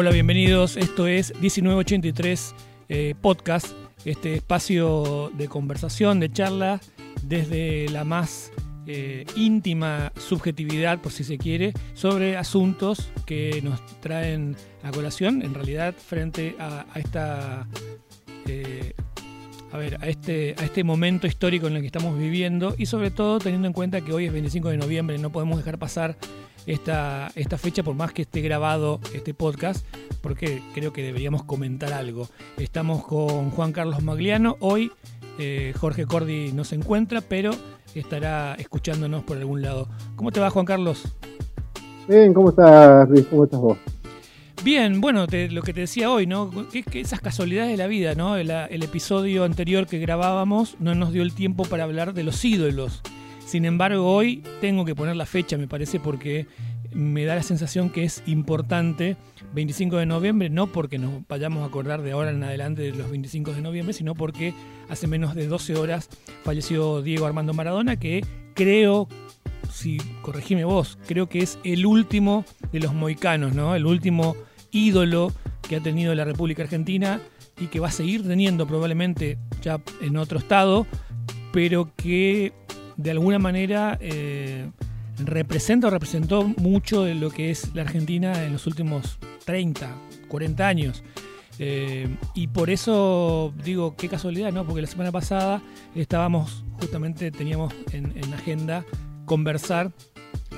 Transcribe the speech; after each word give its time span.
Hola, 0.00 0.12
bienvenidos. 0.12 0.78
Esto 0.78 1.06
es 1.06 1.34
1983 1.42 2.54
eh, 2.88 3.14
Podcast, 3.20 3.66
este 4.06 4.32
espacio 4.32 5.30
de 5.36 5.46
conversación, 5.46 6.20
de 6.20 6.32
charla, 6.32 6.80
desde 7.22 7.86
la 7.90 8.04
más 8.04 8.50
eh, 8.86 9.26
íntima 9.36 10.10
subjetividad, 10.16 11.02
por 11.02 11.12
si 11.12 11.22
se 11.22 11.36
quiere, 11.36 11.74
sobre 11.92 12.38
asuntos 12.38 13.12
que 13.26 13.60
nos 13.62 13.84
traen 14.00 14.56
a 14.82 14.90
colación, 14.90 15.42
en 15.42 15.52
realidad, 15.52 15.94
frente 15.94 16.56
a, 16.58 16.86
esta. 16.94 17.68
Eh, 18.46 18.94
a 19.70 19.76
ver, 19.76 19.98
a 20.00 20.08
este, 20.08 20.54
a 20.58 20.64
este 20.64 20.82
momento 20.82 21.26
histórico 21.26 21.66
en 21.66 21.74
el 21.74 21.82
que 21.82 21.86
estamos 21.88 22.18
viviendo 22.18 22.74
y 22.78 22.86
sobre 22.86 23.10
todo 23.10 23.38
teniendo 23.38 23.66
en 23.66 23.74
cuenta 23.74 24.00
que 24.00 24.14
hoy 24.14 24.24
es 24.24 24.32
25 24.32 24.70
de 24.70 24.78
noviembre, 24.78 25.18
no 25.18 25.28
podemos 25.28 25.58
dejar 25.58 25.78
pasar 25.78 26.16
esta, 26.66 27.30
esta 27.34 27.58
fecha, 27.58 27.82
por 27.82 27.94
más 27.94 28.12
que 28.12 28.22
esté 28.22 28.40
grabado 28.40 29.00
este 29.14 29.34
podcast, 29.34 29.84
porque 30.20 30.62
creo 30.74 30.92
que 30.92 31.02
deberíamos 31.02 31.44
comentar 31.44 31.92
algo. 31.92 32.28
Estamos 32.58 33.04
con 33.04 33.50
Juan 33.50 33.72
Carlos 33.72 34.02
Magliano. 34.02 34.56
Hoy 34.60 34.92
eh, 35.38 35.72
Jorge 35.78 36.06
Cordi 36.06 36.52
no 36.52 36.64
se 36.64 36.76
encuentra, 36.76 37.20
pero 37.20 37.52
estará 37.94 38.54
escuchándonos 38.54 39.24
por 39.24 39.36
algún 39.38 39.62
lado. 39.62 39.88
¿Cómo 40.16 40.30
te 40.30 40.40
va, 40.40 40.50
Juan 40.50 40.66
Carlos? 40.66 41.04
Bien, 42.08 42.34
¿cómo 42.34 42.50
estás, 42.50 43.08
Luis? 43.08 43.26
¿Cómo 43.26 43.44
estás 43.44 43.60
vos? 43.60 43.78
Bien, 44.62 45.00
bueno, 45.00 45.26
lo 45.50 45.62
que 45.62 45.72
te 45.72 45.80
decía 45.80 46.10
hoy, 46.10 46.26
¿no? 46.26 46.50
Que, 46.70 46.82
que 46.82 47.00
esas 47.00 47.20
casualidades 47.20 47.70
de 47.70 47.76
la 47.78 47.86
vida, 47.86 48.14
¿no? 48.14 48.36
El, 48.36 48.50
el, 48.50 48.82
episodio 48.82 49.44
anterior 49.44 49.86
que 49.86 49.98
grabábamos 49.98 50.76
no 50.80 50.94
nos 50.94 51.12
dio 51.12 51.22
el 51.22 51.32
tiempo 51.32 51.64
para 51.64 51.84
hablar 51.84 52.12
de 52.12 52.24
los 52.24 52.44
ídolos. 52.44 53.00
Sin 53.50 53.64
embargo, 53.64 54.14
hoy 54.14 54.44
tengo 54.60 54.84
que 54.84 54.94
poner 54.94 55.16
la 55.16 55.26
fecha, 55.26 55.58
me 55.58 55.66
parece, 55.66 55.98
porque 55.98 56.46
me 56.92 57.24
da 57.24 57.34
la 57.34 57.42
sensación 57.42 57.90
que 57.90 58.04
es 58.04 58.22
importante 58.26 59.16
25 59.54 59.96
de 59.96 60.06
noviembre, 60.06 60.48
no 60.48 60.68
porque 60.68 60.98
nos 60.98 61.26
vayamos 61.26 61.64
a 61.64 61.66
acordar 61.66 62.00
de 62.02 62.12
ahora 62.12 62.30
en 62.30 62.44
adelante 62.44 62.82
de 62.82 62.92
los 62.92 63.10
25 63.10 63.52
de 63.52 63.60
noviembre, 63.60 63.92
sino 63.92 64.14
porque 64.14 64.54
hace 64.88 65.08
menos 65.08 65.34
de 65.34 65.48
12 65.48 65.74
horas 65.74 66.08
falleció 66.44 67.02
Diego 67.02 67.26
Armando 67.26 67.52
Maradona, 67.52 67.98
que 67.98 68.24
creo, 68.54 69.08
si 69.68 69.98
corregime 70.22 70.62
vos, 70.62 70.96
creo 71.08 71.28
que 71.28 71.40
es 71.40 71.58
el 71.64 71.86
último 71.86 72.44
de 72.70 72.78
los 72.78 72.94
moicanos, 72.94 73.52
¿no? 73.52 73.74
El 73.74 73.84
último 73.84 74.36
ídolo 74.70 75.32
que 75.68 75.74
ha 75.74 75.80
tenido 75.80 76.14
la 76.14 76.24
República 76.24 76.62
Argentina 76.62 77.20
y 77.60 77.66
que 77.66 77.80
va 77.80 77.88
a 77.88 77.90
seguir 77.90 78.22
teniendo 78.22 78.64
probablemente 78.68 79.38
ya 79.60 79.80
en 80.00 80.18
otro 80.18 80.38
estado, 80.38 80.86
pero 81.52 81.90
que 81.96 82.52
de 83.02 83.10
alguna 83.10 83.38
manera 83.38 83.98
eh, 84.00 84.70
representa 85.18 85.88
o 85.88 85.90
representó 85.90 86.44
mucho 86.44 87.04
de 87.04 87.14
lo 87.14 87.30
que 87.30 87.50
es 87.50 87.74
la 87.74 87.82
Argentina 87.82 88.44
en 88.44 88.52
los 88.52 88.66
últimos 88.66 89.18
30, 89.44 89.94
40 90.28 90.66
años. 90.66 91.02
Eh, 91.58 92.08
y 92.34 92.46
por 92.46 92.70
eso 92.70 93.52
digo, 93.64 93.94
qué 93.96 94.08
casualidad, 94.08 94.52
¿no? 94.52 94.64
Porque 94.64 94.80
la 94.80 94.86
semana 94.86 95.12
pasada 95.12 95.62
estábamos, 95.94 96.64
justamente 96.78 97.30
teníamos 97.30 97.74
en, 97.92 98.16
en 98.16 98.32
agenda 98.32 98.84
conversar 99.26 99.92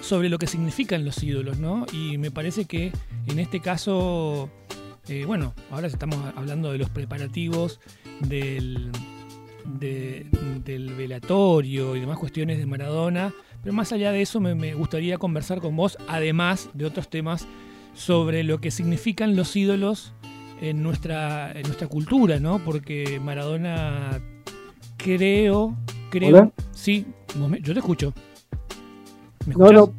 sobre 0.00 0.28
lo 0.28 0.38
que 0.38 0.46
significan 0.46 1.04
los 1.04 1.22
ídolos, 1.22 1.58
¿no? 1.58 1.86
Y 1.92 2.18
me 2.18 2.30
parece 2.30 2.64
que 2.64 2.92
en 3.26 3.38
este 3.38 3.60
caso, 3.60 4.50
eh, 5.08 5.24
bueno, 5.26 5.54
ahora 5.70 5.86
estamos 5.86 6.18
hablando 6.36 6.72
de 6.72 6.78
los 6.78 6.90
preparativos 6.90 7.80
del, 8.20 8.90
del 9.64 10.94
velatorio 10.96 11.96
y 11.96 12.00
demás 12.00 12.18
cuestiones 12.18 12.58
de 12.58 12.66
Maradona, 12.66 13.32
pero 13.62 13.72
más 13.72 13.92
allá 13.92 14.12
de 14.12 14.22
eso 14.22 14.40
me, 14.40 14.74
gustaría 14.74 15.18
conversar 15.18 15.60
con 15.60 15.76
vos, 15.76 15.98
además 16.08 16.70
de 16.74 16.86
otros 16.86 17.08
temas, 17.08 17.46
sobre 17.94 18.42
lo 18.42 18.60
que 18.60 18.70
significan 18.70 19.36
los 19.36 19.54
ídolos 19.54 20.14
en 20.60 20.82
nuestra, 20.82 21.52
en 21.52 21.62
nuestra 21.62 21.88
cultura, 21.88 22.40
¿no? 22.40 22.58
Porque 22.64 23.20
Maradona 23.22 24.20
creo, 24.96 25.76
creo, 26.10 26.52
sí, 26.72 27.06
yo 27.60 27.72
te 27.72 27.80
escucho. 27.80 28.12
no, 29.46 29.72
no, 29.72 29.92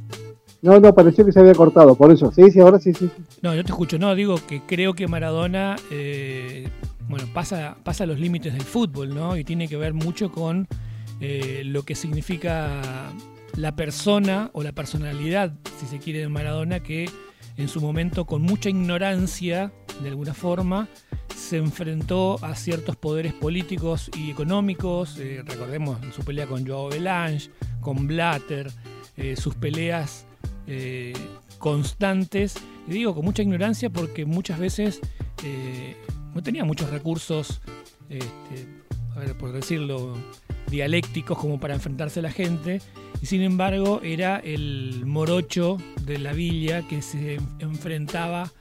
no, 0.64 0.80
no, 0.80 0.96
pareció 0.96 1.26
que 1.26 1.34
se 1.34 1.42
había 1.42 1.54
cortado, 1.54 1.94
por 1.96 2.10
eso, 2.10 2.32
sí, 2.32 2.50
sí, 2.50 2.62
ahora 2.62 2.80
sí, 2.80 2.94
sí. 2.94 3.10
No, 3.42 3.54
yo 3.54 3.66
te 3.66 3.72
escucho, 3.72 4.00
no, 4.00 4.16
digo 4.16 4.38
que 4.48 4.62
creo 4.62 4.94
que 4.94 5.10
Maradona 5.10 5.76
eh, 5.92 6.70
bueno, 7.08 7.28
pasa, 7.34 7.78
pasa 7.84 8.06
los 8.06 8.20
límites 8.20 8.54
del 8.54 8.64
fútbol, 8.64 9.14
¿no? 9.14 9.38
Y 9.38 9.44
tiene 9.44 9.68
que 9.68 9.78
ver 9.78 9.94
mucho 9.94 10.32
con 10.32 10.68
eh, 11.20 11.64
lo 11.66 11.84
que 11.84 11.96
significa 11.96 12.82
la 13.56 13.76
persona 13.76 14.50
o 14.54 14.64
la 14.64 14.72
personalidad, 14.72 15.54
si 15.80 15.86
se 15.86 16.00
quiere, 16.00 16.20
de 16.20 16.30
Maradona, 16.30 16.82
que 16.82 17.10
en 17.58 17.68
su 17.68 17.82
momento, 17.82 18.26
con 18.26 18.42
mucha 18.42 18.70
ignorancia, 18.70 19.72
de 20.02 20.10
alguna 20.10 20.34
forma, 20.34 20.88
se 21.36 21.58
enfrentó 21.58 22.44
a 22.44 22.56
ciertos 22.56 22.96
poderes 22.96 23.34
políticos 23.34 24.10
y 24.18 24.32
económicos. 24.32 25.18
Eh, 25.20 25.44
recordemos 25.46 26.00
su 26.16 26.24
pelea 26.24 26.48
con 26.48 26.66
Joao 26.66 26.90
Belange, 26.90 27.52
con 27.80 28.08
Blatter, 28.08 28.72
eh, 29.18 29.36
sus 29.36 29.56
peleas 29.56 30.26
constantes. 31.60 32.56
Y 32.88 32.92
digo 32.92 33.14
con 33.14 33.26
mucha 33.26 33.44
ignorancia 33.44 33.90
porque 33.90 34.26
muchas 34.26 34.60
veces 34.60 35.02
no 36.34 36.42
tenía 36.42 36.66
muchos 36.66 36.90
recursos, 36.90 37.62
este, 38.10 38.68
a 39.16 39.20
ver, 39.20 39.38
por 39.38 39.52
decirlo, 39.52 40.16
dialécticos 40.70 41.38
como 41.38 41.60
para 41.60 41.76
enfrentarse 41.76 42.20
a 42.20 42.24
la 42.24 42.32
gente, 42.32 42.82
y 43.22 43.26
sin 43.26 43.42
embargo 43.42 44.02
era 44.04 44.40
el 44.40 45.06
morocho 45.06 45.78
de 46.06 46.18
la 46.18 46.34
villa 46.34 46.88
que 46.88 47.02
se 47.02 47.38
enfrentaba 47.60 48.52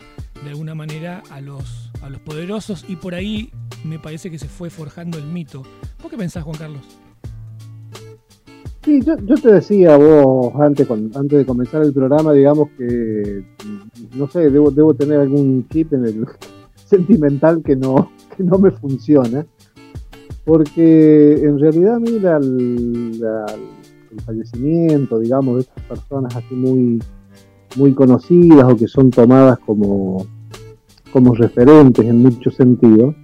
de 0.45 0.51
alguna 0.51 0.75
manera 0.75 1.23
a 1.31 1.41
los, 1.41 1.91
a 2.03 2.11
los 2.11 2.21
poderosos, 2.21 2.85
y 2.89 2.97
por 2.97 3.15
ahí 3.15 3.51
me 3.85 3.99
parece 3.99 4.31
que 4.31 4.39
se 4.39 4.49
fue 4.49 4.71
forjando 4.71 5.19
el 5.19 5.25
mito. 5.25 5.63
¿Por 6.01 6.11
qué 6.11 6.17
pensás, 6.17 6.45
Juan 6.45 6.59
Carlos? 6.59 6.83
Sí, 8.85 9.01
yo, 9.05 9.17
te 9.17 9.53
decía 9.53 9.97
vos 9.97 10.53
antes, 10.61 10.91
antes 10.91 11.39
de 11.39 11.47
comenzar 11.47 11.83
el 11.83 11.93
programa, 11.93 12.33
digamos 12.33 12.69
que, 12.77 13.45
no 14.17 14.27
sé, 14.27 14.51
debo, 14.51 14.73
debo 14.73 14.93
tener 14.93 15.21
algún 15.21 15.69
chip 15.69 15.93
en 15.93 16.05
el, 16.05 16.27
sentimental 16.97 17.63
que 17.63 17.77
no, 17.77 18.11
que 18.37 18.43
no 18.43 18.59
me 18.59 18.71
funciona, 18.71 19.47
porque 20.45 21.35
en 21.35 21.59
realidad, 21.59 21.99
mira, 21.99 22.37
el, 22.37 23.21
el 24.11 24.21
fallecimiento, 24.21 25.19
digamos, 25.19 25.55
de 25.55 25.61
estas 25.63 25.85
personas 25.85 26.37
así 26.37 26.55
muy, 26.55 27.03
muy 27.77 27.95
conocidas 27.95 28.71
o 28.71 28.77
que 28.77 28.89
son 28.89 29.11
tomadas 29.11 29.59
como, 29.61 30.27
como 31.13 31.35
referentes 31.35 32.05
en 32.05 32.23
muchos 32.23 32.55
sentidos, 32.55 33.15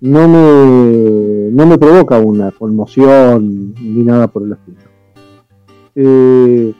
no 0.00 0.28
me, 0.28 1.50
no 1.50 1.66
me 1.66 1.78
provoca 1.78 2.18
una 2.18 2.50
conmoción 2.52 3.74
ni 3.74 4.02
nada 4.04 4.28
por 4.28 4.42
el 4.42 4.52
estilo. 4.52 4.78
Eh, 5.94 6.72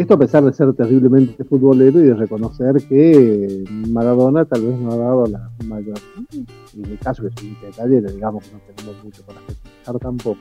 esto 0.00 0.14
a 0.14 0.18
pesar 0.18 0.44
de 0.44 0.52
ser 0.52 0.72
terriblemente 0.72 1.44
futbolero 1.44 2.00
y 2.00 2.04
de 2.04 2.14
reconocer 2.14 2.76
que 2.88 3.64
Maradona 3.88 4.46
tal 4.46 4.62
vez 4.62 4.78
no 4.78 4.92
ha 4.92 4.96
dado 4.96 5.26
la 5.26 5.50
mayor, 5.66 5.98
en 6.32 6.84
el 6.86 6.98
caso 6.98 7.22
que 7.22 7.28
es 7.28 7.42
un 7.42 7.56
detalle, 7.60 8.00
digamos 8.00 8.44
que 8.44 8.54
no 8.54 8.60
tenemos 8.74 9.04
mucho 9.04 9.22
para 9.24 9.40
festejar 9.40 9.98
tampoco, 9.98 10.40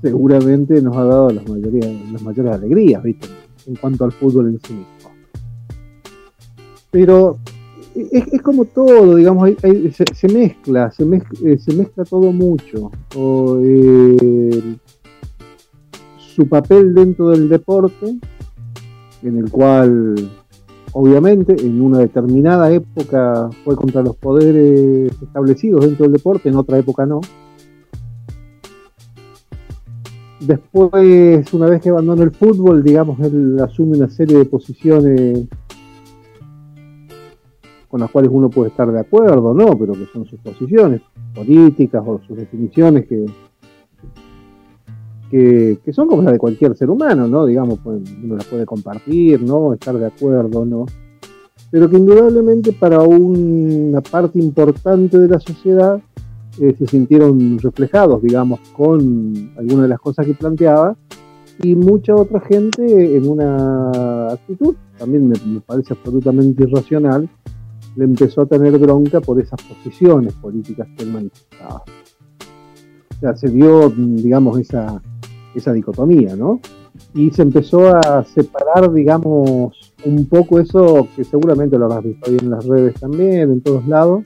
seguramente 0.00 0.80
nos 0.80 0.96
ha 0.96 1.04
dado 1.04 1.30
las, 1.30 1.46
mayoría, 1.46 1.92
las 2.10 2.22
mayores 2.22 2.54
alegrías, 2.54 3.02
¿viste? 3.02 3.28
En 3.66 3.76
cuanto 3.76 4.04
al 4.04 4.12
fútbol 4.12 4.48
en 4.48 4.60
sí 4.60 4.72
mismo. 4.72 5.10
Pero 6.90 7.38
es, 7.94 8.42
como 8.42 8.64
todo, 8.64 9.16
digamos, 9.16 9.50
se, 9.60 10.28
mezcla, 10.28 10.90
se 10.90 11.04
mezcla, 11.04 11.38
eh, 11.44 12.06
todo 12.08 12.32
mucho. 12.32 12.90
Eh, 13.62 14.76
su 16.16 16.48
papel 16.48 16.94
dentro 16.94 17.28
del 17.28 17.48
deporte 17.48 18.18
en 19.22 19.38
el 19.38 19.50
cual 19.50 20.14
obviamente 20.92 21.54
en 21.60 21.80
una 21.80 21.98
determinada 21.98 22.70
época 22.70 23.50
fue 23.64 23.76
contra 23.76 24.02
los 24.02 24.16
poderes 24.16 25.12
establecidos 25.22 25.84
dentro 25.84 26.04
del 26.04 26.12
deporte, 26.12 26.48
en 26.48 26.56
otra 26.56 26.78
época 26.78 27.06
no. 27.06 27.20
Después, 30.40 31.52
una 31.52 31.66
vez 31.66 31.82
que 31.82 31.90
abandona 31.90 32.22
el 32.22 32.30
fútbol, 32.30 32.82
digamos, 32.82 33.20
él 33.20 33.58
asume 33.62 33.98
una 33.98 34.08
serie 34.08 34.38
de 34.38 34.46
posiciones 34.46 35.46
con 37.88 38.00
las 38.00 38.10
cuales 38.10 38.30
uno 38.32 38.48
puede 38.48 38.70
estar 38.70 38.90
de 38.90 39.00
acuerdo, 39.00 39.52
¿no? 39.52 39.76
Pero 39.76 39.92
que 39.92 40.06
son 40.12 40.24
sus 40.24 40.40
posiciones 40.40 41.02
políticas 41.34 42.02
o 42.06 42.20
sus 42.26 42.36
definiciones 42.36 43.06
que, 43.06 43.26
que, 45.30 45.92
son 45.92 46.08
como 46.08 46.22
las 46.22 46.32
de 46.32 46.38
cualquier 46.38 46.76
ser 46.76 46.90
humano, 46.90 47.28
¿no? 47.28 47.46
Digamos, 47.46 47.78
pues, 47.82 48.02
uno 48.22 48.36
las 48.36 48.44
puede 48.46 48.66
compartir, 48.66 49.42
¿no? 49.42 49.72
Estar 49.72 49.96
de 49.96 50.06
acuerdo, 50.06 50.64
¿no? 50.64 50.86
Pero 51.70 51.88
que 51.88 51.96
indudablemente 51.96 52.72
para 52.72 53.00
una 53.00 54.00
parte 54.00 54.40
importante 54.40 55.18
de 55.18 55.28
la 55.28 55.38
sociedad 55.38 56.00
eh, 56.60 56.74
se 56.76 56.86
sintieron 56.86 57.58
reflejados, 57.60 58.22
digamos, 58.22 58.58
con 58.76 59.52
algunas 59.56 59.82
de 59.82 59.88
las 59.88 60.00
cosas 60.00 60.26
que 60.26 60.34
planteaba 60.34 60.96
y 61.62 61.76
mucha 61.76 62.14
otra 62.14 62.40
gente 62.40 63.16
en 63.16 63.28
una 63.28 64.32
actitud, 64.32 64.74
también 64.98 65.28
me, 65.28 65.60
parece 65.60 65.92
absolutamente 65.92 66.64
irracional, 66.64 67.28
le 67.96 68.04
empezó 68.04 68.42
a 68.42 68.46
tener 68.46 68.76
bronca 68.78 69.20
por 69.20 69.40
esas 69.40 69.60
posiciones 69.62 70.32
políticas 70.34 70.88
que 70.96 71.04
él 71.04 71.12
manifestaba. 71.12 71.82
O 73.10 73.20
sea, 73.20 73.36
se 73.36 73.48
vio, 73.48 73.90
digamos, 73.90 74.58
esa, 74.58 75.02
esa 75.54 75.72
dicotomía, 75.72 76.36
¿no? 76.36 76.60
Y 77.14 77.30
se 77.30 77.42
empezó 77.42 77.94
a 77.96 78.24
separar, 78.24 78.92
digamos, 78.92 79.94
un 80.04 80.26
poco 80.26 80.60
eso 80.60 81.08
que 81.16 81.24
seguramente 81.24 81.78
lo 81.78 81.86
habrás 81.86 82.04
visto 82.04 82.30
ahí 82.30 82.36
en 82.40 82.50
las 82.50 82.64
redes 82.66 82.94
también, 82.94 83.50
en 83.50 83.60
todos 83.60 83.86
lados. 83.86 84.24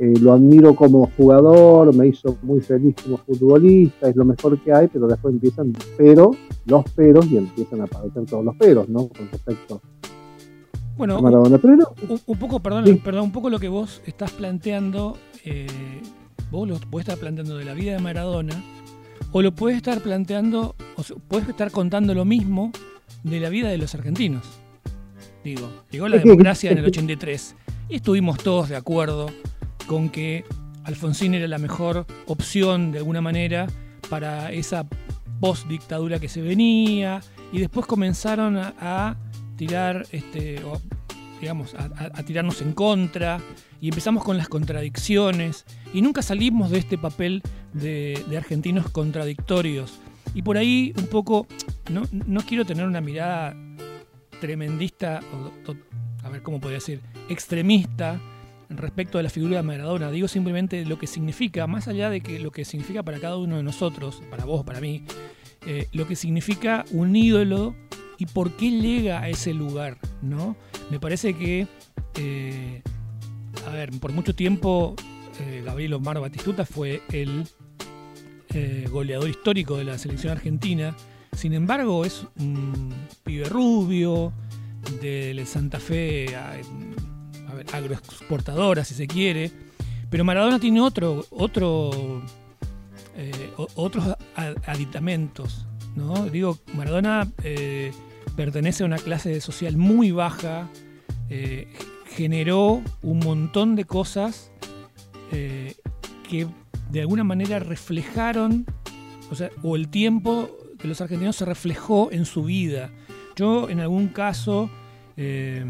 Eh, 0.00 0.14
lo 0.20 0.32
admiro 0.32 0.76
como 0.76 1.10
jugador, 1.16 1.92
me 1.94 2.06
hizo 2.06 2.36
muy 2.42 2.60
feliz 2.60 2.94
como 3.02 3.16
futbolista, 3.16 4.08
es 4.08 4.14
lo 4.14 4.24
mejor 4.24 4.56
que 4.60 4.72
hay, 4.72 4.86
pero 4.86 5.08
después 5.08 5.34
empiezan 5.34 5.72
pero, 5.96 6.30
los 6.66 6.84
peros 6.90 7.26
y 7.26 7.36
empiezan 7.36 7.80
a 7.80 7.84
aparecer 7.84 8.24
todos 8.26 8.44
los 8.44 8.56
peros, 8.56 8.88
¿no? 8.88 9.08
Con 9.08 9.28
respecto 9.32 9.80
bueno, 10.98 11.16
un, 11.16 12.38
poco, 12.40 12.58
perdón, 12.58 13.00
perdón, 13.04 13.24
un 13.26 13.32
poco 13.32 13.50
lo 13.50 13.60
que 13.60 13.68
vos 13.68 14.02
estás 14.04 14.32
planteando, 14.32 15.16
eh, 15.44 15.68
vos 16.50 16.68
lo 16.68 16.76
puedes 16.90 17.06
estar 17.06 17.20
planteando 17.20 17.56
de 17.56 17.64
la 17.64 17.72
vida 17.72 17.92
de 17.92 18.00
Maradona, 18.00 18.60
o 19.32 19.42
lo 19.42 19.54
puedes 19.54 19.76
estar 19.76 20.00
planteando, 20.00 20.74
o 20.96 21.02
puedes 21.28 21.48
estar 21.48 21.70
contando 21.70 22.14
lo 22.14 22.24
mismo 22.24 22.72
de 23.22 23.40
la 23.40 23.48
vida 23.48 23.68
de 23.68 23.78
los 23.78 23.94
argentinos. 23.94 24.44
Digo, 25.44 25.84
llegó 25.90 26.08
la 26.08 26.18
democracia 26.24 26.70
en 26.70 26.78
el 26.78 26.84
83 26.86 27.54
y 27.88 27.96
estuvimos 27.96 28.38
todos 28.38 28.68
de 28.68 28.76
acuerdo 28.76 29.30
con 29.86 30.10
que 30.10 30.44
Alfonsín 30.84 31.34
era 31.34 31.48
la 31.48 31.58
mejor 31.58 32.06
opción 32.26 32.92
de 32.92 32.98
alguna 32.98 33.20
manera 33.20 33.66
para 34.08 34.52
esa 34.52 34.86
post-dictadura 35.40 36.18
que 36.18 36.28
se 36.28 36.42
venía 36.42 37.20
y 37.52 37.60
después 37.60 37.86
comenzaron 37.86 38.56
a 38.58 39.16
tirar, 39.56 40.06
este, 40.12 40.62
digamos, 41.40 41.74
a, 41.74 42.22
tirarnos 42.22 42.62
en 42.62 42.72
contra 42.72 43.40
y 43.80 43.88
empezamos 43.88 44.24
con 44.24 44.36
las 44.36 44.48
contradicciones 44.48 45.64
y 45.92 46.02
nunca 46.02 46.22
salimos 46.22 46.70
de 46.70 46.78
este 46.78 46.98
papel 46.98 47.42
de, 47.72 48.24
argentinos 48.36 48.90
contradictorios. 48.90 49.98
Y 50.34 50.42
por 50.42 50.58
ahí 50.58 50.92
un 50.96 51.06
poco, 51.06 51.46
no, 51.90 52.02
no 52.12 52.40
quiero 52.42 52.64
tener 52.64 52.86
una 52.86 53.00
mirada 53.00 53.56
tremendista, 54.40 55.20
a 56.22 56.28
ver 56.28 56.42
cómo 56.42 56.60
podría 56.60 56.78
decir, 56.78 57.00
extremista 57.28 58.20
respecto 58.70 59.18
a 59.18 59.22
la 59.22 59.30
figura 59.30 59.56
de 59.56 59.62
Maradona. 59.62 60.10
Digo 60.10 60.28
simplemente 60.28 60.84
lo 60.84 60.98
que 60.98 61.06
significa, 61.06 61.66
más 61.66 61.88
allá 61.88 62.10
de 62.10 62.20
que 62.20 62.38
lo 62.38 62.50
que 62.50 62.64
significa 62.64 63.02
para 63.02 63.18
cada 63.18 63.36
uno 63.36 63.56
de 63.56 63.62
nosotros, 63.62 64.22
para 64.30 64.44
vos, 64.44 64.64
para 64.64 64.80
mí, 64.80 65.04
eh, 65.66 65.88
lo 65.92 66.06
que 66.06 66.16
significa 66.16 66.84
un 66.92 67.14
ídolo 67.16 67.74
y 68.18 68.26
por 68.26 68.56
qué 68.56 68.70
llega 68.70 69.20
a 69.20 69.28
ese 69.28 69.54
lugar, 69.54 69.98
¿no? 70.22 70.56
Me 70.90 70.98
parece 70.98 71.34
que, 71.34 71.66
eh, 72.16 72.82
a 73.66 73.70
ver, 73.70 73.90
por 74.00 74.12
mucho 74.12 74.34
tiempo 74.34 74.94
eh, 75.40 75.62
Gabriel 75.64 75.94
Omar 75.94 76.20
Batistuta 76.20 76.64
fue 76.64 77.02
el 77.12 77.46
eh, 78.50 78.86
goleador 78.90 79.28
histórico 79.28 79.76
de 79.76 79.84
la 79.84 79.98
selección 79.98 80.32
argentina. 80.32 80.96
Sin 81.36 81.52
embargo, 81.52 82.04
es 82.04 82.24
un 82.38 82.94
pibe 83.24 83.44
rubio, 83.48 84.32
de 85.02 85.44
Santa 85.44 85.78
Fe, 85.78 86.34
a, 86.34 86.56
agroexportadora, 87.72 88.84
si 88.84 88.94
se 88.94 89.06
quiere. 89.06 89.50
Pero 90.08 90.24
Maradona 90.24 90.58
tiene 90.58 90.80
otro, 90.80 91.26
otro, 91.30 92.22
otros 93.74 94.16
aditamentos. 94.66 95.66
¿no? 95.94 96.24
Digo, 96.30 96.58
Maradona 96.72 97.28
pertenece 98.38 98.84
a 98.84 98.86
una 98.86 98.98
clase 98.98 99.40
social 99.40 99.76
muy 99.76 100.12
baja, 100.12 100.68
eh, 101.28 101.66
generó 102.18 102.82
un 103.00 103.20
montón 103.20 103.76
de 103.76 103.84
cosas 103.84 104.50
eh, 105.30 105.76
que 106.28 106.48
de 106.90 107.02
alguna 107.02 107.22
manera 107.22 107.60
reflejaron, 107.60 108.66
o, 109.30 109.36
sea, 109.36 109.50
o 109.62 109.76
el 109.76 109.88
tiempo 109.88 110.50
de 110.82 110.88
los 110.88 111.00
argentinos 111.00 111.36
se 111.36 111.44
reflejó 111.44 112.10
en 112.10 112.24
su 112.24 112.42
vida. 112.42 112.90
Yo 113.36 113.70
en 113.70 113.78
algún 113.78 114.08
caso, 114.08 114.68
eh, 115.16 115.64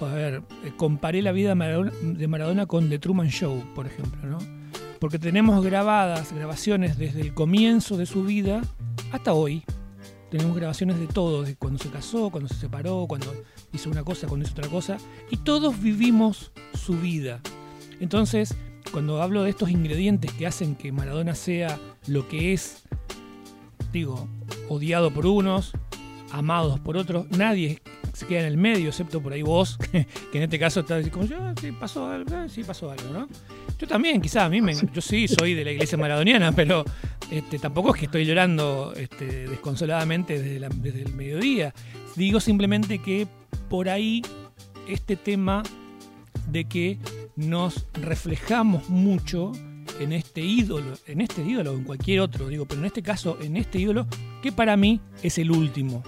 a 0.00 0.04
ver, 0.06 0.42
comparé 0.78 1.20
la 1.20 1.32
vida 1.32 1.50
de 1.50 2.28
Maradona 2.28 2.64
con 2.64 2.88
The 2.88 2.98
Truman 2.98 3.28
Show, 3.28 3.62
por 3.74 3.86
ejemplo, 3.86 4.26
¿no? 4.26 4.38
Porque 5.00 5.18
tenemos 5.18 5.62
grabadas, 5.62 6.32
grabaciones 6.32 6.96
desde 6.96 7.20
el 7.20 7.34
comienzo 7.34 7.98
de 7.98 8.06
su 8.06 8.24
vida 8.24 8.62
hasta 9.12 9.34
hoy 9.34 9.64
tenemos 10.30 10.56
grabaciones 10.56 10.98
de 10.98 11.06
todo, 11.06 11.42
de 11.42 11.56
cuando 11.56 11.78
se 11.78 11.88
casó, 11.88 12.30
cuando 12.30 12.48
se 12.48 12.56
separó, 12.56 13.06
cuando 13.08 13.32
hizo 13.72 13.90
una 13.90 14.04
cosa, 14.04 14.26
cuando 14.26 14.46
hizo 14.46 14.54
otra 14.54 14.68
cosa, 14.68 14.98
y 15.30 15.38
todos 15.38 15.80
vivimos 15.80 16.52
su 16.74 16.98
vida. 16.98 17.40
Entonces, 18.00 18.54
cuando 18.92 19.22
hablo 19.22 19.42
de 19.42 19.50
estos 19.50 19.70
ingredientes 19.70 20.32
que 20.32 20.46
hacen 20.46 20.74
que 20.74 20.92
Maradona 20.92 21.34
sea 21.34 21.78
lo 22.06 22.28
que 22.28 22.52
es, 22.52 22.84
digo, 23.92 24.28
odiado 24.68 25.10
por 25.12 25.26
unos, 25.26 25.72
amados 26.32 26.80
por 26.80 26.96
otros, 26.96 27.26
nadie 27.30 27.82
se 28.12 28.26
queda 28.26 28.40
en 28.40 28.46
el 28.46 28.56
medio, 28.56 28.88
excepto 28.88 29.20
por 29.20 29.32
ahí 29.32 29.42
vos, 29.42 29.78
que 29.92 30.06
en 30.32 30.42
este 30.42 30.58
caso 30.58 30.80
estás 30.80 31.06
como 31.10 31.26
yo, 31.26 31.36
sí 31.60 31.70
pasó 31.72 32.08
algo, 32.08 32.34
eh, 32.34 32.48
sí 32.48 32.64
pasó 32.64 32.90
algo, 32.90 33.12
¿no? 33.12 33.28
Yo 33.78 33.86
también, 33.86 34.22
quizás, 34.22 34.44
a 34.44 34.48
mí, 34.48 34.62
me, 34.62 34.74
yo 34.74 35.00
sí 35.02 35.28
soy 35.28 35.52
de 35.52 35.62
la 35.62 35.72
iglesia 35.72 35.98
maradoniana, 35.98 36.52
pero 36.52 36.82
este, 37.30 37.58
tampoco 37.58 37.94
es 37.94 38.00
que 38.00 38.06
estoy 38.06 38.24
llorando 38.24 38.94
este, 38.96 39.46
desconsoladamente 39.48 40.40
desde, 40.40 40.66
desde 40.76 41.02
el 41.02 41.12
mediodía. 41.12 41.74
Digo 42.16 42.40
simplemente 42.40 42.98
que 42.98 43.28
por 43.68 43.88
ahí 43.88 44.22
este 44.88 45.16
tema 45.16 45.62
de 46.50 46.64
que 46.64 46.98
nos 47.36 47.86
reflejamos 47.92 48.88
mucho 48.88 49.52
en 50.00 50.12
este 50.12 50.40
ídolo, 50.40 50.94
en 51.06 51.20
este 51.20 51.42
ídolo 51.42 51.72
o 51.72 51.76
en 51.76 51.84
cualquier 51.84 52.20
otro, 52.20 52.48
digo, 52.48 52.66
pero 52.66 52.80
en 52.80 52.86
este 52.86 53.02
caso, 53.02 53.38
en 53.40 53.56
este 53.56 53.78
ídolo, 53.78 54.06
que 54.42 54.52
para 54.52 54.76
mí 54.76 55.00
es 55.22 55.38
el 55.38 55.50
último. 55.50 56.02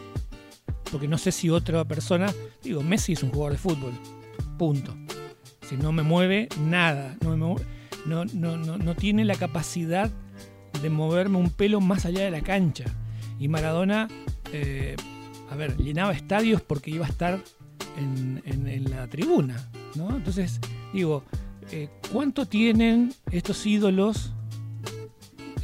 Porque 0.90 1.08
no 1.08 1.18
sé 1.18 1.32
si 1.32 1.50
otra 1.50 1.84
persona, 1.84 2.32
digo, 2.62 2.82
Messi 2.82 3.12
es 3.12 3.22
un 3.22 3.30
jugador 3.30 3.52
de 3.52 3.58
fútbol, 3.58 3.92
punto. 4.58 4.94
Si 5.62 5.76
no 5.76 5.92
me 5.92 6.02
mueve 6.02 6.48
nada, 6.60 7.16
no, 7.20 7.36
no, 7.36 7.56
no, 8.06 8.56
no, 8.56 8.94
tiene 8.94 9.24
la 9.26 9.34
capacidad 9.34 10.10
de 10.80 10.90
moverme 10.90 11.36
un 11.36 11.50
pelo 11.50 11.80
más 11.80 12.06
allá 12.06 12.24
de 12.24 12.30
la 12.30 12.40
cancha. 12.40 12.84
Y 13.38 13.48
Maradona, 13.48 14.08
eh, 14.52 14.96
a 15.50 15.56
ver, 15.56 15.76
llenaba 15.76 16.12
estadios 16.12 16.60
porque 16.60 16.90
iba 16.90 17.06
a 17.06 17.08
estar 17.08 17.38
en, 17.96 18.90
la 18.90 19.06
tribuna, 19.08 19.56
¿no? 19.96 20.14
Entonces, 20.14 20.60
digo, 20.92 21.22
eh, 21.72 21.88
¿cuánto 22.12 22.46
tienen 22.46 23.12
estos 23.30 23.66
ídolos 23.66 24.32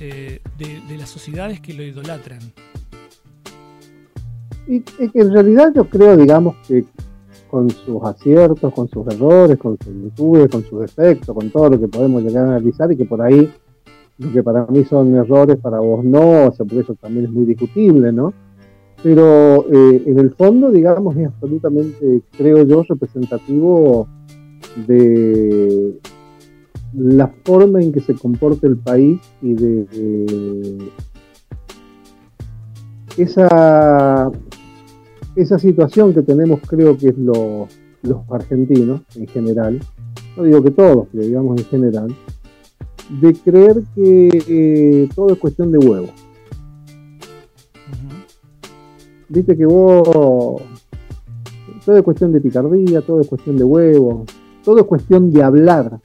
eh, 0.01 0.41
de, 0.59 0.99
las 0.99 1.09
sociedades 1.09 1.61
que 1.61 1.75
lo 1.75 1.83
idolatran? 1.83 2.41
Y, 4.67 4.83
en 4.99 5.33
realidad 5.33 5.73
yo 5.75 5.89
creo, 5.89 6.17
digamos, 6.17 6.57
que 6.67 6.85
con 7.51 7.71
sus 7.71 8.03
aciertos, 8.03 8.73
con 8.73 8.89
sus 8.89 9.07
errores, 9.07 9.59
con 9.59 9.79
sus 9.79 9.95
virtudes, 9.95 10.51
con 10.51 10.65
sus 10.65 10.81
defectos, 10.81 11.35
con 11.35 11.51
todo 11.51 11.71
lo 11.71 11.81
que 11.81 11.87
podemos 11.87 12.23
llegar 12.23 12.47
a 12.47 12.57
analizar 12.57 12.91
y 12.91 12.97
que 12.97 13.05
por 13.05 13.23
ahí 13.23 13.53
lo 14.19 14.33
que 14.33 14.43
para 14.43 14.67
mí 14.67 14.85
son 14.85 15.15
errores, 15.15 15.59
para 15.59 15.79
vos 15.79 16.05
no, 16.05 16.47
o 16.49 16.53
sea, 16.53 16.67
por 16.67 16.79
eso 16.79 16.95
también 16.95 17.27
es 17.27 17.31
muy 17.31 17.45
discutible, 17.45 18.13
¿no? 18.13 18.33
Pero 19.05 19.67
eh, 19.71 20.03
en 20.07 20.19
el 20.19 20.31
fondo, 20.31 20.73
digamos, 20.73 21.17
es 21.17 21.29
absolutamente, 21.29 22.23
creo 22.37 22.67
yo, 22.67 22.83
representativo 22.83 24.09
de 24.89 26.01
la 26.97 27.29
forma 27.45 27.81
en 27.81 27.93
que 27.93 28.01
se 28.01 28.15
comporta 28.15 28.67
el 28.67 28.77
país 28.79 29.21
y 29.43 29.53
de 29.55 30.91
esa 33.17 34.33
esa 35.37 35.59
situación 35.59 36.15
que 36.15 36.23
tenemos, 36.23 36.61
creo 36.67 36.97
que 36.97 37.09
es 37.09 37.19
los 37.19 37.69
argentinos 38.31 39.03
en 39.17 39.27
general, 39.27 39.81
no 40.37 40.45
digo 40.45 40.63
que 40.63 40.71
todos, 40.71 41.09
pero 41.13 41.25
digamos 41.25 41.61
en 41.61 41.67
general, 41.67 42.15
de 43.21 43.35
creer 43.35 43.83
que 43.95 44.29
eh, 44.49 45.09
todo 45.15 45.33
es 45.33 45.39
cuestión 45.39 45.73
de 45.73 45.79
huevo. 45.79 46.09
Viste 49.35 49.57
que 49.57 49.67
vos, 49.67 50.63
todo 51.85 51.97
es 51.97 52.03
cuestión 52.05 52.31
de 52.31 52.41
picardía, 52.41 53.01
todo 53.01 53.21
es 53.21 53.27
cuestión 53.27 53.57
de 53.57 53.65
huevo, 53.65 54.25
todo 54.63 54.79
es 54.79 54.85
cuestión 54.85 55.33
de 55.33 55.43
hablar, 55.43 55.99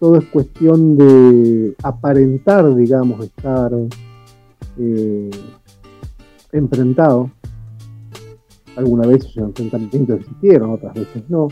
todo 0.00 0.16
es 0.16 0.24
cuestión 0.24 0.96
de 0.96 1.76
aparentar, 1.84 2.74
digamos, 2.74 3.24
estar 3.24 3.70
eh, 4.76 5.30
enfrentado. 6.50 7.30
Algunas 8.74 9.06
veces 9.06 9.30
esos 9.30 9.44
enfrentamientos 9.44 10.18
existieron, 10.18 10.70
otras 10.70 10.94
veces 10.94 11.22
no. 11.28 11.46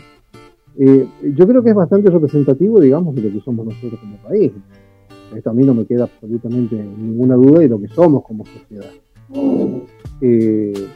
Eh, 0.77 1.07
yo 1.37 1.47
creo 1.47 1.63
que 1.63 1.69
es 1.69 1.75
bastante 1.75 2.09
representativo, 2.09 2.81
digamos, 2.81 3.15
de 3.15 3.21
lo 3.21 3.31
que 3.31 3.39
somos 3.45 3.65
nosotros 3.65 3.97
como 4.01 4.17
país. 4.17 4.51
Esto 5.35 5.49
a 5.49 5.53
mí 5.53 5.63
no 5.63 5.73
me 5.73 5.85
queda 5.85 6.05
absolutamente 6.05 6.75
ninguna 6.75 7.35
duda 7.35 7.59
de 7.59 7.69
lo 7.69 7.79
que 7.79 7.87
somos 7.87 8.23
como 8.23 8.45
sociedad. 8.45 8.91
Eh, 10.21 10.87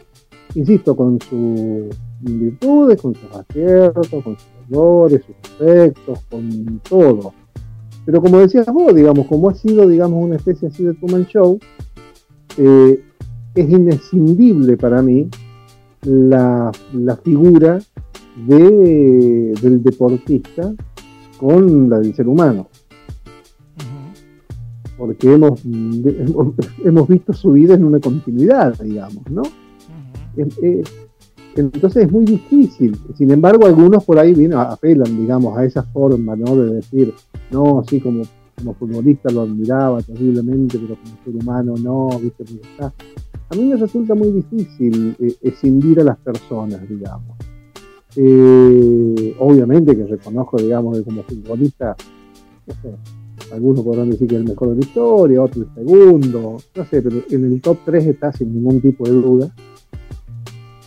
insisto, 0.56 0.96
con 0.96 1.20
su 1.22 1.90
virtudes, 2.22 3.02
con 3.02 3.14
sus 3.16 3.32
aciertos, 3.36 4.08
con 4.08 4.38
sus 4.38 4.48
errores, 4.70 5.22
sus 5.26 5.60
defectos, 5.60 6.20
con 6.30 6.82
todo. 6.88 7.34
Pero 8.06 8.22
como 8.22 8.40
decías 8.40 8.66
vos, 8.68 8.94
digamos, 8.94 9.28
como 9.28 9.50
ha 9.50 9.56
sido, 9.56 9.88
digamos, 9.88 10.24
una 10.24 10.36
especie 10.36 10.68
así 10.68 10.84
de 10.84 10.94
Truman 10.94 11.26
Show, 11.26 11.60
eh, 12.58 13.02
es 13.56 13.70
inescindible 13.70 14.78
para 14.78 15.02
mí 15.02 15.30
la, 16.02 16.72
figura 17.24 17.80
de, 18.48 19.54
del 19.62 19.84
deportista 19.84 20.74
con 21.40 21.90
la 21.90 22.00
del 22.00 22.16
ser 22.16 22.28
humano. 22.28 22.68
Porque 24.98 25.34
hemos, 25.34 25.62
hemos, 26.84 27.08
visto 27.08 27.34
su 27.34 27.54
vida 27.54 27.74
en 27.74 27.84
una 27.84 28.00
continuidad, 28.00 28.78
digamos, 28.80 29.24
¿no? 29.30 29.42
entonces 31.56 32.06
es 32.06 32.12
muy 32.12 32.26
difícil. 32.26 32.98
Sin 33.16 33.32
embargo, 33.32 33.66
algunos 33.66 34.04
por 34.04 34.18
ahí 34.20 34.34
vienen, 34.34 34.58
apelan, 34.58 35.18
digamos, 35.18 35.58
a 35.58 35.66
esa 35.66 35.84
forma, 35.84 36.36
¿no? 36.36 36.56
De 36.56 36.76
decir, 36.76 37.14
no, 37.52 37.80
así 37.80 38.00
como, 38.00 38.24
como 38.58 38.74
futbolista 38.74 39.32
lo 39.32 39.42
admiraba 39.42 40.02
terriblemente, 40.02 40.80
pero 40.80 40.96
como 40.96 41.18
ser 41.24 41.36
humano 41.36 41.76
no, 41.78 42.10
¿viste? 42.20 42.44
está. 42.44 42.94
A 43.50 43.56
mí 43.56 43.66
me 43.66 43.76
resulta 43.76 44.16
muy 44.16 44.32
difícil 44.32 45.16
eh, 45.20 45.36
escindir 45.42 46.00
a 46.00 46.04
las 46.04 46.18
personas, 46.18 46.88
digamos. 46.90 47.36
Eh, 48.16 49.36
obviamente 49.40 49.96
que 49.96 50.06
reconozco, 50.06 50.58
digamos, 50.58 50.98
que 50.98 51.04
como 51.04 51.24
futbolista, 51.24 51.96
no 52.68 52.74
sé, 52.76 52.96
algunos 53.54 53.84
podrán 53.84 54.10
decir 54.10 54.28
que 54.28 54.36
es 54.36 54.42
el 54.42 54.48
mejor 54.48 54.70
de 54.70 54.76
la 54.76 54.82
historia, 54.82 55.42
otro 55.42 55.62
el 55.62 55.74
segundo, 55.76 56.58
no 56.76 56.86
sé, 56.86 57.02
pero 57.02 57.18
en 57.30 57.46
el 57.46 57.62
top 57.62 57.78
3 57.86 58.08
está 58.08 58.34
sin 58.34 58.54
ningún 58.54 58.82
tipo 58.82 59.06
de 59.06 59.12
duda 59.12 59.54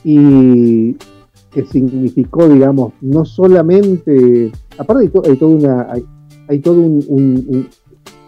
y 0.04 0.96
que 1.52 1.64
significó, 1.64 2.48
digamos, 2.48 2.92
no 3.00 3.24
solamente, 3.24 4.52
aparte 4.76 5.04
hay, 5.04 5.36
todo, 5.36 5.48
una, 5.48 5.92
hay, 6.48 6.58
todo 6.58 6.80
un, 6.80 7.68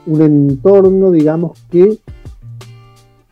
entorno, 0.06 1.10
digamos, 1.10 1.58
que 1.70 1.98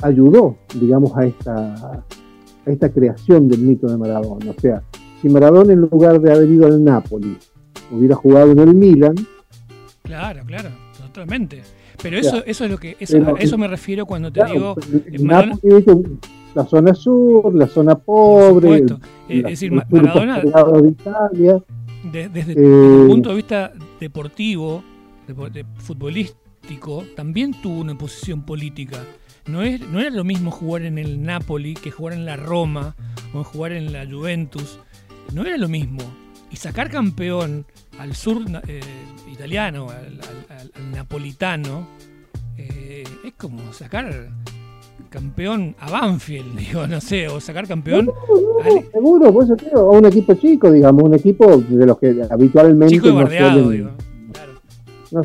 ayudó, 0.03 0.59
digamos, 0.79 1.17
a 1.17 1.25
esta, 1.25 1.75
a 1.75 2.71
esta 2.71 2.91
creación 2.91 3.49
del 3.49 3.61
mito 3.61 3.89
de 3.89 3.97
Maradona. 3.97 4.51
O 4.51 4.61
sea, 4.61 4.83
si 5.23 5.29
Maradona 5.29 5.73
en 5.73 5.81
lugar 5.81 6.21
de 6.21 6.33
haber 6.33 6.51
ido 6.51 6.67
al 6.67 6.85
Napoli 6.85 7.39
hubiera 7.91 8.17
jugado 8.17 8.53
en 8.53 8.59
el 8.59 8.75
Milan. 8.75 9.15
Claro, 10.03 10.43
claro, 10.47 10.69
totalmente. 11.17 11.63
Pero 12.03 12.19
eso, 12.19 12.45
eso 12.45 12.65
es 12.65 12.71
lo 12.71 12.79
que, 12.79 12.97
eso, 13.01 13.17
a 13.17 13.41
eso 13.41 13.57
me 13.57 13.67
refiero 13.67 14.05
cuando 14.05 14.31
te 14.31 14.45
digo. 14.45 14.77
Maradona, 15.21 15.59
la 16.55 16.65
zona 16.67 16.95
sur, 16.95 17.55
la 17.55 17.67
zona 17.67 17.95
pobre. 17.95 18.85
es 19.29 19.43
decir, 19.43 19.73
Maradona, 19.73 20.41
de 20.41 20.89
Italia. 20.89 21.63
desde 22.13 22.53
el 22.53 22.59
eh, 22.59 23.07
punto 23.09 23.31
de 23.31 23.35
vista 23.37 23.73
deportivo, 23.99 24.83
futbolístico, 25.79 27.05
también 27.15 27.55
tuvo 27.63 27.81
una 27.81 27.97
posición 27.97 28.45
política. 28.45 28.99
No, 29.47 29.63
es, 29.63 29.81
no 29.89 30.01
era 30.01 30.11
lo 30.11 30.25
mismo 30.25 30.51
jugar 30.51 30.83
en 30.83 30.99
el 30.99 31.23
Napoli 31.23 31.75
que 31.75 31.91
jugar 31.91 32.15
en 32.15 32.27
la 32.27 32.37
Roma 32.37 32.95
o 33.33 33.43
jugar 33.43 33.73
en 33.73 33.93
la 33.93 34.05
Juventus. 34.05 34.81
No 35.33 35.47
era 35.47 35.57
lo 35.57 35.69
mismo. 35.69 36.03
Y 36.51 36.57
sacar 36.57 36.91
campeón 36.91 37.65
al 37.99 38.15
sur 38.15 38.43
eh, 38.67 38.81
italiano, 39.31 39.89
al, 39.91 40.21
napolitano, 40.93 41.87
eh, 42.57 43.05
es 43.25 43.35
como 43.35 43.73
sacar 43.73 44.29
campeón 45.09 45.75
a 45.79 45.91
Banfield, 45.91 46.57
digo, 46.59 46.87
no 46.87 47.01
sé, 47.01 47.29
o 47.29 47.41
sacar 47.41 47.67
campeón. 47.67 48.11
seguro, 48.93 49.33
pues 49.33 49.51
a 49.51 49.81
un 49.81 50.07
equipo 50.07 50.35
chico, 50.35 50.71
digamos, 50.71 51.05
un 51.05 51.15
equipo 51.15 51.57
de 51.57 51.87
los 51.87 51.99
que 51.99 52.23
habitualmente. 52.29 52.95
Chico 52.95 53.09
no 53.09 53.15
bardeado, 53.17 53.71
digo. 53.71 53.91
No, 55.13 55.23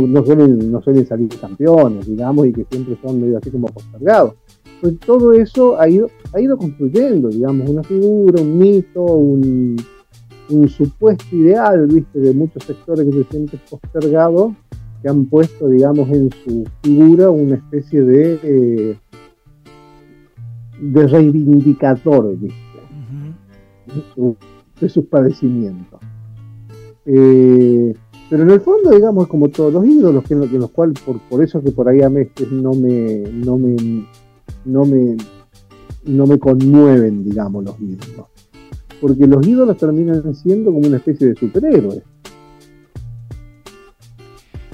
no, 0.00 0.24
suelen, 0.24 0.72
no 0.72 0.82
suelen 0.82 1.06
salir 1.06 1.28
campeones, 1.40 2.06
digamos, 2.06 2.46
y 2.46 2.52
que 2.52 2.64
siempre 2.70 2.98
son 3.02 3.20
medio 3.20 3.38
así 3.38 3.50
como 3.50 3.68
postergados. 3.68 4.34
Pues 4.80 4.98
todo 5.00 5.34
eso 5.34 5.78
ha 5.78 5.88
ido, 5.88 6.10
ha 6.32 6.40
ido 6.40 6.56
construyendo, 6.56 7.28
digamos, 7.28 7.68
una 7.68 7.82
figura, 7.82 8.40
un 8.40 8.58
mito, 8.58 9.02
un, 9.02 9.76
un 10.50 10.68
supuesto 10.68 11.24
ideal, 11.34 11.86
viste, 11.86 12.18
de 12.18 12.32
muchos 12.32 12.64
sectores 12.64 13.06
que 13.06 13.12
se 13.12 13.24
sienten 13.24 13.60
postergados, 13.68 14.52
que 15.02 15.08
han 15.08 15.26
puesto, 15.26 15.68
digamos, 15.68 16.08
en 16.10 16.30
su 16.44 16.64
figura 16.82 17.30
una 17.30 17.56
especie 17.56 18.02
de 18.02 18.40
eh, 18.42 18.98
de 20.80 21.06
reivindicador 21.06 22.36
de, 22.38 22.52
sus 24.88 25.04
padecimientos. 25.06 26.00
Eh, 27.04 27.94
pero 28.30 28.44
en 28.44 28.50
el 28.50 28.60
fondo, 28.60 28.90
digamos, 28.90 29.26
como 29.26 29.48
todos 29.48 29.72
los 29.72 29.84
ídolos, 29.84 30.24
que, 30.24 30.34
en 30.34 30.58
los 30.58 30.70
cuales, 30.70 31.00
por, 31.00 31.18
por 31.28 31.42
eso 31.42 31.62
que 31.62 31.72
por 31.72 31.88
ahí 31.88 32.02
a 32.02 32.08
veces 32.08 32.50
no 32.50 32.72
me, 32.72 33.24
no 33.32 33.58
me, 33.58 34.06
no 34.64 34.84
me, 34.84 35.16
no 36.04 36.26
me 36.26 36.38
conmueven, 36.38 37.24
digamos, 37.24 37.64
los 37.64 37.80
ídolos. 37.80 38.29
Porque 39.00 39.26
los 39.26 39.46
ídolos 39.46 39.76
terminan 39.76 40.34
siendo 40.34 40.72
como 40.72 40.86
una 40.86 40.98
especie 40.98 41.28
de 41.28 41.34
superhéroes. 41.34 42.02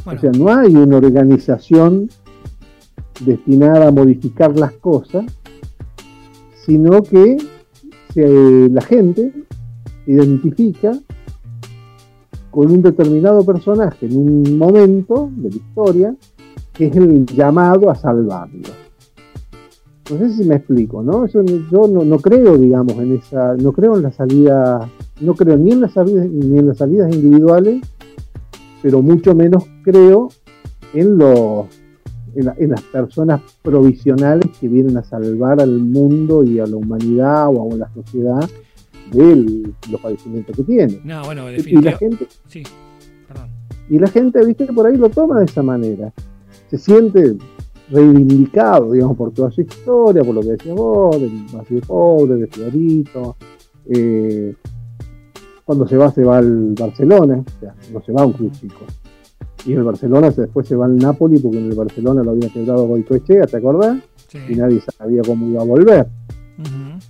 O 0.05 0.19
sea, 0.19 0.31
no 0.33 0.49
hay 0.49 0.75
una 0.75 0.99
organización 0.99 2.09
destinada 3.25 3.89
a 3.89 3.91
modificar 3.91 4.59
las 4.59 4.73
cosas, 4.73 5.25
sino 6.65 7.03
que 7.03 7.37
la 8.15 8.81
gente 8.83 9.33
identifica 10.07 10.93
con 12.51 12.71
un 12.71 12.83
determinado 12.83 13.45
personaje 13.45 14.07
en 14.07 14.17
un 14.17 14.57
momento 14.57 15.29
de 15.37 15.51
la 15.51 15.57
historia 15.57 16.17
que 16.73 16.87
es 16.87 16.97
el 16.97 17.27
llamado 17.27 17.91
a 17.91 17.95
salvarlo. 17.95 18.86
No 20.11 20.19
sé 20.19 20.31
si 20.31 20.45
me 20.45 20.55
explico, 20.55 21.03
¿no? 21.03 21.27
yo 21.27 21.43
no, 21.43 22.19
creo, 22.19 22.57
digamos, 22.57 22.95
en 22.95 23.17
esa, 23.17 23.57
no 23.57 23.73
creo 23.73 23.97
en 23.97 24.03
la 24.05 24.13
salida, 24.13 24.89
no 25.21 25.35
creo 25.35 25.57
ni 25.57 25.73
en 25.73 25.81
las 25.81 25.95
salidas, 25.95 26.29
ni 26.29 26.59
en 26.59 26.69
las 26.69 26.79
salidas 26.79 27.13
individuales, 27.13 27.81
pero 28.83 29.03
mucho 29.03 29.35
menos 29.35 29.65
creo 29.83 30.29
en 30.95 31.19
los 31.19 31.67
en, 32.37 32.71
las 32.71 32.83
personas 32.83 33.41
provisionales 33.63 34.51
que 34.61 34.69
vienen 34.69 34.97
a 34.97 35.03
salvar 35.03 35.61
al 35.61 35.79
mundo 35.79 36.45
y 36.45 36.61
a 36.61 36.67
la 36.67 36.77
humanidad 36.77 37.49
o 37.49 37.73
a 37.73 37.77
la 37.77 37.93
sociedad 37.93 38.49
de 39.13 39.73
los 39.91 40.01
padecimientos 40.01 40.55
que 40.55 40.63
tienen. 40.63 41.01
No, 41.05 41.25
bueno, 41.25 41.51
y 41.51 41.81
la 41.81 41.97
gente, 41.97 42.29
sí, 42.47 42.63
perdón. 43.27 43.49
Y 43.89 43.99
la 43.99 44.09
gente, 44.09 44.45
viste, 44.45 44.67
por 44.67 44.87
ahí 44.87 44.97
lo 44.97 45.09
toma 45.09 45.39
de 45.39 45.47
esa 45.47 45.63
manera. 45.63 46.13
Se 46.69 46.79
siente 46.79 47.37
reivindicado, 47.91 48.93
digamos, 48.93 49.17
por 49.17 49.33
toda 49.33 49.51
su 49.51 49.61
historia, 49.61 50.25
por 50.25 50.35
lo 50.35 50.41
que 50.41 50.51
decía 50.51 50.75
vos, 50.75 51.21
del 51.21 51.47
vacío 51.53 51.81
pobre, 51.87 52.35
de 52.37 52.47
Fiorito. 52.47 53.37
Eh, 53.87 54.55
cuando 55.65 55.87
se 55.87 55.97
va, 55.97 56.11
se 56.11 56.25
va 56.25 56.39
al 56.39 56.75
Barcelona, 56.79 57.45
o 57.45 57.61
sea, 57.61 57.75
no 57.93 58.01
se 58.01 58.13
va 58.13 58.23
a 58.23 58.27
un 58.27 58.33
club 58.33 58.53
chico 58.53 58.85
y 59.67 59.73
el 59.73 59.83
Barcelona 59.83 60.31
después 60.31 60.67
se 60.67 60.77
va 60.77 60.87
al 60.87 60.97
Napoli 60.97 61.39
porque 61.39 61.59
en 61.59 61.71
el 61.71 61.75
Barcelona 61.75 62.23
lo 62.23 62.31
había 62.31 62.49
quebrado 62.49 62.87
Goicoechea, 62.87 63.47
¿te 63.47 63.57
acordás? 63.57 63.99
Y 64.49 64.55
nadie 64.55 64.81
sabía 64.97 65.23
cómo 65.27 65.47
iba 65.49 65.63
a 65.63 65.65
volver. 65.65 66.07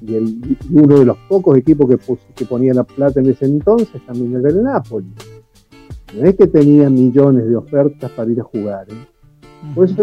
Y 0.00 0.14
el, 0.14 0.56
uno 0.72 0.98
de 0.98 1.04
los 1.04 1.16
pocos 1.28 1.56
equipos 1.56 1.88
que, 1.88 1.98
que 2.34 2.44
ponía 2.46 2.72
la 2.72 2.84
plata 2.84 3.20
en 3.20 3.30
ese 3.30 3.44
entonces 3.44 4.00
también 4.06 4.36
era 4.36 4.48
el 4.48 4.62
Napoli. 4.62 5.12
No 6.16 6.24
es 6.24 6.34
que 6.36 6.46
tenía 6.46 6.88
millones 6.88 7.46
de 7.46 7.56
ofertas 7.56 8.10
para 8.12 8.30
ir 8.30 8.40
a 8.40 8.44
jugar. 8.44 8.86
¿eh? 8.88 9.15
Pues 9.74 9.94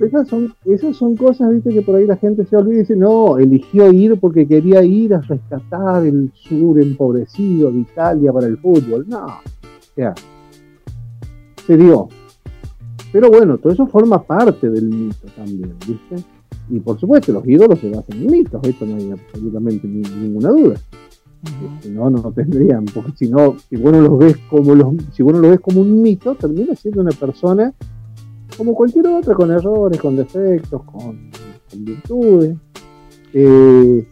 esas, 0.00 0.28
son, 0.28 0.54
esas 0.64 0.96
son 0.96 1.16
cosas 1.16 1.52
¿viste? 1.52 1.70
que 1.70 1.82
por 1.82 1.96
ahí 1.96 2.06
la 2.06 2.16
gente 2.16 2.44
se 2.46 2.56
olvida 2.56 2.76
y 2.76 2.78
dice, 2.80 2.96
no, 2.96 3.38
eligió 3.38 3.92
ir 3.92 4.18
porque 4.18 4.46
quería 4.46 4.82
ir 4.82 5.14
a 5.14 5.20
rescatar 5.20 6.06
el 6.06 6.30
sur 6.34 6.80
empobrecido 6.80 7.70
de 7.70 7.80
Italia 7.80 8.32
para 8.32 8.46
el 8.46 8.56
fútbol. 8.58 9.06
No, 9.08 9.26
o 9.26 9.94
sea, 9.94 10.14
se 11.66 11.76
dio. 11.76 12.08
Pero 13.12 13.28
bueno, 13.28 13.58
todo 13.58 13.72
eso 13.72 13.86
forma 13.86 14.22
parte 14.22 14.70
del 14.70 14.88
mito 14.88 15.26
también, 15.36 15.74
¿viste? 15.86 16.24
Y 16.70 16.78
por 16.80 16.98
supuesto, 16.98 17.32
los 17.32 17.46
ídolos 17.46 17.78
se 17.80 17.90
basan 17.90 18.22
en 18.22 18.26
mitos, 18.30 18.62
esto 18.64 18.86
no 18.86 18.96
hay 18.96 19.10
absolutamente 19.10 19.88
ninguna 19.88 20.50
duda. 20.50 20.76
Si 21.80 21.88
no, 21.88 22.10
no 22.10 22.32
tendrían, 22.32 22.84
porque 22.84 23.12
si 23.16 23.28
no, 23.28 23.56
si 23.68 23.76
vos 23.76 23.92
no 23.92 24.02
los 24.02 24.18
ves 24.18 24.36
como 24.48 24.74
los, 24.74 24.94
si 25.12 25.22
vos 25.22 25.32
lo 25.34 25.48
ves 25.48 25.60
como 25.60 25.80
un 25.80 26.02
mito, 26.02 26.34
termina 26.34 26.74
siendo 26.76 27.00
una 27.00 27.12
persona 27.12 27.72
como 28.56 28.74
cualquier 28.74 29.06
otra, 29.06 29.34
con 29.34 29.50
errores, 29.50 30.00
con 30.00 30.16
defectos, 30.16 30.82
con, 30.84 31.30
virtudes. 31.72 32.56
Eh, 33.32 34.06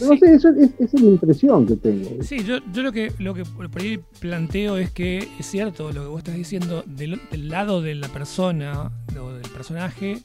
no 0.00 0.16
sé, 0.16 0.34
eso, 0.34 0.48
es, 0.50 0.70
esa 0.78 0.96
es 0.96 1.02
la 1.02 1.10
impresión 1.10 1.66
que 1.66 1.76
tengo. 1.76 2.22
Sí, 2.22 2.44
yo, 2.44 2.58
yo 2.72 2.82
lo 2.82 2.92
que 2.92 3.12
lo 3.18 3.34
que 3.34 3.44
por 3.44 3.68
ahí 3.80 4.00
planteo 4.20 4.76
es 4.76 4.90
que 4.90 5.28
es 5.38 5.46
cierto 5.46 5.92
lo 5.92 6.02
que 6.02 6.08
vos 6.08 6.18
estás 6.18 6.36
diciendo, 6.36 6.84
del, 6.86 7.20
lado 7.48 7.82
de 7.82 7.94
la 7.96 8.08
persona 8.08 8.92
o 9.20 9.32
del 9.32 9.50
personaje, 9.50 10.22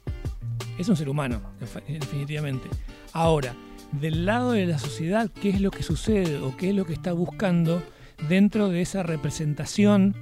es 0.78 0.90
un 0.90 0.96
ser 0.96 1.10
humano, 1.10 1.42
definitivamente. 1.88 2.70
Ahora, 3.14 3.56
del 3.92 4.26
lado 4.26 4.52
de 4.52 4.66
la 4.66 4.80
sociedad 4.80 5.30
qué 5.42 5.50
es 5.50 5.62
lo 5.62 5.72
que 5.72 5.84
sucede 5.84 6.38
o 6.38 6.56
qué 6.56 6.70
es 6.70 6.76
lo 6.76 6.86
que 6.86 6.94
está 6.94 7.14
buscando 7.14 7.82
dentro 8.30 8.70
de 8.70 8.82
esa 8.82 9.04
representación 9.04 10.16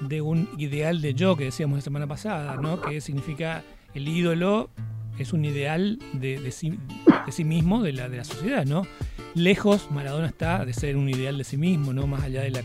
de 0.00 0.20
un 0.20 0.48
ideal 0.58 1.00
de 1.00 1.14
yo 1.14 1.36
que 1.36 1.44
decíamos 1.44 1.78
la 1.78 1.82
semana 1.82 2.06
pasada, 2.06 2.56
¿no? 2.56 2.80
que 2.80 3.00
significa 3.00 3.62
el 3.94 4.08
ídolo 4.08 4.70
es 5.18 5.32
un 5.32 5.44
ideal 5.44 5.98
de, 6.12 6.50
sí, 6.52 6.78
de 7.26 7.32
sí, 7.32 7.44
mismo, 7.44 7.82
de 7.82 7.92
la, 7.92 8.08
de 8.08 8.18
la 8.18 8.24
sociedad, 8.24 8.64
¿no? 8.64 8.86
Lejos, 9.34 9.90
Maradona 9.90 10.28
está 10.28 10.64
de 10.64 10.72
ser 10.72 10.96
un 10.96 11.08
ideal 11.08 11.36
de 11.38 11.44
sí 11.44 11.56
mismo, 11.56 11.92
¿no? 11.92 12.06
Más 12.06 12.22
allá 12.22 12.42
del 12.42 12.58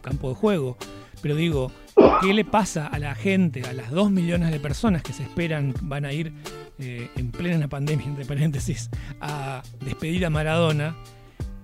campo 0.00 0.28
de 0.28 0.34
juego. 0.34 0.76
Pero 1.22 1.34
digo, 1.34 1.72
¿qué 2.20 2.34
le 2.34 2.44
pasa 2.44 2.86
a 2.86 2.98
la 2.98 3.14
gente, 3.14 3.62
a 3.62 3.72
las 3.72 3.90
dos 3.90 4.10
millones 4.10 4.50
de 4.50 4.60
personas 4.60 5.02
que 5.02 5.12
se 5.12 5.22
esperan 5.22 5.74
van 5.82 6.04
a 6.04 6.12
ir 6.12 6.32
eh, 6.78 7.08
en 7.16 7.30
plena 7.30 7.68
pandemia, 7.68 8.06
entre 8.06 8.24
paréntesis, 8.24 8.90
a 9.20 9.62
despedir 9.80 10.26
a 10.26 10.30
Maradona? 10.30 10.96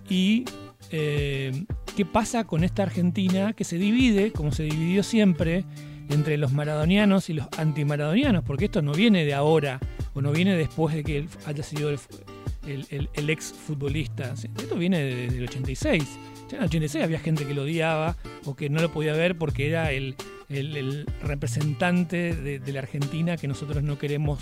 Y 0.09 0.45
eh, 0.91 1.65
qué 1.97 2.05
pasa 2.05 2.45
con 2.45 2.65
esta 2.65 2.83
Argentina 2.83 3.53
que 3.53 3.65
se 3.65 3.79
divide, 3.79 4.33
como 4.33 4.53
se 4.53 4.65
dividió 4.65 5.03
siempre, 5.03 5.65
entre 6.09 6.37
los 6.37 6.53
maradonianos 6.53 7.31
y 7.31 7.35
los 7.35 7.47
antimaradonianos, 7.57 8.45
porque 8.45 8.67
esto 8.67 8.83
no 8.83 8.93
viene 8.93 9.25
de 9.25 9.35
ahora, 9.35 9.81
o 10.15 10.21
no 10.21 10.33
viene 10.33 10.57
después 10.57 10.95
de 10.95 11.05
que 11.05 11.29
haya 11.47 11.63
sido 11.63 11.91
el, 11.91 13.29
ex 13.29 13.53
futbolista. 13.53 14.35
Esto 14.35 14.77
viene 14.77 15.03
desde 15.03 15.39
el 15.39 15.45
86. 15.45 16.05
Ya 16.49 16.57
en 16.57 16.63
el 16.63 16.69
86 16.69 17.05
había 17.05 17.21
gente 17.21 17.47
que 17.47 17.55
lo 17.55 17.63
odiaba 17.63 18.17
o 18.45 18.57
que 18.57 18.69
no 18.69 18.81
lo 18.81 18.93
podía 18.93 19.13
ver 19.13 19.39
porque 19.39 19.69
era 19.69 19.93
el, 19.93 20.17
representante 21.23 22.35
de, 22.35 22.73
la 22.73 22.81
Argentina 22.81 23.37
que 23.37 23.47
nosotros 23.47 23.83
no 23.85 23.99
queremos 23.99 24.41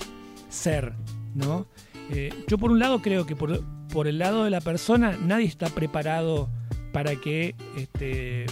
ser, 0.49 0.95
¿no? 1.35 1.67
Eh, 2.11 2.33
yo 2.47 2.59
por 2.59 2.71
un 2.71 2.79
lado 2.79 3.01
creo 3.03 3.27
que 3.27 3.37
por, 3.37 3.63
por, 3.89 4.09
el 4.09 4.19
lado 4.19 4.45
de 4.45 4.51
la 4.51 4.61
persona 4.61 5.19
nadie 5.23 5.47
está 5.47 5.69
preparado 5.69 6.49
para 6.93 7.17
que 7.17 7.55
este, 7.77 8.47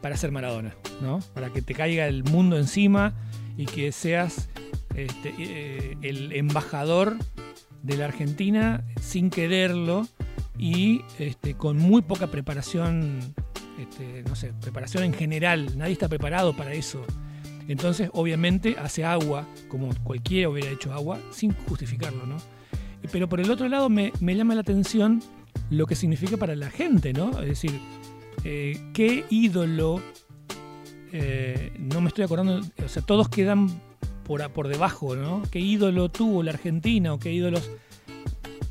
para 0.00 0.16
ser 0.16 0.32
Maradona, 0.32 0.74
¿no? 1.02 1.20
Para 1.34 1.50
que 1.50 1.62
te 1.62 1.74
caiga 1.74 2.06
el 2.06 2.24
mundo 2.24 2.58
encima 2.58 3.14
y 3.56 3.66
que 3.66 3.92
seas 3.92 4.48
este, 4.94 5.34
eh, 5.38 5.96
el 6.02 6.32
embajador 6.32 7.16
de 7.82 7.96
la 7.96 8.06
Argentina 8.06 8.84
sin 9.00 9.30
quererlo 9.30 10.06
y 10.58 11.02
este, 11.18 11.54
con 11.54 11.78
muy 11.78 12.02
poca 12.02 12.28
preparación, 12.28 13.34
este, 13.78 14.22
no 14.28 14.36
sé, 14.36 14.52
preparación 14.60 15.04
en 15.04 15.12
general, 15.12 15.76
nadie 15.76 15.92
está 15.92 16.08
preparado 16.08 16.54
para 16.54 16.72
eso. 16.72 17.04
Entonces, 17.66 18.10
obviamente, 18.12 18.76
hace 18.78 19.04
agua, 19.04 19.46
como 19.68 19.88
cualquiera 20.04 20.48
hubiera 20.48 20.70
hecho 20.70 20.92
agua, 20.92 21.18
sin 21.30 21.52
justificarlo, 21.66 22.26
¿no? 22.26 22.36
Pero 23.12 23.28
por 23.28 23.40
el 23.40 23.50
otro 23.50 23.68
lado, 23.68 23.88
me, 23.88 24.12
llama 24.20 24.54
la 24.54 24.62
atención 24.62 25.22
lo 25.70 25.86
que 25.86 25.94
significa 25.94 26.36
para 26.36 26.56
la 26.56 26.70
gente, 26.70 27.12
¿no? 27.12 27.40
Es 27.40 27.48
decir, 27.48 27.78
eh, 28.44 28.78
qué 28.92 29.24
ídolo, 29.30 30.00
eh, 31.12 31.72
no 31.78 32.00
me 32.00 32.08
estoy 32.08 32.24
acordando, 32.24 32.60
o 32.84 32.88
sea, 32.88 33.02
todos 33.02 33.28
quedan 33.28 33.68
por, 34.24 34.48
por 34.50 34.68
debajo, 34.68 35.16
¿no? 35.16 35.42
¿Qué 35.50 35.60
ídolo 35.60 36.08
tuvo 36.10 36.42
la 36.42 36.52
Argentina 36.52 37.12
o 37.12 37.18
qué 37.18 37.32
ídolos 37.32 37.70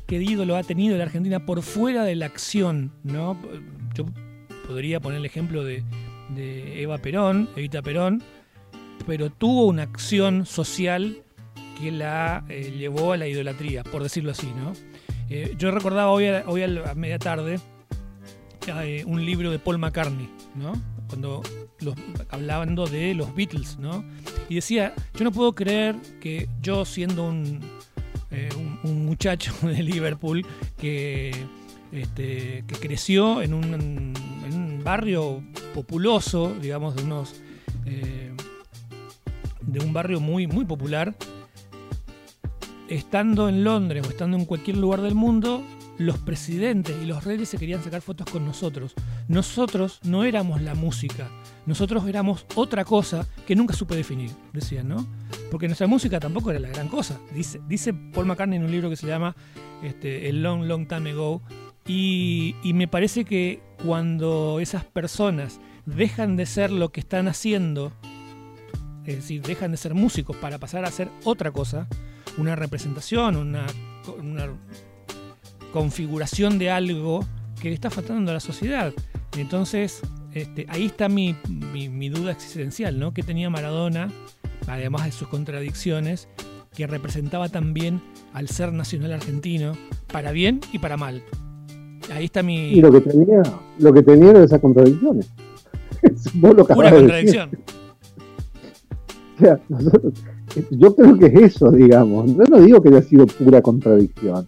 qué 0.06 0.22
ídolo 0.22 0.56
ha 0.56 0.62
tenido 0.62 0.96
la 0.96 1.04
Argentina 1.04 1.44
por 1.44 1.62
fuera 1.62 2.04
de 2.04 2.14
la 2.14 2.26
acción, 2.26 2.92
¿no? 3.02 3.38
Yo 3.94 4.04
podría 4.66 5.00
poner 5.00 5.18
el 5.18 5.26
ejemplo 5.26 5.64
de, 5.64 5.82
Eva 6.36 6.98
Perón, 6.98 7.48
Evita 7.56 7.82
Perón, 7.82 8.22
pero 9.06 9.30
tuvo 9.30 9.66
una 9.66 9.82
acción 9.82 10.46
social 10.46 11.22
que 11.78 11.90
la 11.90 12.44
eh, 12.48 12.74
llevó 12.76 13.12
a 13.12 13.16
la 13.16 13.26
idolatría, 13.26 13.82
por 13.84 14.02
decirlo 14.02 14.30
así, 14.30 14.46
¿no? 14.56 14.72
Eh, 15.30 15.54
yo 15.58 15.70
recordaba 15.70 16.10
hoy 16.10 16.26
a, 16.26 16.44
hoy 16.46 16.62
a, 16.62 16.94
media 16.94 17.18
tarde 17.18 17.58
eh, 18.66 19.04
un 19.06 19.24
libro 19.24 19.50
de 19.50 19.58
Paul 19.58 19.78
McCartney, 19.78 20.28
¿no? 20.54 20.72
Cuando 21.08 21.42
hablando 22.30 22.86
de 22.86 23.14
los 23.14 23.34
Beatles, 23.34 23.78
¿no? 23.78 24.04
Y 24.48 24.56
decía, 24.56 24.94
yo 25.14 25.24
no 25.24 25.32
puedo 25.32 25.54
creer 25.54 25.96
que 26.20 26.48
yo 26.60 26.84
siendo 26.84 27.26
un, 27.26 27.60
eh, 28.30 28.48
un, 28.84 29.06
muchacho 29.06 29.52
de 29.62 29.82
Liverpool 29.82 30.46
que, 30.78 31.30
este, 31.92 32.64
que 32.66 32.74
creció 32.80 33.42
en 33.42 33.54
un, 33.54 34.14
barrio 34.84 35.42
populoso, 35.72 36.54
digamos, 36.60 36.94
de 36.94 37.04
unos 37.04 37.40
de 39.62 39.82
un 39.82 39.94
barrio 39.94 40.20
muy, 40.20 40.46
muy 40.46 40.66
popular, 40.66 41.14
estando 42.88 43.48
en 43.48 43.64
Londres 43.64 44.06
o 44.06 44.10
estando 44.10 44.36
en 44.36 44.44
cualquier 44.44 44.76
lugar 44.76 45.00
del 45.00 45.14
mundo, 45.14 45.62
los 45.98 46.18
presidentes 46.18 46.96
y 47.00 47.06
los 47.06 47.24
reyes 47.24 47.48
se 47.48 47.58
querían 47.58 47.82
sacar 47.82 48.00
fotos 48.00 48.28
con 48.30 48.44
nosotros. 48.44 48.94
Nosotros 49.28 50.00
no 50.02 50.24
éramos 50.24 50.60
la 50.62 50.74
música, 50.74 51.28
nosotros 51.66 52.06
éramos 52.08 52.46
otra 52.54 52.84
cosa 52.84 53.26
que 53.46 53.56
nunca 53.56 53.74
supe 53.74 53.94
definir, 53.94 54.30
decían, 54.52 54.88
¿no? 54.88 55.06
Porque 55.50 55.66
nuestra 55.66 55.86
música 55.86 56.18
tampoco 56.20 56.50
era 56.50 56.60
la 56.60 56.68
gran 56.68 56.88
cosa. 56.88 57.20
Dice, 57.32 57.94
Paul 57.94 58.26
McCartney 58.26 58.58
en 58.58 58.64
un 58.64 58.70
libro 58.70 58.90
que 58.90 58.96
se 58.96 59.06
llama 59.06 59.36
este, 59.82 60.28
El 60.28 60.42
Long, 60.42 60.64
Long 60.64 60.88
Time 60.88 61.10
Ago. 61.10 61.42
Y, 61.86 62.54
me 62.74 62.88
parece 62.88 63.24
que 63.24 63.60
cuando 63.84 64.58
esas 64.60 64.84
personas 64.84 65.60
dejan 65.84 66.36
de 66.36 66.46
ser 66.46 66.72
lo 66.72 66.90
que 66.90 67.00
están 67.00 67.28
haciendo, 67.28 67.92
es 69.04 69.16
decir, 69.16 69.42
dejan 69.42 69.70
de 69.70 69.76
ser 69.76 69.94
músicos 69.94 70.36
para 70.36 70.58
pasar 70.58 70.86
a 70.86 70.90
ser 70.90 71.10
otra 71.24 71.50
cosa, 71.50 71.86
una 72.38 72.56
representación, 72.56 73.36
una, 73.36 73.66
una 74.18 74.48
configuración 75.72 76.58
de 76.58 76.70
algo 76.70 77.24
que 77.60 77.68
le 77.68 77.74
está 77.74 77.90
faltando 77.90 78.30
a 78.30 78.34
la 78.34 78.40
sociedad. 78.40 78.92
Entonces, 79.36 80.02
este, 80.32 80.66
ahí 80.68 80.86
está 80.86 81.08
mi, 81.08 81.36
duda 82.10 82.32
existencial, 82.32 82.98
¿no? 82.98 83.14
Que 83.14 83.22
tenía 83.22 83.50
Maradona, 83.50 84.10
además 84.66 85.04
de 85.04 85.12
sus 85.12 85.28
contradicciones, 85.28 86.28
que 86.74 86.86
representaba 86.86 87.48
también 87.48 88.00
al 88.32 88.48
ser 88.48 88.72
nacional 88.72 89.12
argentino, 89.12 89.72
para 90.12 90.32
bien 90.32 90.60
y 90.72 90.78
para 90.78 90.96
mal. 90.96 91.22
Ahí 92.12 92.26
está 92.26 92.42
mi. 92.42 92.72
Y 92.72 92.80
lo 92.80 92.92
que 92.92 93.00
tenía, 93.00 93.42
lo 93.78 93.92
que 93.92 94.02
tenía 94.02 94.30
era 94.30 94.44
esas 94.44 94.60
contradicciones. 94.60 95.30
Pura 96.40 96.90
contradicción. 96.90 97.50
yo 100.70 100.94
creo 100.94 101.18
que 101.18 101.26
es 101.26 101.34
eso, 101.34 101.70
digamos. 101.70 102.34
Yo 102.34 102.44
no 102.48 102.60
digo 102.60 102.82
que 102.82 102.88
haya 102.88 103.02
sido 103.02 103.26
pura 103.26 103.62
contradicción, 103.62 104.46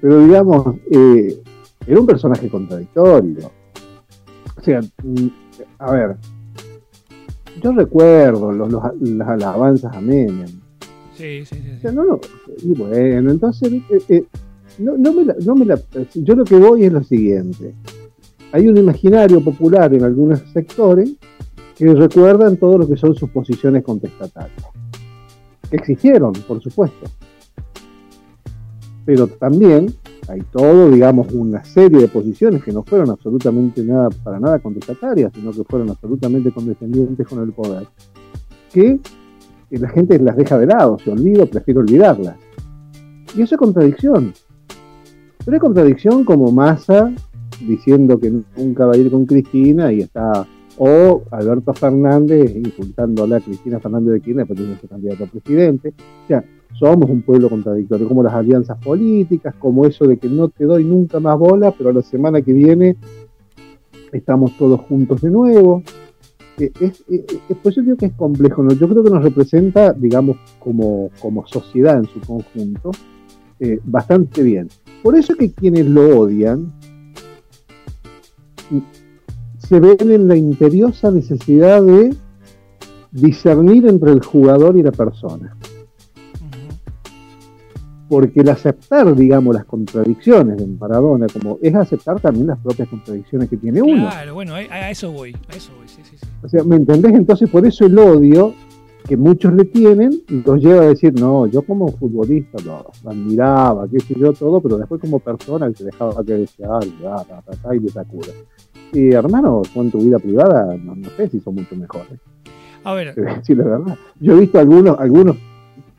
pero 0.00 0.24
digamos, 0.24 0.76
eh, 0.90 1.42
era 1.86 2.00
un 2.00 2.06
personaje 2.06 2.48
contradictorio 2.48 3.50
sea, 4.66 4.80
mm, 4.80 5.28
a 5.78 5.92
ver, 5.92 6.16
yo 7.62 7.72
recuerdo 7.72 8.52
los, 8.52 8.70
las 9.00 9.28
alabanzas 9.28 9.94
a 9.94 10.00
Menem. 10.00 10.48
Sí, 11.14 11.46
sí, 11.46 11.56
sí. 11.80 11.88
y 12.62 12.74
bueno, 12.74 13.30
entonces, 13.30 13.72
eh, 13.72 14.02
eh, 14.08 14.24
no, 14.78 15.12
me 15.12 15.24
la, 15.24 15.36
no 15.46 15.54
me 15.54 15.64
la, 15.64 15.80
yo 16.14 16.34
lo 16.34 16.44
que 16.44 16.56
voy 16.56 16.84
es 16.84 16.92
lo 16.92 17.02
siguiente. 17.02 17.74
Hay 18.52 18.68
un 18.68 18.76
imaginario 18.76 19.40
popular 19.40 19.94
en 19.94 20.04
algunos 20.04 20.40
sectores 20.52 21.12
que 21.76 21.94
recuerdan 21.94 22.58
todo 22.58 22.78
lo 22.78 22.88
que 22.88 22.96
son 22.96 23.14
sus 23.14 23.30
posiciones 23.30 23.82
contestatarias. 23.82 24.66
Que 25.70 25.76
existieron, 25.76 26.32
por 26.46 26.62
supuesto. 26.62 27.10
Pero 29.04 29.26
también 29.28 29.86
hay 30.28 30.40
todo, 30.50 30.90
digamos, 30.90 31.32
una 31.32 31.64
serie 31.64 32.00
de 32.00 32.08
posiciones 32.08 32.64
que 32.64 32.72
no 32.72 32.82
fueron 32.82 33.10
absolutamente 33.10 33.82
nada, 33.84 34.08
para 34.10 34.40
nada 34.40 34.58
contestatarias, 34.58 35.32
sino 35.34 35.52
que 35.52 35.62
fueron 35.64 35.90
absolutamente 35.90 36.50
condescendientes 36.50 37.26
con 37.26 37.42
el 37.42 37.52
poder, 37.52 37.86
que 38.72 38.98
la 39.70 39.88
gente 39.90 40.18
las 40.18 40.36
deja 40.36 40.58
de 40.58 40.66
lado, 40.66 40.98
se 40.98 41.10
olvida, 41.10 41.46
prefiere 41.46 41.80
olvidarlas. 41.80 42.36
Y 43.36 43.42
eso 43.42 43.54
es 43.54 43.58
contradicción. 43.58 44.32
Pero 45.44 45.56
es 45.56 45.60
contradicción 45.60 46.24
como 46.24 46.50
Massa 46.50 47.12
diciendo 47.60 48.18
que 48.18 48.32
nunca 48.56 48.86
va 48.86 48.94
a 48.94 48.96
ir 48.96 49.10
con 49.10 49.26
Cristina 49.26 49.92
y 49.92 50.00
está, 50.00 50.46
o 50.78 51.22
Alberto 51.30 51.72
Fernández 51.74 52.54
insultándole 52.54 53.36
a 53.36 53.40
Cristina 53.40 53.80
Fernández 53.80 54.14
de 54.14 54.20
Kirchner, 54.20 54.46
porque 54.46 54.62
tiene 54.62 54.78
su 54.80 54.88
candidato 54.88 55.24
a 55.24 55.26
presidente. 55.26 55.94
O 56.24 56.26
sea, 56.28 56.44
somos 56.78 57.08
un 57.08 57.22
pueblo 57.22 57.48
contradictorio, 57.48 58.08
como 58.08 58.22
las 58.22 58.34
alianzas 58.34 58.78
políticas, 58.78 59.54
como 59.58 59.86
eso 59.86 60.06
de 60.06 60.18
que 60.18 60.28
no 60.28 60.48
te 60.48 60.64
doy 60.64 60.84
nunca 60.84 61.20
más 61.20 61.38
bola, 61.38 61.72
pero 61.72 61.92
la 61.92 62.02
semana 62.02 62.42
que 62.42 62.52
viene 62.52 62.96
estamos 64.12 64.56
todos 64.56 64.80
juntos 64.80 65.22
de 65.22 65.30
nuevo. 65.30 65.82
Eh, 66.58 66.72
es, 66.80 67.04
eh, 67.10 67.24
eh, 67.28 67.54
pues 67.62 67.74
yo 67.74 67.82
digo 67.82 67.96
que 67.96 68.06
es 68.06 68.12
complejo, 68.12 68.66
yo 68.68 68.88
creo 68.88 69.04
que 69.04 69.10
nos 69.10 69.22
representa, 69.22 69.92
digamos, 69.92 70.38
como, 70.58 71.10
como 71.20 71.46
sociedad 71.46 71.98
en 71.98 72.06
su 72.06 72.20
conjunto, 72.20 72.90
bastante 73.84 74.42
bien. 74.42 74.68
Por 75.02 75.16
eso 75.16 75.34
que 75.34 75.50
quienes 75.50 75.86
lo 75.86 76.18
odian 76.18 76.72
se 79.68 79.80
ven 79.80 80.10
en 80.10 80.28
la 80.28 80.36
imperiosa 80.36 81.10
necesidad 81.10 81.82
de 81.82 82.14
discernir 83.10 83.86
entre 83.86 84.12
el 84.12 84.22
jugador 84.22 84.76
y 84.76 84.82
la 84.82 84.92
persona. 84.92 85.56
porque 88.08 88.40
el 88.40 88.48
aceptar, 88.50 89.16
digamos, 89.16 89.52
las 89.52 89.64
contradicciones 89.64 90.58
de 90.58 90.66
Maradona, 90.66 91.26
como 91.26 91.58
es 91.60 91.74
aceptar 91.74 92.20
también 92.20 92.46
las 92.46 92.58
propias 92.60 92.88
contradicciones 92.88 93.48
que 93.50 93.56
tiene 93.56 93.82
uno. 93.82 94.08
Claro, 94.08 94.34
bueno, 94.34 94.54
a 94.54 94.90
eso 94.90 95.10
voy, 95.10 95.36
a 95.48 95.56
eso 95.56 95.72
voy, 95.76 95.88
sí, 95.88 96.02
sí, 96.04 96.16
sí. 96.16 96.26
O 96.40 96.48
sea, 96.48 96.62
¿me 96.62 96.76
entendés? 96.76 97.14
Entonces, 97.14 97.50
por 97.50 97.66
eso 97.66 97.84
el 97.84 97.98
odio 97.98 98.54
que 99.06 99.16
muchos 99.16 99.52
le 99.54 99.64
tienen 99.64 100.22
los 100.44 100.60
lleva 100.60 100.82
a 100.82 100.86
decir, 100.86 101.18
no, 101.18 101.46
yo 101.46 101.62
como 101.62 101.88
futbolista 101.92 102.58
lo, 102.64 102.90
admiraba, 103.08 103.88
qué 103.88 104.00
sé 104.00 104.14
yo, 104.18 104.32
todo, 104.32 104.60
pero 104.60 104.78
después 104.78 105.00
como 105.00 105.20
persona 105.20 105.72
se 105.72 105.84
dejaba 105.84 106.24
que 106.24 106.32
decía, 106.32 106.68
ta, 107.62 107.74
y 107.74 107.80
le 107.80 107.88
sacura. 107.88 108.28
Y 108.92 109.12
hermano, 109.12 109.62
con 109.74 109.90
tu 109.90 109.98
vida 109.98 110.18
privada, 110.18 110.76
no, 110.76 110.94
sé 111.16 111.28
si 111.28 111.40
son 111.40 111.56
mucho 111.56 111.76
mejores. 111.76 112.18
A 112.84 112.94
ver. 112.94 113.14
Sí, 113.42 113.54
la 113.54 113.64
verdad. 113.64 113.98
Yo 114.20 114.36
he 114.36 114.40
visto 114.40 114.58
algunos, 114.58 114.98
algunos 114.98 115.36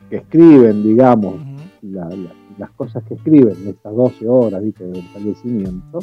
que 0.10 0.18
escriben, 0.18 0.84
digamos, 0.84 1.36
las 1.82 2.72
cosas 2.72 3.04
que 3.04 3.16
escriben 3.16 3.56
en 3.62 3.70
estas 3.70 3.96
12 3.96 4.28
horas 4.28 4.64
¿viste? 4.64 4.86
del 4.86 5.04
fallecimiento, 5.10 6.00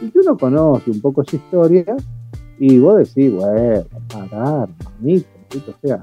y 0.00 0.10
que 0.10 0.18
uno 0.20 0.36
conoce 0.36 0.90
un 0.90 1.00
poco 1.00 1.24
su 1.24 1.36
historia, 1.36 1.96
y 2.58 2.78
vos 2.78 2.98
decís, 2.98 3.32
bueno, 3.32 3.84
parar, 4.12 4.68
manito, 5.00 5.28
o 5.56 5.86
sea, 5.86 6.00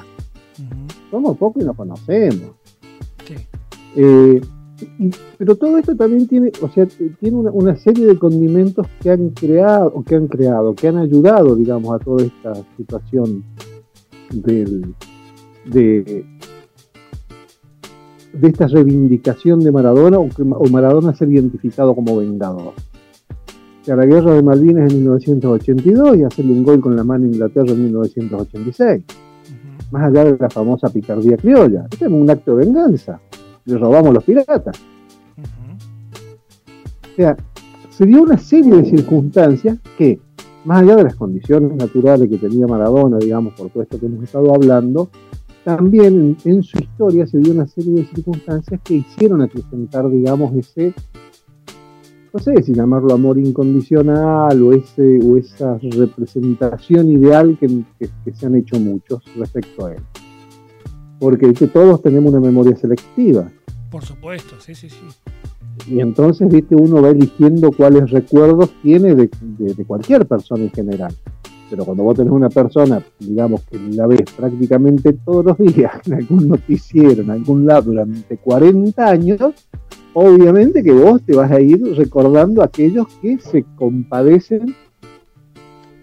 somos 1.12 1.38
pocos 1.38 1.64
y 1.64 1.66
nos 1.66 1.76
conocemos. 1.76 2.52
Eh, 3.96 4.42
pero 5.38 5.56
todo 5.56 5.78
esto 5.78 5.96
también 5.96 6.28
tiene, 6.28 6.52
o 6.62 6.70
sea, 6.70 6.86
tiene 7.20 7.38
una, 7.38 7.76
serie 7.78 8.08
de 8.08 8.18
condimentos 8.18 8.88
que 9.02 9.12
han 9.12 9.30
creado, 9.30 9.92
o 9.96 10.04
que 10.04 10.16
han 10.16 10.28
creado, 10.28 10.76
que 10.76 10.88
han 10.88 10.98
ayudado, 10.98 11.56
digamos, 11.56 11.96
a 11.96 12.04
toda 12.04 12.26
esta 12.26 12.54
situación 12.76 13.44
del, 14.34 14.94
de, 15.66 16.26
de 18.34 18.48
esta 18.48 18.68
reivindicación 18.68 19.60
de 19.60 19.72
Maradona 19.72 20.20
o, 20.20 20.28
o 20.38 20.70
Maradona 20.70 21.16
ser 21.16 21.32
identificado 21.32 21.96
como 21.96 22.18
vengador. 22.18 22.74
O 23.82 23.86
sea, 23.86 23.96
la 23.96 24.06
guerra 24.06 24.34
de 24.34 24.44
Malvinas 24.44 24.92
en 24.92 25.00
1982 25.00 26.18
y 26.18 26.24
hacerle 26.24 26.52
un 26.52 26.64
gol 26.64 26.82
con 26.82 26.96
la 26.96 27.04
mano 27.04 27.26
a 27.26 27.28
Inglaterra 27.28 27.72
en 27.72 27.84
1986 27.84 29.04
más 29.92 30.04
allá 30.04 30.26
de 30.26 30.38
la 30.38 30.50
famosa 30.50 30.90
picardía 30.90 31.38
criolla. 31.38 31.86
Este 31.92 32.06
es 32.06 32.12
un 32.12 32.30
acto 32.30 32.56
de 32.56 32.66
venganza. 32.66 33.20
Le 33.66 33.78
robamos 33.78 34.14
los 34.14 34.24
piratas. 34.24 34.78
O 37.12 37.16
sea, 37.16 37.36
se 37.90 38.06
dio 38.06 38.24
una 38.24 38.38
serie 38.38 38.76
de 38.76 38.86
circunstancias 38.86 39.78
que, 39.98 40.20
más 40.66 40.84
allá 40.84 40.98
de 40.98 41.04
las 41.06 41.16
condiciones 41.16 41.76
naturales 41.76 42.30
que 42.30 42.38
tenía 42.38 42.68
Maradona, 42.68 43.18
digamos, 43.18 43.54
por 43.54 43.70
todo 43.70 43.84
esto 43.84 44.00
que 44.00 44.06
hemos 44.06 44.24
estado 44.24 44.54
hablando, 44.54 45.10
también 45.64 46.38
en, 46.44 46.52
en 46.52 46.64
su 46.64 46.78
historia 46.78 47.26
se 47.26 47.40
dio 47.40 47.54
una 47.54 47.66
serie 47.68 47.94
de 47.94 48.06
circunstancias 48.06 48.80
que 48.84 48.96
hicieron 48.96 49.42
acrecentar, 49.42 50.10
digamos, 50.10 50.54
ese 50.56 50.94
no 52.36 52.42
sé 52.42 52.62
si 52.64 52.74
llamarlo 52.74 53.14
amor 53.14 53.38
incondicional 53.38 54.62
o, 54.62 54.74
ese, 54.74 55.20
o 55.24 55.38
esa 55.38 55.78
representación 55.78 57.10
ideal 57.10 57.58
que, 57.58 57.86
se 58.34 58.46
han 58.46 58.56
hecho 58.56 58.78
muchos 58.78 59.24
respecto 59.38 59.86
a 59.86 59.94
él. 59.94 60.02
Porque 61.18 61.54
todos 61.54 62.02
tenemos 62.02 62.34
una 62.34 62.42
memoria 62.42 62.76
selectiva. 62.76 63.50
Por 63.96 64.04
supuesto, 64.04 64.56
sí, 64.60 64.76
sí, 64.76 64.90
sí. 64.90 64.98
Y 65.90 66.02
entonces, 66.02 66.50
viste, 66.50 66.76
uno 66.76 67.02
va 67.02 67.12
eligiendo 67.12 67.72
cuáles 67.72 68.12
recuerdos 68.12 68.74
tiene 68.84 69.16
de, 69.16 69.30
cualquier 69.88 70.26
persona 70.26 70.64
en 70.64 70.72
general. 70.72 71.16
Pero 71.70 71.86
cuando 71.86 72.04
vos 72.04 72.18
tenés 72.18 72.34
una 72.34 72.50
persona, 72.50 73.02
digamos, 73.20 73.62
que 73.62 73.80
la 73.80 74.06
ves 74.06 74.24
prácticamente 74.36 75.14
todos 75.14 75.46
los 75.46 75.58
días 75.58 75.94
en 76.08 76.16
algún 76.16 76.50
noticiero, 76.50 77.22
en 77.22 77.30
algún 77.30 77.66
lado 77.66 77.84
durante 77.84 78.36
40 78.36 79.08
años, 79.08 79.40
obviamente 80.14 80.84
que 80.84 80.92
vos 80.92 81.22
te 81.22 81.34
vas 81.34 81.50
a 81.50 81.62
ir 81.62 81.82
recordando 81.96 82.64
aquellos 82.64 83.08
que 83.22 83.40
se 83.40 83.64
compadecen 83.78 84.76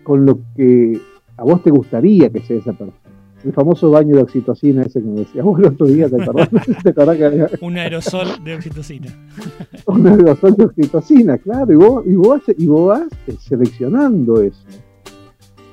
con 0.03 0.25
lo 0.25 0.39
que 0.57 0.99
a 1.37 1.45
vos 1.45 1.63
te 1.63 1.71
gustaría 1.71 2.31
que 2.31 2.41
sea 2.41 2.57
esa 2.57 2.73
persona. 2.73 3.02
El 3.45 3.53
famoso 3.53 3.91
baño 3.91 4.17
de 4.17 4.23
oxitocina 4.23 4.83
ese 4.83 5.01
que 5.01 5.09
me 5.09 5.21
decíamos 5.21 5.59
el 5.59 5.67
otro 5.67 5.87
día, 5.87 6.09
¿te 6.09 6.23
acordás? 6.23 6.49
Un 7.61 7.77
aerosol 7.77 8.29
de 8.45 8.55
oxitocina. 8.55 9.09
Un 9.87 10.07
aerosol 10.07 10.55
de 10.55 10.65
oxitocina, 10.65 11.39
claro, 11.39 11.73
y 11.73 11.77
vos, 11.77 12.05
y 12.07 12.15
vos, 12.15 12.43
y 12.57 12.67
vos 12.67 12.89
vas 12.89 13.39
seleccionando 13.41 14.41
eso. 14.41 14.63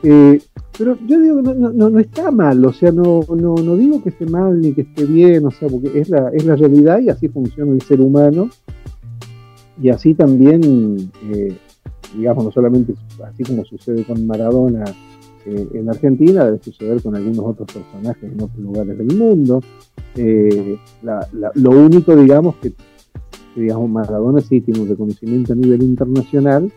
Eh, 0.02 0.42
pero 0.78 0.98
yo 1.06 1.20
digo 1.20 1.44
que 1.44 1.54
no, 1.54 1.72
no, 1.72 1.90
no, 1.90 2.00
está 2.00 2.32
mal, 2.32 2.64
o 2.66 2.72
sea, 2.72 2.92
no, 2.92 3.20
no, 3.36 3.56
no 3.56 3.76
digo 3.76 4.02
que 4.02 4.10
esté 4.10 4.26
mal 4.26 4.62
ni 4.62 4.74
que 4.74 4.82
esté 4.82 5.06
bien, 5.06 5.46
o 5.46 5.52
sea, 5.52 5.68
porque 5.68 6.00
es 6.00 6.10
la, 6.10 6.30
es 6.30 6.46
la 6.46 6.56
realidad 6.56 7.00
y 7.02 7.10
así 7.10 7.28
funciona 7.28 7.74
el 7.74 7.82
ser 7.82 8.00
humano. 8.00 8.50
Y 9.82 9.90
así 9.90 10.14
también, 10.14 11.12
eh, 11.32 11.56
digamos, 12.16 12.46
no 12.46 12.52
solamente 12.52 12.94
así 13.26 13.44
como 13.44 13.64
sucede 13.66 14.04
con 14.04 14.26
Maradona 14.26 14.86
eh, 15.46 15.68
en 15.74 15.90
Argentina, 15.90 16.46
debe 16.46 16.60
suceder 16.62 17.02
con 17.02 17.16
algunos 17.16 17.40
otros 17.40 17.72
personajes 17.72 18.24
en 18.24 18.42
otros 18.42 18.60
lugares 18.60 18.98
del 18.98 19.18
mundo. 19.18 19.62
Eh, 20.16 20.78
lo 21.56 21.70
único, 21.72 22.16
digamos, 22.16 22.56
que, 22.58 22.74
digamos, 23.56 23.90
Maradona 23.90 24.42
sí 24.42 24.62
tiene 24.62 24.82
un 24.82 24.90
reconocimiento 24.90 25.54
a 25.54 25.56
nivel 25.56 25.82
internacional, 25.84 26.72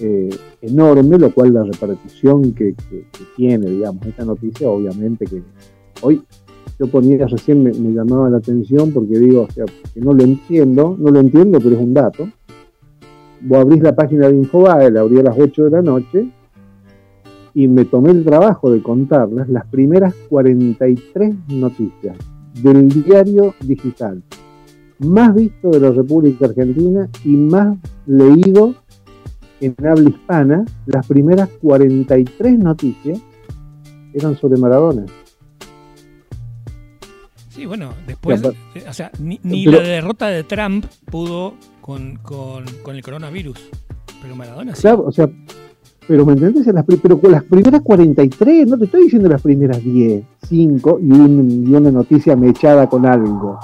eh, 0.00 0.30
enorme, 0.60 1.18
lo 1.18 1.32
cual 1.32 1.54
la 1.54 1.64
repercusión 1.64 2.52
que, 2.52 2.74
tiene, 3.36 3.68
digamos, 3.70 4.06
esta 4.06 4.24
noticia, 4.24 4.68
obviamente 4.68 5.24
que 5.24 5.42
hoy 6.02 6.22
yo 6.78 6.88
ponía 6.88 7.26
recién 7.26 7.62
me, 7.62 7.72
llamaba 7.72 8.28
la 8.30 8.38
atención 8.38 8.92
porque 8.92 9.18
digo, 9.18 9.42
o 9.42 9.50
sea, 9.50 9.64
que 9.92 10.00
no 10.00 10.12
lo 10.12 10.24
entiendo, 10.24 10.96
no 10.98 11.10
lo 11.10 11.20
entiendo, 11.20 11.58
pero 11.58 11.76
es 11.76 11.80
un 11.80 11.94
dato. 11.94 12.28
Vos 13.42 13.58
abrís 13.58 13.82
la 13.82 13.94
página 13.94 14.28
de 14.28 14.36
Infobae, 14.36 14.90
la 14.90 15.00
abrí 15.00 15.18
a 15.20 15.24
las 15.24 15.38
8 15.38 15.64
de 15.64 15.70
la 15.70 15.82
noche 15.82 16.30
y 17.54 17.68
me 17.68 17.84
tomé 17.84 18.10
el 18.10 18.24
trabajo 18.24 18.70
de 18.70 18.82
contarlas 18.82 19.48
las 19.48 19.66
primeras 19.66 20.14
43 20.28 21.34
noticias 21.48 22.16
del 22.62 22.88
diario 22.88 23.54
digital 23.60 24.22
más 24.98 25.34
visto 25.34 25.70
de 25.70 25.80
la 25.80 25.90
República 25.90 26.46
Argentina 26.46 27.08
y 27.24 27.30
más 27.30 27.76
leído 28.06 28.74
en 29.60 29.74
habla 29.86 30.10
hispana, 30.10 30.64
las 30.86 31.06
primeras 31.06 31.48
43 31.60 32.58
noticias 32.58 33.20
eran 34.12 34.36
sobre 34.36 34.58
Maradona. 34.58 35.06
Sí, 37.48 37.66
bueno, 37.66 37.94
después, 38.06 38.42
o 38.44 38.92
sea, 38.92 39.10
ni, 39.20 39.38
la 39.66 39.78
derrota 39.78 40.26
de 40.26 40.42
Trump 40.42 40.86
pudo 41.10 41.54
con, 41.80 42.18
el 42.88 43.02
coronavirus, 43.02 43.70
pero 44.20 44.34
Maradona 44.34 44.74
sí. 44.74 44.82
Claro, 44.82 45.04
o 45.06 45.12
sea, 45.12 45.30
pero 46.06 46.26
¿me 46.26 46.32
entiendes? 46.32 46.66
pero 47.02 47.18
con 47.18 47.32
las 47.32 47.44
primeras 47.44 47.80
43, 47.82 48.68
no 48.68 48.78
te 48.78 48.84
estoy 48.84 49.04
diciendo 49.04 49.28
las 49.28 49.42
primeras 49.42 49.82
10, 49.82 50.24
5 50.48 50.98
y, 51.00 51.06
y 51.06 51.74
una 51.74 51.90
noticia 51.90 52.36
mechada 52.36 52.88
con 52.88 53.06
algo. 53.06 53.58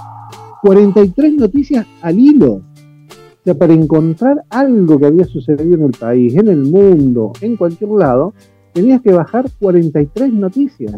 43 0.62 1.34
noticias 1.34 1.86
al 2.02 2.18
hilo. 2.18 2.52
O 2.52 3.42
sea, 3.44 3.54
para 3.54 3.72
encontrar 3.72 4.44
algo 4.50 4.98
que 4.98 5.06
había 5.06 5.24
sucedido 5.24 5.74
en 5.74 5.84
el 5.84 5.92
país, 5.92 6.34
en 6.34 6.48
el 6.48 6.64
mundo, 6.64 7.32
en 7.40 7.56
cualquier 7.56 7.90
lado, 7.90 8.34
tenías 8.72 9.00
que 9.00 9.12
bajar 9.12 9.46
43 9.58 10.32
noticias. 10.32 10.94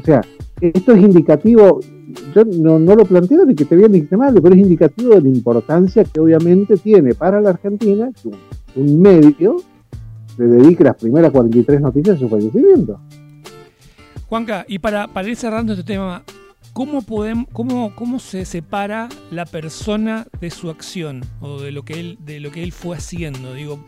O 0.00 0.04
sea, 0.04 0.20
esto 0.60 0.92
es 0.92 1.02
indicativo, 1.02 1.80
yo 2.34 2.44
no, 2.44 2.78
lo 2.78 3.04
planteo 3.04 3.44
de 3.44 3.54
que 3.54 3.64
te 3.64 3.76
que 4.06 4.16
mal, 4.16 4.40
pero 4.42 4.54
es 4.54 4.60
indicativo 4.60 5.14
de 5.14 5.22
la 5.22 5.28
importancia 5.28 6.04
que 6.04 6.20
obviamente 6.20 6.76
tiene 6.76 7.14
para 7.14 7.40
la 7.40 7.50
Argentina 7.50 8.10
un, 8.74 9.00
medio 9.00 9.56
le 10.38 10.46
dedique 10.46 10.84
las 10.84 10.96
primeras 10.96 11.30
43 11.30 11.80
noticias 11.80 12.16
a 12.16 12.20
su 12.20 12.28
fallecimiento. 12.28 13.00
Juanca, 14.28 14.64
y 14.68 14.78
para, 14.78 15.06
para 15.08 15.28
ir 15.28 15.36
cerrando 15.36 15.72
este 15.72 15.84
tema, 15.84 16.24
¿cómo, 16.72 17.02
podemos, 17.02 17.46
cómo, 17.52 17.94
cómo 17.94 18.18
se 18.18 18.44
separa 18.44 19.08
la 19.30 19.46
persona 19.46 20.26
de 20.40 20.50
su 20.50 20.68
acción 20.68 21.22
o 21.40 21.60
de 21.60 21.70
lo 21.70 21.84
que 21.84 22.00
él, 22.00 22.18
de 22.24 22.40
lo 22.40 22.50
que 22.50 22.62
él 22.62 22.72
fue 22.72 22.96
haciendo? 22.96 23.54
Digo, 23.54 23.84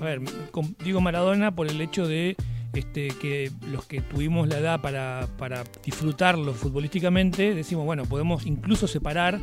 a 0.00 0.04
ver, 0.04 0.20
digo 0.84 1.00
Maradona 1.00 1.54
por 1.54 1.68
el 1.68 1.80
hecho 1.80 2.06
de 2.06 2.36
este, 2.74 3.08
que 3.08 3.50
los 3.70 3.86
que 3.86 4.00
tuvimos 4.00 4.48
la 4.48 4.58
edad 4.58 4.80
para, 4.80 5.64
disfrutarlo 5.84 6.52
futbolísticamente, 6.52 7.54
decimos, 7.54 7.84
bueno, 7.86 8.04
podemos 8.04 8.46
incluso 8.46 8.86
separar, 8.86 9.40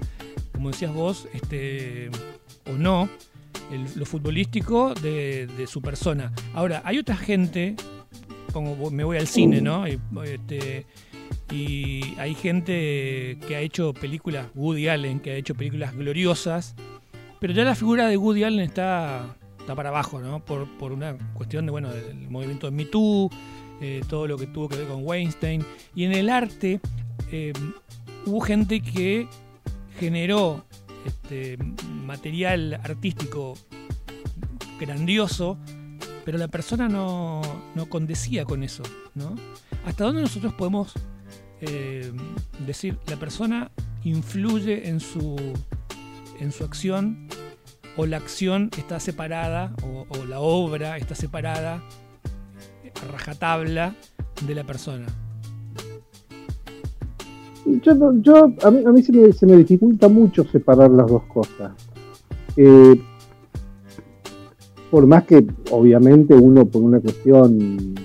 como 0.53 0.69
decías 0.69 0.93
vos, 0.93 1.27
este, 1.33 2.09
o 2.67 2.73
no, 2.77 3.09
lo 3.95 4.05
futbolístico 4.05 4.93
de, 4.93 5.65
su 5.67 5.81
persona. 5.81 6.31
Ahora, 6.53 6.81
hay 6.85 6.97
otra 6.97 7.15
gente, 7.15 7.75
como 8.53 8.89
me 8.91 9.03
voy 9.03 9.17
al 9.17 9.27
cine, 9.27 9.61
¿no? 9.61 9.85
Este, 9.85 10.85
y 11.51 12.15
hay 12.17 12.35
gente 12.35 13.37
que 13.47 13.55
ha 13.55 13.59
hecho 13.59 13.93
películas, 13.93 14.47
Woody 14.55 14.87
Allen, 14.87 15.19
que 15.19 15.31
ha 15.31 15.35
hecho 15.35 15.55
películas 15.55 15.95
gloriosas, 15.95 16.75
pero 17.39 17.53
ya 17.53 17.63
la 17.63 17.75
figura 17.75 18.07
de 18.07 18.17
Woody 18.17 18.43
Allen 18.43 18.61
está, 18.61 19.35
está 19.59 19.75
para 19.75 19.89
abajo, 19.89 20.19
¿no? 20.19 20.43
Por, 20.43 20.67
por 20.77 20.91
una 20.91 21.17
cuestión 21.33 21.65
de, 21.65 21.71
bueno, 21.71 21.91
del 21.91 22.29
movimiento 22.29 22.67
de 22.67 22.71
Me 22.71 22.85
Too, 22.85 23.29
eh, 23.81 24.01
todo 24.07 24.25
lo 24.27 24.37
que 24.37 24.47
tuvo 24.47 24.69
que 24.69 24.77
ver 24.77 24.87
con 24.87 25.05
Weinstein. 25.05 25.63
Y 25.93 26.05
en 26.05 26.13
el 26.13 26.29
arte 26.29 26.79
eh, 27.31 27.53
hubo 28.25 28.39
gente 28.39 28.81
que 28.81 29.27
generó 29.99 30.65
este, 31.05 31.57
material 32.05 32.79
artístico 32.83 33.55
grandioso, 34.79 35.57
pero 36.25 36.37
la 36.37 36.47
persona 36.47 36.89
no, 36.89 37.41
no 37.75 37.87
condecía 37.87 38.45
con 38.45 38.63
eso, 38.63 38.83
¿no? 39.13 39.35
¿Hasta 39.85 40.03
dónde 40.03 40.21
nosotros 40.21 40.53
podemos 40.53 40.93
eh, 41.61 42.11
decir 42.65 42.97
la 43.07 43.17
persona 43.17 43.71
influye 44.03 44.89
en 44.89 44.99
su, 44.99 45.35
en 46.39 46.51
su 46.51 46.63
acción 46.63 47.27
o 47.97 48.05
la 48.05 48.17
acción 48.17 48.71
está 48.77 48.99
separada 48.99 49.73
o, 49.83 50.05
o 50.09 50.25
la 50.25 50.39
obra 50.39 50.97
está 50.97 51.15
separada 51.15 51.81
a 53.01 53.11
rajatabla 53.11 53.95
de 54.45 54.55
la 54.55 54.63
persona? 54.63 55.05
Yo, 57.65 58.13
yo, 58.21 58.51
a 58.63 58.71
mí, 58.71 58.83
a 58.85 58.91
mí 58.91 59.01
se, 59.01 59.11
me, 59.11 59.31
se, 59.31 59.45
me, 59.45 59.57
dificulta 59.57 60.07
mucho 60.07 60.43
separar 60.45 60.91
las 60.91 61.07
dos 61.07 61.23
cosas. 61.23 61.71
Eh, 62.57 62.95
por 64.91 65.07
más 65.07 65.23
que 65.23 65.45
obviamente 65.71 66.33
uno 66.33 66.65
por 66.65 66.81
una 66.83 66.99
cuestión 66.99 67.95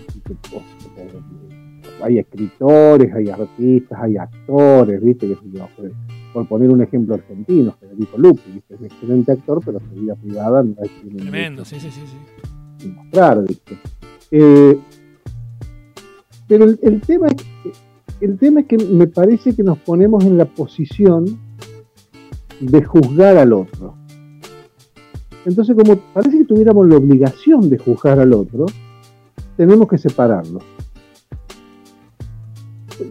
hay 2.03 2.18
escritores, 2.18 3.14
hay 3.14 3.29
artistas, 3.29 3.99
hay 4.01 4.16
actores, 4.16 5.03
viste 5.03 5.29
que 5.29 5.37
por, 5.37 5.92
por, 6.33 6.49
poner 6.49 6.70
un 6.70 6.83
ejemplo 6.83 7.14
argentino, 7.14 7.75
Federico 7.79 8.18
Lupi, 8.18 8.51
¿viste? 8.53 8.75
es 8.75 8.81
un 8.81 8.87
excelente 8.87 9.33
actor, 9.33 9.61
pero 9.64 9.81
su 9.81 10.01
vida 10.01 10.14
privada 10.14 10.62
no 10.62 10.75
es 10.83 10.90
tremendo, 11.01 11.64
sí, 11.64 11.79
sí, 11.79 11.90
sí, 11.90 12.01
sí. 12.79 12.88
Mostrar, 12.88 13.44
viste. 13.46 13.79
Eh, 14.31 14.79
pero 16.49 16.64
el, 16.64 16.79
el 16.83 17.01
tema 17.03 17.27
es 17.29 17.35
que 17.35 17.49
el 18.20 18.38
tema 18.38 18.61
es 18.61 18.66
que 18.66 18.78
me 18.78 19.06
parece 19.06 19.54
que 19.54 19.62
nos 19.62 19.78
ponemos 19.78 20.24
en 20.24 20.37
la 20.37 20.44
posición 20.44 21.38
de 22.61 22.83
juzgar 22.83 23.37
al 23.38 23.52
otro. 23.52 23.94
Entonces, 25.46 25.74
como 25.74 25.96
parece 26.12 26.38
que 26.38 26.44
tuviéramos 26.44 26.87
la 26.87 26.96
obligación 26.96 27.70
de 27.70 27.78
juzgar 27.78 28.20
al 28.20 28.35
otro, 28.35 28.66
tenemos 29.56 29.88
que 29.88 29.98
separarlo. 29.98 30.61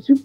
Yo, 0.08 0.16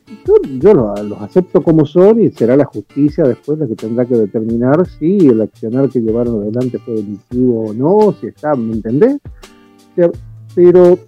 yo 0.58 0.74
los 0.74 1.20
acepto 1.22 1.62
como 1.62 1.86
son 1.86 2.20
y 2.20 2.30
será 2.30 2.54
la 2.54 2.66
justicia 2.66 3.24
después 3.24 3.58
la 3.58 3.66
que 3.66 3.74
tendrá 3.74 4.04
que 4.04 4.14
determinar 4.14 4.86
si 4.86 5.16
el 5.26 5.40
accionar 5.40 5.88
que 5.88 6.00
llevaron 6.00 6.42
adelante 6.42 6.78
fue 6.78 6.94
delictivo 6.94 7.70
o 7.70 7.72
no, 7.72 8.14
si 8.20 8.26
está, 8.26 8.54
¿me 8.54 8.74
entendés? 8.74 9.18
pero 10.54 10.98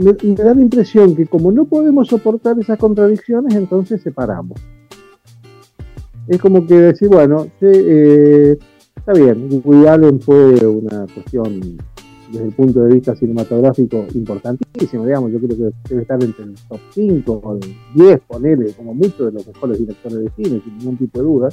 me, 0.00 0.34
da 0.34 0.54
la 0.54 0.62
impresión 0.62 1.14
que 1.14 1.26
como 1.26 1.52
no 1.52 1.64
podemos 1.66 2.08
soportar 2.08 2.58
esas 2.58 2.78
contradicciones, 2.78 3.54
entonces 3.54 4.02
separamos. 4.02 4.60
Es 6.26 6.40
como 6.40 6.66
que 6.66 6.74
decir, 6.74 7.08
bueno, 7.08 7.46
eh, 7.60 8.56
está 8.96 9.12
bien, 9.12 9.62
Woody 9.64 9.86
Allen 9.86 10.20
fue 10.20 10.66
una 10.66 11.06
cuestión 11.12 11.78
desde 12.30 12.46
el 12.46 12.52
punto 12.52 12.84
de 12.84 12.94
vista 12.94 13.16
cinematográfico 13.16 14.06
importantísimo, 14.14 15.04
digamos, 15.04 15.32
yo 15.32 15.38
creo 15.40 15.56
que 15.56 15.76
debe 15.88 16.02
estar 16.02 16.22
entre 16.22 16.44
el 16.44 16.54
top 16.68 16.78
5 16.92 17.40
o 17.42 17.54
el 17.56 17.60
10, 17.94 18.20
ponele, 18.20 18.72
como 18.74 18.94
mucho 18.94 19.26
de 19.26 19.32
los 19.32 19.46
mejores 19.46 19.78
directores 19.78 20.18
de 20.18 20.30
cine, 20.36 20.62
sin 20.64 20.78
ningún 20.78 20.96
tipo 20.96 21.18
de 21.18 21.24
duda. 21.24 21.48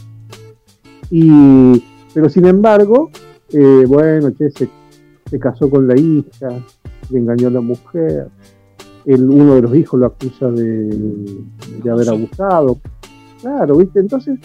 Y, 1.09 1.83
pero 2.13 2.29
sin 2.29 2.45
embargo, 2.45 3.09
eh, 3.51 3.85
bueno, 3.87 4.31
che, 4.31 4.51
se, 4.51 4.69
se 5.29 5.39
casó 5.39 5.69
con 5.69 5.87
la 5.87 5.97
hija, 5.99 6.49
le 7.09 7.19
engañó 7.19 7.47
a 7.47 7.51
la 7.51 7.61
mujer, 7.61 8.27
el, 9.07 9.29
uno 9.29 9.55
de 9.55 9.61
los 9.61 9.75
hijos 9.75 9.99
lo 9.99 10.05
acusa 10.05 10.51
de, 10.51 10.89
de 11.81 11.89
haber 11.89 12.09
abusado. 12.09 12.77
Claro, 13.41 13.77
¿viste? 13.77 13.99
Entonces, 14.01 14.37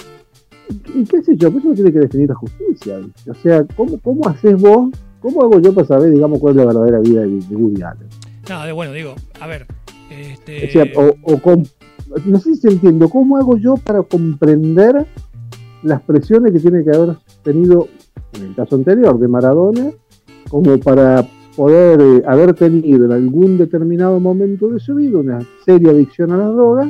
¿y 0.95 1.05
qué 1.05 1.23
sé 1.23 1.37
yo? 1.37 1.51
Pues 1.51 1.65
eso 1.65 1.75
tiene 1.75 1.93
que 1.93 1.99
definir 1.99 2.29
la 2.29 2.37
justicia. 2.37 2.99
¿viste? 2.99 3.31
O 3.31 3.35
sea, 3.35 3.65
¿cómo, 3.77 3.99
¿cómo 4.01 4.29
haces 4.29 4.61
vos? 4.63 4.91
¿Cómo 5.21 5.43
hago 5.43 5.61
yo 5.61 5.75
para 5.75 5.87
saber, 5.87 6.13
digamos, 6.13 6.39
cuál 6.39 6.53
es 6.53 6.57
la 6.59 6.67
verdadera 6.67 7.01
vida 7.01 7.23
de, 7.23 7.41
de 7.41 7.57
Woody 7.57 7.83
Allen? 7.83 8.09
No, 8.49 8.65
de, 8.65 8.73
bueno, 8.73 8.93
digo, 8.93 9.15
a 9.41 9.47
ver. 9.49 9.67
Este... 10.11 10.67
O 10.67 10.71
sea, 10.71 10.85
o, 10.97 11.15
o 11.23 11.39
con, 11.39 11.67
no 12.25 12.39
sé 12.39 12.55
si 12.55 12.61
se 12.61 12.69
entiendo, 12.69 13.09
¿cómo 13.09 13.37
hago 13.37 13.57
yo 13.57 13.75
para 13.75 14.03
comprender 14.03 15.07
las 15.83 16.03
presiones 16.03 16.53
que 16.53 16.61
tiene 16.61 16.85
que 16.85 16.91
haber 16.91 17.17
tenido, 17.43 17.89
en 18.35 18.47
el 18.47 18.55
caso 18.55 18.77
anterior, 18.77 19.19
de 19.19 19.27
Maradona, 19.27 19.91
como 20.49 20.79
para 20.79 21.27
poder 21.57 22.01
eh, 22.01 22.23
haber 22.27 22.55
tenido 22.55 23.07
en 23.07 23.13
algún 23.13 23.59
determinado 23.59 24.19
momento 24.21 24.69
de 24.69 24.81
su 24.81 24.95
vida 24.95 25.19
una 25.19 25.41
seria 25.65 25.91
adicción 25.91 26.33
a 26.33 26.37
las 26.37 26.53
drogas 26.53 26.89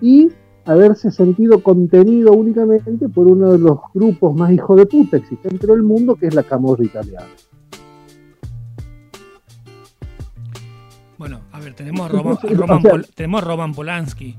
y 0.00 0.28
haberse 0.64 1.10
sentido 1.10 1.62
contenido 1.62 2.32
únicamente 2.32 3.08
por 3.08 3.26
uno 3.26 3.52
de 3.52 3.58
los 3.58 3.78
grupos 3.94 4.34
más 4.36 4.52
hijo 4.52 4.76
de 4.76 4.86
puta 4.86 5.16
existentes 5.16 5.68
del 5.68 5.82
mundo, 5.82 6.16
que 6.16 6.26
es 6.26 6.34
la 6.34 6.42
camorra 6.42 6.84
italiana. 6.84 7.26
Bueno, 11.18 11.40
a 11.52 11.60
ver, 11.60 11.74
tenemos, 11.74 12.10
Roman, 12.12 12.36
Roman, 12.42 12.82
Pol 12.82 13.06
tenemos 13.14 13.44
Roman 13.44 13.72
Polanski. 13.72 14.36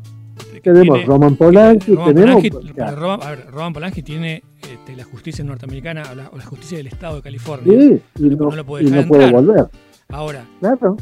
Tenemos 0.61 0.97
tiene, 0.97 1.05
Roman 1.05 1.35
Polanski, 1.35 1.95
Roman 1.95 2.15
tenemos... 2.15 2.43
Polanski, 2.43 2.73
claro. 2.73 2.99
Roman, 2.99 3.21
a 3.23 3.29
ver, 3.31 3.47
Roman 3.49 3.73
Polanski 3.73 4.03
tiene 4.03 4.43
este, 4.61 4.95
la 4.95 5.03
justicia 5.03 5.43
norteamericana 5.43 6.03
o 6.11 6.15
la, 6.15 6.29
o 6.29 6.37
la, 6.37 6.45
justicia 6.45 6.77
del 6.77 6.87
Estado 6.87 7.17
de 7.17 7.21
California. 7.21 7.79
Sí, 7.79 8.01
y 8.19 8.29
no, 8.29 8.49
no, 8.49 8.55
lo 8.55 8.65
puede, 8.65 8.85
y 8.85 8.91
no 8.91 9.05
puede 9.05 9.31
volver. 9.31 9.67
Ahora, 10.09 10.45
claro. 10.59 10.97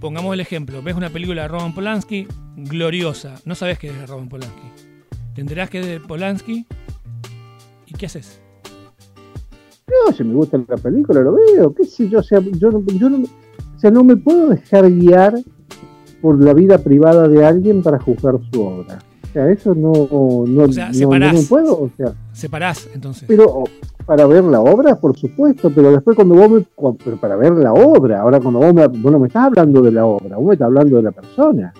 pongamos 0.00 0.34
el 0.34 0.40
ejemplo. 0.40 0.82
Ves 0.82 0.96
una 0.96 1.10
película 1.10 1.42
de 1.42 1.48
Roman 1.48 1.74
Polanski 1.74 2.26
gloriosa. 2.56 3.36
No 3.44 3.54
sabes 3.54 3.78
que 3.78 3.88
es 3.88 3.98
de 3.98 4.06
Roman 4.06 4.28
Polanski. 4.28 4.68
Te 5.34 5.40
enterás 5.40 5.70
que 5.70 5.80
es 5.80 5.86
de 5.86 6.00
Polanski. 6.00 6.66
¿Y 7.86 7.94
qué 7.94 8.06
haces? 8.06 8.40
No, 9.86 10.12
si 10.12 10.24
me 10.24 10.34
gusta 10.34 10.58
la 10.66 10.76
película, 10.76 11.20
lo 11.20 11.34
veo. 11.34 11.74
¿Qué 11.74 11.84
sé 11.84 12.08
yo? 12.08 12.18
O 12.18 12.22
sea, 12.22 12.40
yo, 12.40 12.82
yo 12.86 13.10
no, 13.10 13.18
o 13.18 13.78
sea, 13.78 13.90
no 13.90 14.02
me 14.02 14.16
puedo 14.16 14.48
dejar 14.48 14.90
guiar 14.90 15.34
por 16.20 16.42
la 16.42 16.54
vida 16.54 16.78
privada 16.78 17.28
de 17.28 17.44
alguien 17.44 17.82
para 17.82 18.00
juzgar 18.00 18.38
su 18.50 18.62
obra. 18.62 18.98
Sea, 19.36 19.50
eso 19.50 19.74
no, 19.74 19.92
no, 20.46 20.62
o 20.62 20.72
sea, 20.72 20.86
no, 20.86 20.94
separás, 20.94 21.34
no, 21.34 21.40
puedo. 21.42 21.78
O 21.78 21.90
sea, 21.94 22.14
separás, 22.32 22.88
entonces. 22.94 23.24
Pero 23.28 23.64
para 24.06 24.24
ver 24.24 24.42
la 24.44 24.62
obra, 24.62 24.96
por 24.96 25.14
supuesto, 25.14 25.70
pero 25.74 25.92
después 25.92 26.16
cuando 26.16 26.36
vos 26.36 26.50
me, 26.50 26.94
pero 27.04 27.18
para 27.18 27.36
ver 27.36 27.52
la 27.52 27.74
obra, 27.74 28.22
ahora 28.22 28.40
cuando 28.40 28.60
vos 28.60 28.72
me, 28.72 28.86
vos 28.86 29.12
no 29.12 29.18
me 29.18 29.26
estás 29.26 29.44
hablando 29.44 29.82
de 29.82 29.92
la 29.92 30.06
obra, 30.06 30.38
vos 30.38 30.46
me 30.46 30.54
estás 30.54 30.68
hablando 30.68 30.96
de 30.96 31.02
la 31.02 31.12
persona. 31.12 31.74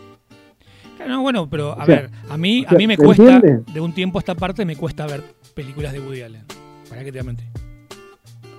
No, 1.08 1.22
bueno, 1.22 1.48
pero 1.48 1.72
a 1.72 1.84
o 1.84 1.86
sea, 1.86 2.02
ver, 2.02 2.10
a 2.28 2.36
mí, 2.36 2.66
a 2.68 2.74
mí 2.74 2.86
me 2.86 2.98
cuesta, 2.98 3.36
entiendes? 3.36 3.72
de 3.72 3.80
un 3.80 3.94
tiempo 3.94 4.18
a 4.18 4.20
esta 4.20 4.34
parte 4.34 4.66
me 4.66 4.76
cuesta 4.76 5.06
ver 5.06 5.22
películas 5.54 5.94
de 5.94 6.00
Woody 6.00 6.20
Allen. 6.20 6.42
¿Para 6.90 7.04
qué 7.04 7.10
te 7.10 7.22
voy? 7.22 7.36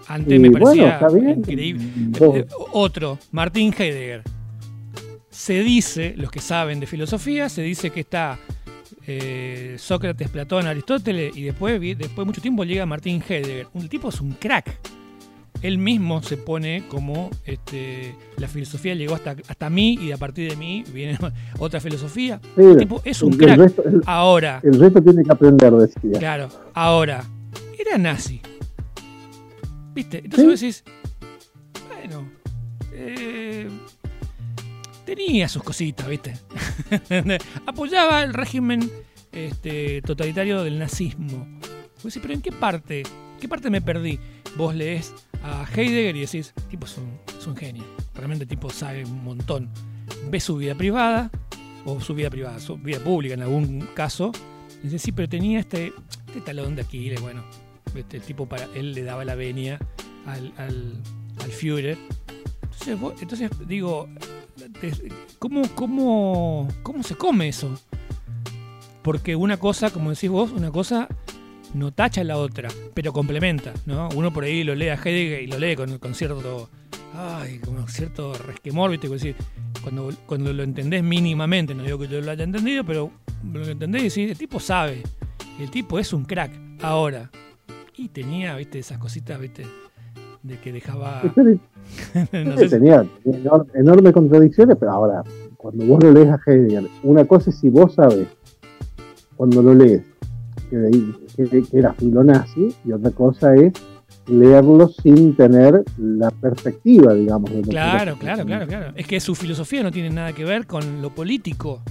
Antes 0.08 0.34
y 0.34 0.40
me 0.40 0.50
parecía 0.50 0.98
bueno, 1.08 1.30
increíble. 1.34 1.84
Eh, 2.20 2.48
otro, 2.74 3.20
Martín 3.32 3.72
Heidegger. 3.78 4.24
Se 5.30 5.62
dice, 5.62 6.16
los 6.18 6.32
que 6.32 6.40
saben 6.40 6.80
de 6.80 6.88
filosofía, 6.88 7.48
se 7.48 7.62
dice 7.62 7.92
que 7.92 8.00
está 8.00 8.40
eh, 9.08 9.76
Sócrates, 9.78 10.30
Platón, 10.30 10.68
Aristóteles 10.68 11.36
y 11.36 11.44
después, 11.44 11.80
después 11.80 12.16
de 12.16 12.26
mucho 12.26 12.42
tiempo 12.42 12.64
llega 12.66 12.86
Martín 12.86 13.24
Heidegger. 13.28 13.68
Un 13.74 13.88
tipo 13.88 14.10
es 14.10 14.20
un 14.22 14.34
crack. 14.34 14.78
Él 15.62 15.80
mismo 15.80 16.22
se 16.22 16.38
pone 16.38 16.84
como 16.88 17.32
este, 17.46 18.14
la 18.38 18.48
filosofía 18.48 18.94
llegó 18.94 19.16
hasta, 19.16 19.36
hasta 19.48 19.70
mí 19.72 19.98
y 20.00 20.12
a 20.12 20.18
partir 20.18 20.50
de 20.52 20.56
mí 20.56 20.84
viene 20.94 21.18
otra 21.60 21.80
filosofía. 21.80 22.40
Sí, 22.56 22.62
el 22.64 22.78
tipo 22.78 23.02
es 23.04 23.22
un 23.24 23.34
el 23.34 23.40
crack. 23.40 23.58
Resto, 23.58 23.84
el, 23.84 24.02
ahora. 24.06 24.60
El 24.62 24.80
resto 24.80 25.02
tiene 25.02 25.24
que 25.24 25.32
aprender, 25.32 25.74
decía. 25.74 26.20
Claro, 26.20 26.50
ahora. 26.74 27.24
Era 27.80 27.98
nazi. 27.98 28.42
¿Viste? 29.96 30.18
Entonces 30.18 30.42
¿Sí? 30.42 30.46
vos 30.46 30.60
decís, 30.60 30.84
bueno, 31.88 32.30
eh, 32.92 33.68
tenía 35.16 35.48
sus 35.48 35.64
cositas, 35.64 36.06
¿viste? 36.08 36.34
Apoyaba 37.66 38.24
el 38.24 38.34
régimen 38.34 38.92
este, 39.32 40.02
totalitario 40.02 40.64
del 40.64 40.78
nazismo. 40.78 41.48
Vos 41.96 42.04
decís, 42.04 42.20
pero 42.22 42.34
¿en 42.34 42.42
qué 42.42 42.52
parte? 42.52 43.04
¿Qué 43.40 43.48
parte 43.48 43.70
me 43.70 43.82
perdí? 43.82 44.20
Vos 44.58 44.76
lees 44.76 45.14
a 45.44 45.66
Heidegger 45.74 46.16
y 46.18 46.20
decís, 46.20 46.54
tipo 46.70 46.86
es 46.86 46.98
un, 46.98 47.56
genio. 47.56 47.86
Realmente 48.16 48.46
tipo 48.46 48.70
sabe 48.70 49.06
un 49.06 49.24
montón. 49.24 49.70
Ves 50.30 50.44
su 50.44 50.58
vida 50.58 50.76
privada, 50.76 51.32
o 51.86 52.02
su 52.02 52.14
vida 52.14 52.30
privada, 52.30 52.60
su 52.60 52.76
vida 52.76 53.00
pública 53.00 53.36
en 53.36 53.44
algún 53.44 53.88
caso. 53.94 54.34
Y 54.82 54.88
dices, 54.88 55.02
sí, 55.02 55.14
pero 55.14 55.30
tenía 55.30 55.62
este, 55.62 55.94
este 56.28 56.42
talón 56.42 56.76
de 56.76 56.82
Aquiles, 56.82 57.22
bueno, 57.22 57.46
este 57.96 58.20
tipo 58.20 58.46
para 58.46 58.66
él 58.76 58.92
le 58.92 59.04
daba 59.04 59.24
la 59.24 59.36
venia 59.36 59.80
al, 60.26 60.52
al, 60.58 61.02
al 61.42 61.52
Führer. 61.52 61.98
Entonces, 62.86 63.22
entonces 63.22 63.52
digo, 63.68 64.10
¿cómo, 65.40 65.64
cómo, 65.76 66.68
¿cómo 66.84 67.04
se 67.04 67.16
come 67.16 67.48
eso? 67.48 67.80
Porque 69.02 69.36
una 69.36 69.58
cosa, 69.58 69.90
como 69.90 70.10
decís 70.10 70.30
vos, 70.30 70.52
una 70.52 70.72
cosa 70.72 71.08
no 71.74 71.92
tacha 71.92 72.24
la 72.24 72.38
otra, 72.38 72.70
pero 72.94 73.14
complementa, 73.14 73.74
¿no? 73.86 74.10
Uno 74.16 74.32
por 74.32 74.44
ahí 74.44 74.64
lo 74.64 74.76
lee 74.76 74.90
a 74.90 74.96
Heidegger 74.96 75.44
y 75.44 75.48
lo 75.48 75.60
lee 75.60 75.76
con, 75.76 75.98
con 75.98 76.16
cierto, 76.16 76.70
ay, 77.14 77.60
con 77.60 77.88
cierto 77.88 78.34
resquemor, 78.34 78.92
¿viste? 78.92 79.08
Decir, 79.08 79.36
cuando, 79.82 80.12
cuando 80.26 80.54
lo 80.54 80.64
entendés 80.64 81.04
mínimamente, 81.04 81.74
no 81.74 81.84
digo 81.84 82.00
que 82.00 82.08
yo 82.08 82.22
lo 82.22 82.32
haya 82.32 82.44
entendido, 82.44 82.84
pero 82.84 83.12
lo 83.44 83.66
entendés 83.66 84.18
y 84.18 84.24
el 84.24 84.38
tipo 84.38 84.60
sabe. 84.60 85.04
El 85.60 85.72
tipo 85.72 85.98
es 86.00 86.14
un 86.14 86.26
crack. 86.26 86.52
Ahora. 86.82 87.32
Y 87.96 88.10
tenía, 88.10 88.56
viste, 88.56 88.78
esas 88.78 89.00
cositas, 89.00 89.40
viste, 89.40 89.66
de 90.44 90.58
que 90.60 90.72
dejaba. 90.72 91.22
no 91.36 92.58
sé 92.58 92.70
tenía, 92.70 93.06
enormes 93.74 94.14
contradicciones, 94.14 94.78
pero 94.80 94.92
ahora, 94.92 95.24
cuando 95.58 95.86
vos 95.86 96.04
lo 96.04 96.12
lees 96.12 96.30
a 96.30 96.40
Heidegger, 96.46 96.88
una 97.04 97.26
cosa 97.26 97.50
es 97.50 97.58
si 97.58 97.70
vos 97.70 97.94
sabes, 97.96 98.28
cuando 99.36 99.62
lo 99.62 99.74
lees, 99.74 100.04
que, 100.70 100.90
que, 101.36 101.62
que 101.62 101.78
era 101.78 101.94
filonazi, 101.94 102.74
y 102.86 102.92
otra 102.92 103.12
cosa 103.12 103.56
es 103.56 103.74
leerlo 104.28 104.90
sin 104.90 105.36
tener 105.36 105.84
la 105.98 106.32
perspectiva, 106.32 107.14
digamos. 107.14 107.52
De 107.52 107.62
claro, 107.62 108.18
claro, 108.20 108.46
claro, 108.46 108.68
claro. 108.68 108.94
Es 108.96 109.08
que 109.08 109.20
su 109.20 109.36
filosofía 109.36 109.84
no 109.84 109.92
tiene 109.92 110.10
nada 110.10 110.34
que 110.34 110.46
ver 110.46 110.66
con 110.68 111.02
lo 111.02 111.14
político. 111.14 111.82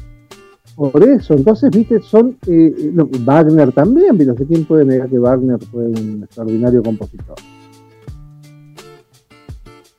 Por 0.77 1.03
eso, 1.03 1.33
entonces, 1.35 1.71
viste, 1.71 2.03
son. 2.03 2.37
Eh, 2.47 2.93
Wagner 3.25 3.73
también, 3.73 4.19
no 4.19 4.37
sé 4.37 4.45
quién 4.47 4.65
puede 4.67 4.85
negar 4.85 5.09
que 5.09 5.19
Wagner 5.19 5.59
fue 5.71 5.87
un 5.87 6.23
extraordinario 6.25 6.83
compositor. 6.83 7.37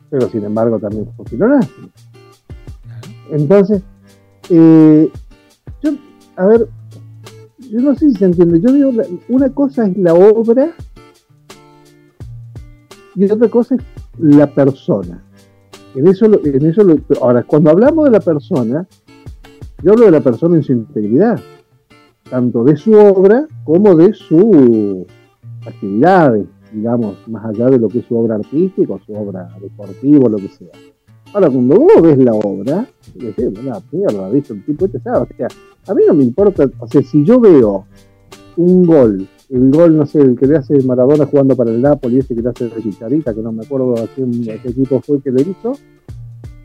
Pero 0.09 0.29
sin 0.29 0.43
embargo, 0.43 0.79
también 0.79 1.07
fue 1.15 1.25
filonazi. 1.25 1.91
Entonces, 3.29 3.81
eh, 4.49 5.11
yo, 5.81 5.91
a 6.37 6.45
ver, 6.45 6.67
yo 7.71 7.81
no 7.81 7.95
sé 7.95 8.09
si 8.09 8.15
se 8.15 8.25
entiende. 8.25 8.61
Yo 8.61 8.71
digo, 8.71 8.91
una 9.29 9.49
cosa 9.49 9.85
es 9.85 9.97
la 9.97 10.13
obra 10.13 10.71
y 13.15 13.25
otra 13.29 13.49
cosa 13.49 13.75
es 13.75 13.81
la 14.19 14.47
persona. 14.47 15.23
En 15.95 16.07
eso, 16.07 16.25
en 16.25 16.65
eso 16.65 16.83
ahora, 17.21 17.43
cuando 17.43 17.71
hablamos 17.71 18.05
de 18.05 18.11
la 18.11 18.19
persona, 18.19 18.87
yo 19.83 19.91
hablo 19.91 20.05
de 20.05 20.11
la 20.11 20.21
persona 20.21 20.57
en 20.57 20.63
su 20.63 20.73
integridad, 20.73 21.39
tanto 22.29 22.63
de 22.63 22.77
su 22.77 22.93
obra 22.93 23.47
como 23.63 23.95
de 23.95 24.13
sus 24.13 25.05
actividades, 25.65 26.45
digamos, 26.71 27.15
más 27.27 27.45
allá 27.45 27.69
de 27.69 27.79
lo 27.79 27.87
que 27.87 27.99
es 27.99 28.05
su 28.05 28.17
obra 28.17 28.35
artística, 28.35 28.95
su 29.05 29.13
obra 29.13 29.49
deportiva, 29.61 30.29
lo 30.29 30.37
que 30.37 30.49
sea. 30.49 30.71
Ahora, 31.33 31.49
cuando 31.49 31.75
vos 31.75 32.01
ves 32.01 32.17
la 32.17 32.33
obra, 32.33 32.87
decís, 33.13 33.63
la 33.63 33.81
mierda, 33.91 34.29
¿viste? 34.29 34.53
El 34.53 34.65
tipo 34.65 34.85
este 34.85 34.99
sabe, 34.99 35.27
o 35.31 35.37
sea, 35.37 35.47
a 35.87 35.93
mí 35.93 36.03
no 36.07 36.13
me 36.13 36.23
importa, 36.23 36.69
o 36.79 36.87
sea, 36.87 37.01
si 37.01 37.23
yo 37.23 37.39
veo 37.39 37.85
un 38.55 38.85
gol 38.85 39.27
el 39.49 39.71
gol, 39.71 39.95
no 39.95 40.05
sé, 40.05 40.19
el 40.19 40.37
que 40.37 40.45
le 40.45 40.57
hace 40.57 40.81
Maradona 40.83 41.25
jugando 41.25 41.55
para 41.55 41.71
el 41.71 41.81
Napoli, 41.81 42.19
ese 42.19 42.35
que 42.35 42.41
le 42.41 42.49
hace 42.49 42.67
de 42.67 42.83
Chicharita, 42.83 43.33
que 43.33 43.41
no 43.41 43.51
me 43.51 43.63
acuerdo 43.63 43.95
a, 43.95 44.07
quién, 44.07 44.43
qué 44.43 44.69
equipo 44.69 45.01
fue 45.01 45.21
que 45.21 45.31
le 45.31 45.41
hizo, 45.41 45.73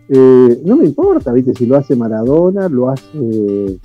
eh, 0.08 0.62
no 0.64 0.76
me 0.76 0.86
importa, 0.86 1.32
¿viste? 1.32 1.54
Si 1.54 1.66
lo 1.66 1.76
hace 1.76 1.94
Maradona, 1.94 2.68
lo 2.68 2.90
hace 2.90 3.06
eh, 3.18 3.78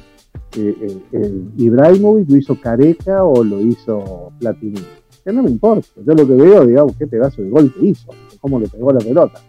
eh, 1.11 1.43
Ibrahimovic, 1.57 2.29
lo 2.29 2.37
hizo 2.37 2.59
Careca 2.59 3.23
o 3.23 3.43
lo 3.43 3.61
hizo 3.61 4.31
Platini. 4.39 4.81
Que 5.27 5.33
no 5.33 5.43
me 5.43 5.49
importa, 5.49 5.89
yo 5.97 6.13
lo 6.13 6.25
que 6.25 6.35
veo, 6.35 6.65
digamos, 6.65 6.95
qué 6.95 7.05
pedazo 7.05 7.41
de 7.41 7.49
gol 7.49 7.69
que 7.73 7.87
hizo, 7.87 8.07
cómo 8.39 8.61
le 8.61 8.69
pegó 8.69 8.93
la 8.93 8.99
pelota. 8.99 9.41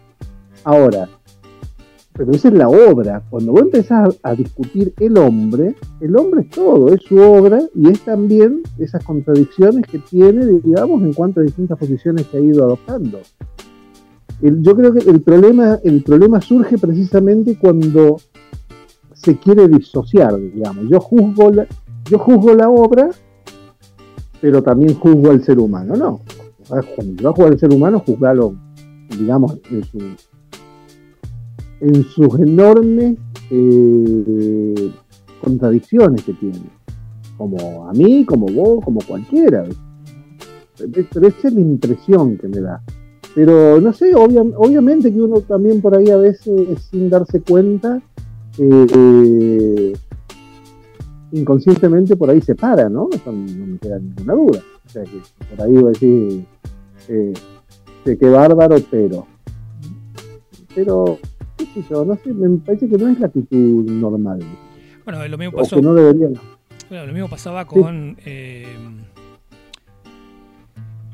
Ahora, 0.65 1.09
pero 2.15 2.33
esa 2.33 2.49
es 2.49 2.55
la 2.55 2.69
obra. 2.69 3.23
Cuando 3.31 3.53
vos 3.53 3.63
empezás 3.63 4.19
a, 4.25 4.35
discutir 4.35 4.93
el 4.99 5.17
hombre, 5.17 5.77
el 6.01 6.17
hombre 6.17 6.41
es 6.41 6.51
todo, 6.51 6.93
es 6.93 7.01
su 7.03 7.17
obra 7.19 7.61
y 7.77 7.91
es 7.91 8.01
también 8.01 8.65
esas 8.77 9.05
contradicciones 9.05 9.87
que 9.87 10.01
tiene, 10.01 10.47
digamos, 10.47 11.01
en 11.01 11.13
cuanto 11.13 11.39
a 11.39 11.45
distintas 11.45 11.79
posiciones 11.79 12.27
que 12.27 12.39
ha 12.39 12.41
ido 12.41 12.65
adoptando. 12.65 13.21
yo 14.43 14.75
creo 14.75 14.93
que 14.93 15.09
el 15.09 15.21
problema, 15.21 15.79
el 15.85 16.03
problema 16.03 16.41
surge 16.41 16.77
precisamente 16.77 17.57
cuando 17.57 18.17
se 19.13 19.37
quiere 19.37 19.69
disociar, 19.69 20.37
digamos. 20.41 20.89
Yo 20.91 20.99
juzgo 20.99 21.53
yo 22.11 22.19
juzgo 22.19 22.57
la 22.57 22.69
obra, 22.69 23.11
pero 24.41 24.63
también 24.63 24.95
juzgo 24.95 25.31
al 25.31 25.43
ser 25.43 25.59
humano, 25.59 25.97
¿no? 25.97 26.21
Cuando 26.69 27.23
yo 27.23 27.33
juzgo 27.33 27.49
al 27.49 27.59
ser 27.59 27.73
humano, 27.73 28.03
juzgarlo, 28.05 28.55
digamos, 29.19 29.59
en 29.71 29.85
su 29.85 29.99
en 31.81 32.05
sus 32.05 32.39
enormes 32.41 33.17
eh, 33.51 34.93
contradicciones 35.43 36.25
que 36.25 36.33
tiene, 36.35 36.61
como 37.37 37.89
a 37.89 37.93
mí, 37.93 38.25
como 38.25 38.47
vos, 38.47 38.85
como 38.85 39.01
cualquiera. 39.07 39.65
Pero 40.77 41.29
esa 41.29 41.49
es 41.49 41.55
la 41.55 41.61
impresión 41.61 42.37
que 42.37 42.49
me 42.49 42.61
da. 42.61 42.83
Pero 43.35 43.81
no 43.81 43.93
sé, 43.93 44.15
obviamente 44.15 45.13
que 45.13 45.21
uno 45.21 45.41
también 45.41 45.81
por 45.81 45.97
ahí 45.97 46.11
a 46.11 46.17
veces 46.17 46.81
sin 46.91 47.09
darse 47.09 47.41
cuenta, 47.41 48.01
eh, 48.59 49.93
inconscientemente 51.33 52.17
por 52.17 52.31
ahí 52.31 52.41
se 52.41 52.55
para, 52.55 52.89
¿no? 52.89 53.09
Eso 53.13 53.33
no 53.33 53.67
me 53.67 53.79
queda 53.79 53.99
ninguna 53.99 54.35
duda. 54.35 54.63
O 54.87 54.89
sea 54.89 55.05
que 55.05 55.21
por 55.55 55.67
ahí 55.67 55.73
voy 55.73 55.85
a 55.85 55.89
decir, 55.89 56.45
eh, 57.09 57.35
qué 58.05 58.29
bárbaro, 58.29 58.77
pero. 58.91 59.27
Pero 60.75 61.19
no 61.91 62.17
sé, 62.17 62.33
me 62.33 62.59
parece 62.59 62.89
que 62.89 62.97
no 62.97 63.09
es 63.09 63.19
la 63.19 63.27
actitud 63.27 63.91
normal. 63.91 64.41
Bueno, 65.05 65.27
lo 65.27 65.39
mismo 65.39 65.57
pasó. 65.57 65.81
no 65.81 65.95
debería. 65.95 66.29
lo 66.91 67.13
mismo 67.13 67.29
pasaba 67.29 67.67
con. 67.67 68.17
Eh, 68.25 68.67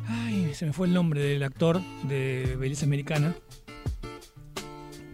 ay, 0.07 0.53
se 0.53 0.67
me 0.67 0.73
fue 0.73 0.87
el 0.87 0.95
nombre 0.95 1.23
del 1.23 1.43
actor 1.43 1.81
de 2.09 2.57
Belleza 2.59 2.87
Americana, 2.87 3.35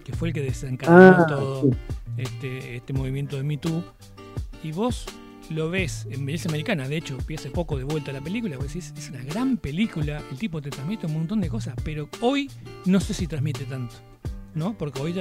que 0.04 0.12
fue 0.12 0.28
el 0.28 0.34
que 0.34 0.42
desencadenó 0.42 1.16
ah, 1.18 1.26
todo 1.28 1.70
este, 2.16 2.76
este 2.76 2.92
movimiento 2.92 3.36
de 3.36 3.42
Me 3.42 3.56
Too. 3.56 3.82
Y 4.62 4.72
vos 4.72 5.06
lo 5.48 5.70
ves 5.70 6.06
en 6.10 6.24
Belleza 6.24 6.48
Americana, 6.48 6.88
de 6.88 6.96
hecho, 6.96 7.18
vi 7.26 7.36
poco 7.36 7.76
de 7.76 7.84
vuelta 7.84 8.12
la 8.12 8.20
película, 8.20 8.56
vos 8.56 8.66
decís, 8.66 8.92
es 8.96 9.10
una 9.10 9.22
gran 9.22 9.56
película, 9.56 10.22
el 10.30 10.38
tipo 10.38 10.62
te 10.62 10.70
transmite 10.70 11.06
un 11.06 11.14
montón 11.14 11.40
de 11.40 11.48
cosas, 11.48 11.74
pero 11.84 12.08
hoy 12.20 12.50
no 12.84 13.00
sé 13.00 13.14
si 13.14 13.26
transmite 13.26 13.64
tanto. 13.64 13.96
¿no? 14.54 14.76
Porque 14.76 15.00
hoy 15.00 15.14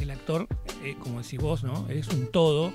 el 0.00 0.10
actor, 0.10 0.46
eh, 0.82 0.96
como 0.98 1.22
decís 1.22 1.40
vos, 1.40 1.64
¿no? 1.64 1.88
Es 1.88 2.08
un 2.08 2.30
todo. 2.30 2.72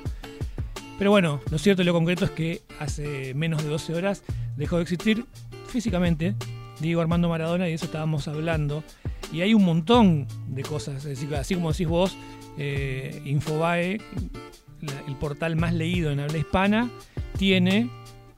Pero 0.98 1.12
bueno, 1.12 1.42
lo 1.52 1.58
cierto 1.58 1.82
y 1.82 1.86
lo 1.86 1.94
concreto 1.94 2.26
es 2.26 2.32
que 2.32 2.62
hace 2.80 3.34
menos 3.34 3.64
de 3.64 3.70
12 3.70 3.94
horas 3.94 4.24
dejó 4.56 4.78
de 4.78 4.84
existir 4.84 5.26
físicamente 5.68 6.34
Diego 6.80 7.02
Armando 7.02 7.30
Maradona 7.30 7.68
y 7.68 7.70
de 7.70 7.76
eso 7.76 7.86
estábamos 7.86 8.28
hablando. 8.28 8.84
Y 9.32 9.42
hay 9.42 9.54
un 9.54 9.66
montón 9.66 10.28
de 10.48 10.64
cosas, 10.64 11.06
así 11.06 11.56
como 11.56 11.72
decís 11.72 11.88
vos, 11.88 12.16
eh, 12.58 13.22
Infobae, 13.26 14.00
el 14.82 15.16
portal 15.16 15.56
más 15.56 15.74
leído 15.74 16.12
en 16.12 16.20
habla 16.20 16.38
hispana, 16.38 16.90
tiene 17.38 17.90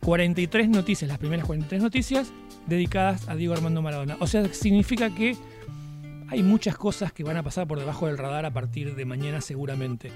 43 0.01 0.69
noticias, 0.69 1.07
las 1.07 1.17
primeras 1.17 1.45
43 1.45 1.81
noticias 1.81 2.31
dedicadas 2.67 3.27
a 3.27 3.35
Diego 3.35 3.53
Armando 3.53 3.81
Maradona. 3.81 4.17
O 4.19 4.27
sea, 4.27 4.45
significa 4.53 5.13
que 5.13 5.35
hay 6.29 6.43
muchas 6.43 6.77
cosas 6.77 7.11
que 7.11 7.23
van 7.23 7.37
a 7.37 7.43
pasar 7.43 7.67
por 7.67 7.79
debajo 7.79 8.05
del 8.05 8.17
radar 8.17 8.45
a 8.45 8.51
partir 8.51 8.95
de 8.95 9.05
mañana 9.05 9.41
seguramente. 9.41 10.11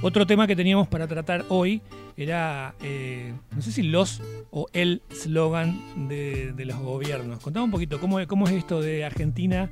Otro 0.00 0.26
tema 0.26 0.46
que 0.46 0.54
teníamos 0.54 0.86
para 0.86 1.08
tratar 1.08 1.44
hoy 1.48 1.82
era, 2.16 2.74
eh, 2.82 3.34
no 3.54 3.62
sé 3.62 3.72
si 3.72 3.82
los 3.82 4.22
o 4.50 4.68
el 4.72 5.02
slogan 5.10 6.08
de, 6.08 6.54
los 6.64 6.78
gobiernos. 6.78 7.40
Contame 7.40 7.64
un 7.64 7.70
poquito, 7.70 8.00
¿cómo, 8.00 8.24
cómo 8.26 8.46
es 8.46 8.54
esto 8.54 8.80
de 8.80 9.04
Argentina? 9.04 9.68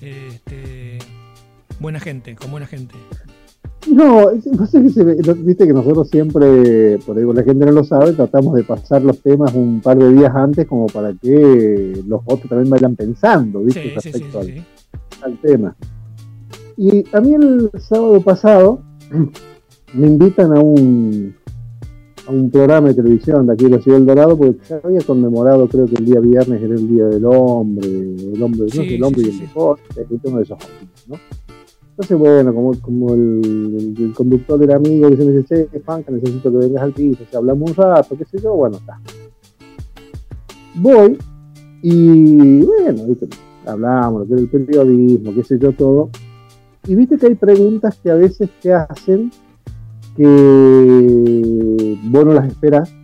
Este, 0.00 0.98
buena 1.78 2.00
gente, 2.00 2.34
con 2.34 2.50
buena 2.50 2.66
gente. 2.66 2.96
No, 3.90 4.30
no 4.30 4.66
sé 4.66 4.82
qué 4.82 4.90
se 4.90 5.04
viste 5.04 5.66
que 5.66 5.72
nosotros 5.72 6.08
siempre, 6.08 6.98
por 7.06 7.16
ahí 7.16 7.24
la 7.32 7.42
gente 7.42 7.64
no 7.64 7.72
lo 7.72 7.84
sabe, 7.84 8.12
tratamos 8.12 8.54
de 8.54 8.64
pasar 8.64 9.02
los 9.02 9.18
temas 9.20 9.54
un 9.54 9.80
par 9.80 9.98
de 9.98 10.12
días 10.12 10.32
antes 10.34 10.66
como 10.66 10.86
para 10.86 11.14
que 11.14 12.02
los 12.06 12.20
otros 12.24 12.48
también 12.48 12.70
vayan 12.70 12.96
pensando, 12.96 13.60
¿viste? 13.60 13.92
respecto 13.94 14.40
al, 14.40 14.64
al 15.22 15.40
tema. 15.40 15.76
Y 16.76 17.04
a 17.12 17.20
mí 17.20 17.34
el 17.34 17.70
sábado 17.78 18.20
pasado 18.20 18.80
me 19.94 20.06
invitan 20.06 20.56
a 20.56 20.60
un, 20.60 21.34
a 22.26 22.30
un 22.30 22.50
programa 22.50 22.88
de 22.88 22.94
televisión 22.94 23.46
de 23.46 23.54
aquí 23.54 23.64
de 23.64 23.70
la 23.70 23.80
Ciudad 23.80 23.98
del 23.98 24.06
Dorado, 24.06 24.36
porque 24.36 24.58
se 24.64 24.74
había 24.74 25.00
conmemorado, 25.00 25.66
creo 25.66 25.86
que 25.86 25.96
el 25.96 26.04
día 26.04 26.20
viernes 26.20 26.62
era 26.62 26.74
el 26.74 26.88
Día 26.88 27.06
del 27.06 27.24
Hombre, 27.24 27.88
el 27.88 28.42
hombre, 28.42 28.66
no 28.74 28.82
el 28.82 29.02
hombre 29.02 29.22
y 29.22 29.28
el 29.30 29.38
deporte, 29.40 30.06
uno 30.24 30.36
de 30.36 30.42
esos 30.42 30.58
¿no? 31.08 31.16
Entonces, 32.00 32.16
bueno, 32.16 32.54
como, 32.54 32.80
como 32.80 33.12
el, 33.12 33.92
el, 33.98 34.14
conductor 34.14 34.62
era 34.62 34.76
amigo, 34.76 35.10
dice, 35.10 35.66
che, 35.68 35.80
Fanca, 35.80 36.12
necesito 36.12 36.48
que 36.52 36.58
vengas 36.58 36.84
al 36.84 36.92
piso, 36.92 37.24
si 37.28 37.36
hablamos 37.36 37.70
un 37.70 37.74
rato, 37.74 38.16
qué 38.16 38.24
sé 38.24 38.38
yo, 38.40 38.54
bueno, 38.54 38.76
está. 38.76 39.00
Voy 40.76 41.18
y, 41.82 42.60
bueno, 42.60 43.04
¿viste? 43.04 43.28
hablábamos, 43.66 44.20
lo 44.20 44.26
que 44.28 44.32
era 44.34 44.42
el 44.42 44.48
periodismo, 44.48 45.34
qué 45.34 45.42
sé 45.42 45.58
yo, 45.58 45.72
todo. 45.72 46.10
Y 46.86 46.94
viste 46.94 47.18
que 47.18 47.26
hay 47.26 47.34
preguntas 47.34 47.98
que 48.00 48.12
a 48.12 48.14
veces 48.14 48.48
te 48.62 48.72
hacen 48.72 49.32
que 50.16 50.22
vos 52.04 52.24
no 52.24 52.32
las 52.32 52.46
esperas, 52.46 52.94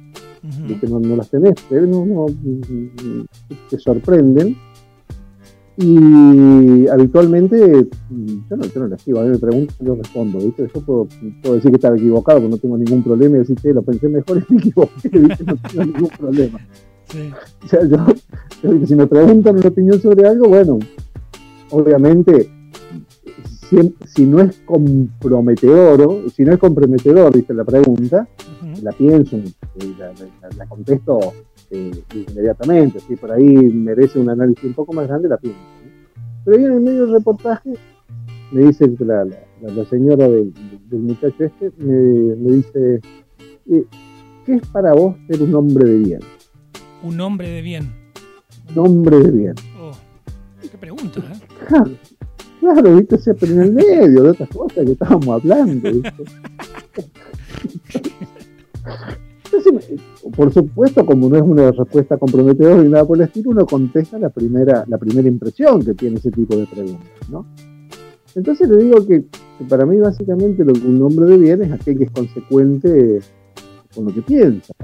que 0.80 0.86
no, 0.86 1.01
las 1.01 1.30
tenés, 1.30 1.57
pero 1.68 1.84
no, 1.84 2.26
te 3.70 3.76
sorprenden. 3.76 4.57
Y 5.76 6.86
habitualmente 6.86 7.88
yo 8.48 8.56
no, 8.56 8.64
yo 8.64 8.80
no 8.80 8.86
le 8.86 8.94
escribo, 8.94 9.20
a 9.20 9.24
mí 9.24 9.30
me 9.30 9.38
preguntan, 9.38 9.76
yo 9.80 9.96
respondo, 9.96 10.38
¿viste? 10.38 10.70
Yo 10.72 10.80
puedo, 10.82 11.08
puedo, 11.42 11.56
decir 11.56 11.70
que 11.72 11.76
estaba 11.76 11.96
equivocado, 11.96 12.38
porque 12.38 12.50
no 12.50 12.58
tengo 12.58 12.78
ningún 12.78 13.02
problema 13.02 13.36
y 13.36 13.38
decir, 13.40 13.56
que 13.60 13.72
lo 13.72 13.82
pensé 13.82 14.08
mejor 14.08 14.44
y 14.48 14.52
me 14.52 14.58
equivoqué, 14.60 15.08
¿viste? 15.12 15.44
No 15.44 15.56
tengo 15.56 15.84
ningún 15.84 16.08
problema. 16.16 16.60
Sí. 17.08 17.30
O 17.64 17.68
sea, 17.68 17.80
yo, 17.88 17.98
yo, 18.62 18.86
si 18.86 18.94
me 18.94 19.06
preguntan 19.06 19.56
una 19.56 19.68
opinión 19.68 20.00
sobre 20.00 20.28
algo, 20.28 20.48
bueno, 20.48 20.78
obviamente 21.70 22.48
si, 23.68 23.94
si, 24.06 24.26
no 24.26 24.40
es 24.40 24.56
comprometedor, 24.64 26.30
si 26.30 26.44
no 26.44 26.52
es 26.52 26.58
comprometedor, 26.58 27.34
dice 27.34 27.52
la 27.52 27.64
pregunta, 27.64 28.28
la 28.82 28.92
pienso, 28.92 29.38
la, 29.98 30.12
la, 30.56 30.66
contesto 30.66 31.32
eh, 31.74 31.90
inmediatamente. 32.14 33.00
Si 33.00 33.16
por 33.16 33.32
ahí 33.32 33.44
merece 33.44 34.18
un 34.18 34.30
análisis 34.30 34.64
un 34.64 34.74
poco 34.74 34.92
más 34.92 35.08
grande, 35.08 35.28
la 35.28 35.36
pienso. 35.36 35.58
Pero 36.44 36.56
ahí 36.56 36.64
en 36.64 36.72
el 36.72 36.80
medio 36.80 37.06
del 37.06 37.14
reportaje 37.14 37.72
me 38.52 38.66
dice 38.66 38.88
la, 39.00 39.24
la 39.24 39.84
señora 39.86 40.28
del, 40.28 40.52
muchacho 40.90 41.44
este, 41.44 41.72
me, 41.78 42.36
me 42.36 42.52
dice, 42.56 43.00
eh, 43.70 43.84
¿qué 44.46 44.54
es 44.54 44.66
para 44.68 44.92
vos 44.92 45.16
ser 45.26 45.42
un 45.42 45.54
hombre 45.54 45.88
de 45.88 45.98
bien? 45.98 46.20
Un 47.02 47.20
hombre 47.20 47.48
de 47.48 47.62
bien. 47.62 47.92
Un 48.70 48.78
hombre 48.78 49.18
de 49.18 49.30
bien. 49.30 49.54
Oh, 49.80 49.92
qué 50.60 50.78
pregunta, 50.78 51.20
¿eh? 51.20 51.40
Claro, 51.66 51.90
claro, 52.60 52.96
¿viste? 52.96 53.14
O 53.16 53.18
sea, 53.18 53.34
pero 53.34 53.52
en 53.54 53.60
el 53.62 53.72
medio 53.72 54.22
de 54.22 54.30
otras 54.30 54.48
cosas 54.50 54.84
que 54.84 54.92
estábamos 54.92 55.28
hablando, 55.28 55.90
¿viste? 55.90 56.12
por 60.34 60.52
supuesto, 60.52 61.05
como 61.05 61.28
no 61.28 61.36
es 61.36 61.42
una 61.42 61.70
respuesta 61.70 62.16
comprometedora 62.16 62.82
ni 62.82 62.88
nada 62.88 63.05
por 63.05 63.18
el 63.18 63.24
estilo, 63.24 63.50
uno 63.50 63.66
contesta 63.66 64.18
la 64.18 64.30
primera, 64.30 64.84
la 64.88 64.98
primera 64.98 65.28
impresión 65.28 65.84
que 65.84 65.94
tiene 65.94 66.16
ese 66.16 66.30
tipo 66.30 66.57
de 66.57 66.66
preguntas, 66.66 67.09
¿no? 67.30 67.46
Entonces 68.34 68.68
le 68.68 68.82
digo 68.82 69.07
que, 69.07 69.24
para 69.68 69.86
mí 69.86 69.98
básicamente 69.98 70.64
lo 70.64 70.72
que 70.72 70.86
un 70.86 71.02
hombre 71.02 71.26
de 71.26 71.38
bien 71.38 71.62
es 71.62 71.72
aquel 71.72 71.98
que 71.98 72.05
es 72.05 72.11
consecuente 72.11 73.20
con 73.94 74.07
lo 74.07 74.14
que 74.14 74.22
piensa. 74.22 74.74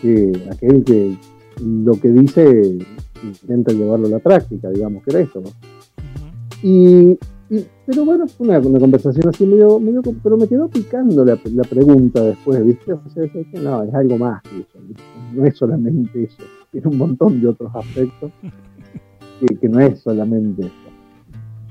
Que 0.00 0.32
aquel 0.50 0.84
que 0.84 1.16
lo 1.62 1.92
que 2.00 2.08
dice 2.08 2.78
intenta 3.22 3.72
llevarlo 3.72 4.06
a 4.06 4.10
la 4.10 4.18
práctica, 4.18 4.70
digamos 4.70 5.02
que 5.02 5.10
era 5.10 5.20
esto, 5.20 5.40
¿no? 5.40 5.50
Y 6.62 7.18
pero 7.90 8.04
bueno, 8.04 8.28
fue 8.28 8.46
una, 8.46 8.60
conversación 8.60 9.28
así 9.28 9.44
medio, 9.44 9.80
medio, 9.80 10.00
pero 10.22 10.36
me 10.36 10.46
quedó 10.46 10.68
picando 10.68 11.24
la, 11.24 11.36
la 11.44 11.64
pregunta 11.64 12.22
después, 12.22 12.64
¿viste? 12.64 12.92
O 12.92 13.00
sea, 13.10 13.24
no, 13.60 13.82
es 13.82 13.92
algo 13.92 14.16
más 14.16 14.40
que 14.42 14.60
eso, 14.60 14.78
no 15.34 15.44
es 15.44 15.56
solamente 15.56 16.22
eso, 16.22 16.44
tiene 16.70 16.86
un 16.86 16.98
montón 16.98 17.40
de 17.40 17.48
otros 17.48 17.74
aspectos 17.74 18.30
que, 19.60 19.68
no 19.68 19.80
es 19.80 19.98
solamente 19.98 20.66
eso. 20.66 20.74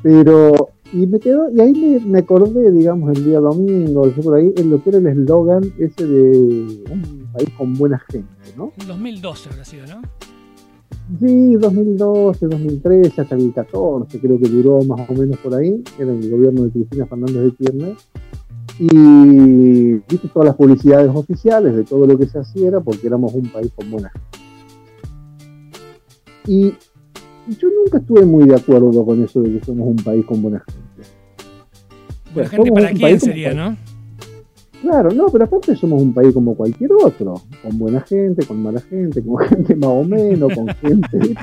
Pero, 0.03 0.71
y 0.91 1.07
me 1.07 1.21
quedó, 1.21 1.49
y 1.51 1.61
ahí 1.61 1.71
me, 1.71 2.05
me, 2.05 2.19
acordé, 2.19 2.69
digamos, 2.69 3.17
el 3.17 3.23
día 3.23 3.39
domingo, 3.39 4.09
por 4.21 4.35
ahí, 4.35 4.51
en 4.57 4.71
lo 4.71 4.83
que 4.83 4.89
era 4.89 4.99
el 4.99 5.07
eslogan 5.07 5.63
ese 5.79 6.05
de 6.05 6.83
un 6.91 7.29
país 7.31 7.49
con 7.57 7.75
buena 7.75 7.99
gente, 8.09 8.27
¿no? 8.57 8.73
En 8.77 8.87
2012 8.87 9.49
habrá 9.51 9.63
sido, 9.63 9.87
¿no? 9.87 10.01
Sí, 11.17 11.55
2012, 11.55 12.47
2013, 12.47 13.21
hasta 13.21 13.35
el 13.35 13.51
14, 13.51 14.19
creo 14.19 14.39
que 14.39 14.47
duró 14.47 14.83
más 14.83 15.09
o 15.09 15.13
menos 15.13 15.37
por 15.39 15.55
ahí. 15.55 15.83
Era 15.97 16.11
el 16.11 16.29
gobierno 16.29 16.63
de 16.63 16.69
Cristina 16.69 17.07
Fernández 17.07 17.43
de 17.43 17.51
Kirchner. 17.51 17.95
Y 18.79 19.93
viste 20.07 20.27
todas 20.31 20.47
las 20.47 20.55
publicidades 20.55 21.09
oficiales 21.13 21.75
de 21.75 21.83
todo 21.83 22.05
lo 22.05 22.17
que 22.17 22.27
se 22.27 22.39
hacía 22.39 22.67
era 22.67 22.79
porque 22.79 23.07
éramos 23.07 23.33
un 23.33 23.49
país 23.49 23.71
con 23.75 23.89
buena 23.91 24.11
gente. 24.11 24.39
Y 26.47 26.73
yo 27.59 27.67
nunca 27.69 27.97
estuve 27.97 28.25
muy 28.25 28.45
de 28.45 28.55
acuerdo 28.55 29.03
con 29.03 29.23
eso 29.23 29.41
de 29.41 29.59
que 29.59 29.65
somos 29.65 29.87
un 29.87 29.97
país 29.97 30.25
con 30.25 30.41
buena 30.41 30.63
gente. 30.65 31.09
Buena 32.33 32.49
gente 32.49 32.71
para 32.71 32.91
quién 32.91 33.19
sería, 33.19 33.53
¿no? 33.53 33.75
Claro, 34.81 35.11
no, 35.11 35.25
pero 35.27 35.43
aparte 35.43 35.75
somos 35.75 36.01
un 36.01 36.13
país 36.13 36.33
como 36.33 36.55
cualquier 36.55 36.91
otro, 36.93 37.41
con 37.61 37.77
buena 37.77 38.01
gente, 38.01 38.45
con 38.45 38.61
mala 38.61 38.81
gente, 38.81 39.23
con 39.23 39.37
gente 39.47 39.75
más 39.75 39.89
o 39.89 40.03
menos, 40.03 40.53
con 40.53 40.67
gente. 40.67 41.35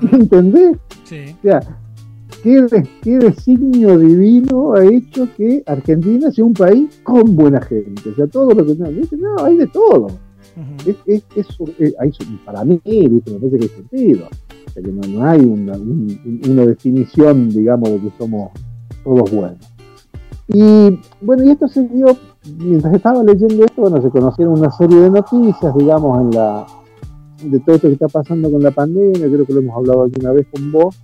¿Me 0.00 0.18
entendés? 0.18 0.76
Sí. 1.04 1.34
O 1.38 1.42
sea, 1.42 1.60
¿qué, 2.42 2.66
¿qué, 3.02 3.18
designio 3.18 3.98
divino 3.98 4.74
ha 4.74 4.84
hecho 4.84 5.28
que 5.36 5.62
Argentina 5.66 6.30
sea 6.30 6.44
un 6.44 6.54
país 6.54 7.00
con 7.02 7.34
buena 7.36 7.60
gente? 7.60 8.10
O 8.10 8.14
sea, 8.14 8.26
todo 8.26 8.54
lo 8.54 8.64
que 8.64 8.74
no, 9.16 9.44
hay 9.44 9.56
de 9.56 9.66
todo. 9.68 10.08
es, 10.86 10.96
es, 11.06 11.24
es, 11.36 11.94
hay, 11.98 12.12
para 12.44 12.64
mí, 12.64 12.80
¿viste? 12.84 13.32
me 13.32 13.38
parece 13.38 13.58
que 13.58 13.64
hay 13.64 13.68
sentido. 13.68 14.28
O 14.66 14.70
sea, 14.70 14.82
que 14.82 14.92
no, 14.92 15.02
no 15.08 15.24
hay 15.24 15.40
una, 15.40 15.76
una 15.76 16.66
definición, 16.66 17.50
digamos, 17.50 17.90
de 17.90 18.00
que 18.00 18.10
somos 18.18 18.50
todos 19.04 19.30
buenos. 19.30 19.74
Y 20.48 20.98
bueno, 21.22 21.44
y 21.44 21.50
esto 21.50 21.68
se 21.68 21.88
dio, 21.88 22.16
mientras 22.58 22.94
estaba 22.94 23.22
leyendo 23.22 23.64
esto, 23.64 23.82
bueno, 23.82 24.02
se 24.02 24.10
conocieron 24.10 24.58
una 24.58 24.70
serie 24.70 24.98
de 24.98 25.10
noticias, 25.10 25.74
digamos, 25.76 26.20
en 26.22 26.30
la 26.30 26.66
de 27.42 27.60
todo 27.60 27.76
esto 27.76 27.88
que 27.88 27.94
está 27.94 28.08
pasando 28.08 28.50
con 28.50 28.62
la 28.62 28.70
pandemia, 28.70 29.28
creo 29.28 29.44
que 29.44 29.52
lo 29.52 29.60
hemos 29.60 29.76
hablado 29.76 30.02
alguna 30.02 30.32
vez 30.32 30.46
con 30.50 30.72
vos, 30.72 30.96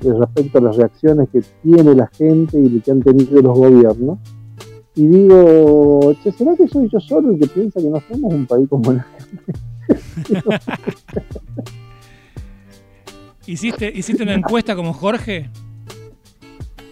respecto 0.00 0.58
a 0.58 0.60
las 0.60 0.76
reacciones 0.76 1.28
que 1.30 1.42
tiene 1.62 1.94
la 1.94 2.06
gente 2.08 2.58
y 2.58 2.80
que 2.80 2.90
han 2.90 3.02
tenido 3.02 3.40
los 3.40 3.58
gobiernos. 3.58 4.18
Y 4.96 5.06
digo, 5.06 6.14
che, 6.22 6.30
¿será 6.32 6.54
que 6.54 6.68
soy 6.68 6.88
yo 6.88 7.00
solo 7.00 7.32
el 7.32 7.40
que 7.40 7.48
piensa 7.48 7.80
que 7.80 7.88
no 7.88 8.00
somos 8.08 8.32
un 8.32 8.46
país 8.46 8.68
con 8.68 8.82
buena 8.82 9.06
gente? 9.18 9.52
¿Hiciste, 13.46 13.92
¿Hiciste 13.94 14.22
una 14.22 14.34
encuesta 14.34 14.76
como 14.76 14.92
Jorge? 14.92 15.50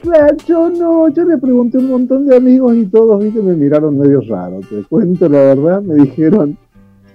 Claro, 0.03 0.37
yo 0.47 0.69
no, 0.69 1.09
yo 1.11 1.25
le 1.25 1.39
pregunté 1.39 1.79
a 1.79 1.81
un 1.81 1.91
montón 1.91 2.27
de 2.27 2.37
amigos 2.37 2.75
y 2.75 2.87
todos, 2.87 3.23
viste, 3.23 3.41
me 3.41 3.55
miraron 3.55 3.97
medio 3.97 4.21
raro. 4.23 4.59
Te 4.69 4.83
cuento 4.83 5.29
la 5.29 5.39
verdad, 5.39 5.81
me 5.81 5.95
dijeron, 5.95 6.59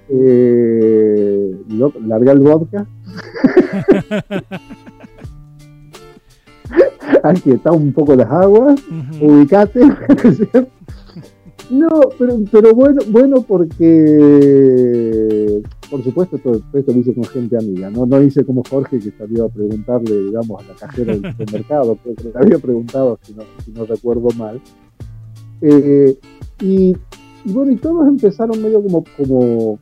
eh, 0.07 1.53
larga 2.05 2.31
el 2.31 2.39
vodka. 2.39 2.87
Aquí 7.23 7.51
está 7.51 7.73
un 7.73 7.91
poco 7.91 8.15
las 8.15 8.31
aguas, 8.31 8.81
ubicate. 9.21 9.81
no, 11.69 11.89
pero, 12.17 12.39
pero 12.49 12.73
bueno, 12.73 13.01
bueno 13.09 13.41
porque 13.41 15.61
por 15.89 16.03
supuesto, 16.03 16.37
todo 16.37 16.61
esto 16.73 16.91
lo 16.91 16.99
hice 16.99 17.13
con 17.13 17.23
gente 17.25 17.57
amiga, 17.57 17.89
no, 17.89 18.05
no 18.05 18.21
hice 18.21 18.43
como 18.43 18.63
Jorge 18.69 18.99
que 18.99 19.11
salió 19.11 19.45
a 19.45 19.49
preguntarle, 19.49 20.23
digamos, 20.23 20.61
a 20.61 20.67
la 20.67 20.75
cajera 20.75 21.13
del 21.13 21.31
supermercado, 21.31 21.97
que 22.03 22.23
le 22.23 22.31
había 22.35 22.59
preguntado, 22.59 23.19
si 23.21 23.33
no, 23.33 23.43
si 23.63 23.71
no 23.71 23.85
recuerdo 23.85 24.27
mal. 24.37 24.61
Eh, 25.61 26.17
y, 26.61 26.95
bueno, 27.45 27.71
y 27.71 27.77
todos 27.77 28.07
empezaron 28.07 28.61
medio 28.61 28.83
como, 28.83 29.03
como, 29.15 29.79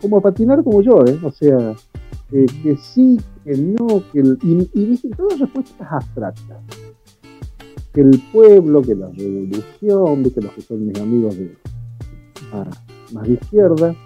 como 0.00 0.16
a 0.18 0.20
patinar 0.20 0.62
como 0.62 0.80
yo, 0.80 1.04
¿eh? 1.06 1.18
O 1.22 1.32
sea, 1.32 1.74
eh, 2.32 2.46
que 2.62 2.76
sí, 2.76 3.18
que 3.44 3.56
no, 3.56 4.02
que 4.12 4.20
y, 4.20 4.70
y 4.74 4.84
dije 4.86 5.08
todas 5.16 5.38
respuestas 5.38 5.88
abstractas. 5.90 6.58
Que 7.92 8.02
el 8.02 8.22
pueblo, 8.32 8.82
que 8.82 8.94
la 8.94 9.08
revolución, 9.08 10.22
que 10.30 10.40
los 10.40 10.52
que 10.52 10.60
son 10.60 10.86
mis 10.86 11.00
amigos 11.00 11.36
de, 11.36 11.56
ah, 12.52 12.68
más 13.12 13.26
de 13.26 13.34
izquierda, 13.34 13.96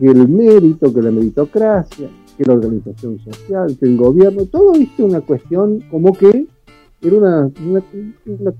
que 0.00 0.06
el 0.06 0.28
mérito, 0.28 0.92
que 0.92 1.02
la 1.02 1.10
meritocracia, 1.10 2.08
que 2.36 2.44
la 2.44 2.54
organización 2.54 3.18
social, 3.18 3.76
que 3.78 3.84
el 3.84 3.98
gobierno, 3.98 4.46
todo 4.46 4.72
viste 4.72 5.02
una 5.02 5.20
cuestión 5.20 5.80
como 5.90 6.14
que 6.14 6.46
era 7.02 7.16
una, 7.16 7.50
una, 7.66 7.82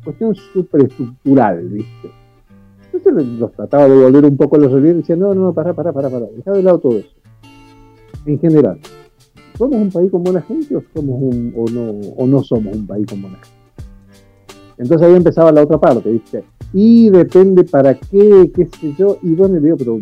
cuestión 0.04 0.34
superestructural, 0.34 1.66
¿viste? 1.68 2.10
Entonces 2.92 3.26
los 3.38 3.52
trataba 3.52 3.88
de 3.88 4.02
volver 4.02 4.24
un 4.26 4.36
poco 4.36 4.56
a 4.56 4.58
los 4.58 4.70
realidad 4.70 4.94
y 4.94 4.98
decía, 4.98 5.16
no, 5.16 5.34
no, 5.34 5.54
para, 5.54 5.72
para, 5.72 5.92
para, 5.92 6.10
para, 6.10 6.26
deja 6.26 6.52
de 6.52 6.62
lado 6.62 6.78
todo 6.78 6.98
eso. 6.98 7.14
En 8.26 8.38
general, 8.38 8.78
¿somos 9.56 9.76
un 9.76 9.90
país 9.90 10.10
con 10.10 10.22
buena 10.22 10.42
gente 10.42 10.76
o, 10.76 10.82
somos 10.94 11.22
o, 11.56 11.70
no, 11.70 11.90
o 12.16 12.26
no 12.26 12.42
somos 12.42 12.76
un 12.76 12.86
país 12.86 13.06
con 13.06 13.22
buena 13.22 13.38
gente? 13.38 13.59
Entonces 14.80 15.06
ahí 15.06 15.14
empezaba 15.14 15.52
la 15.52 15.62
otra 15.62 15.78
parte, 15.78 16.10
¿viste? 16.10 16.42
y 16.72 17.10
depende 17.10 17.64
para 17.64 17.94
qué, 17.94 18.50
qué 18.54 18.68
sé 18.80 18.94
yo, 18.96 19.18
y 19.22 19.34
bueno, 19.34 19.56
le 19.56 19.60
digo, 19.60 19.76
pero 19.76 20.00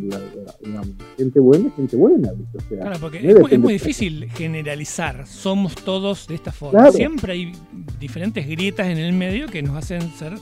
gente 1.16 1.40
buena 1.40 1.70
gente 1.70 1.96
buena. 1.96 2.30
claro, 2.68 2.96
porque 3.00 3.18
es, 3.26 3.58
muy, 3.58 3.72
difícil 3.72 4.28
generalizar, 4.30 5.26
somos 5.26 5.74
todos 5.74 6.26
de 6.26 6.34
esta 6.34 6.52
forma. 6.52 6.90
Siempre 6.90 7.32
hay 7.32 7.52
diferentes 7.98 8.46
grietas 8.46 8.88
en 8.88 8.98
el 8.98 9.14
medio 9.14 9.46
que 9.46 9.62
nos 9.62 9.76
hacen 9.76 10.02
ser 10.12 10.34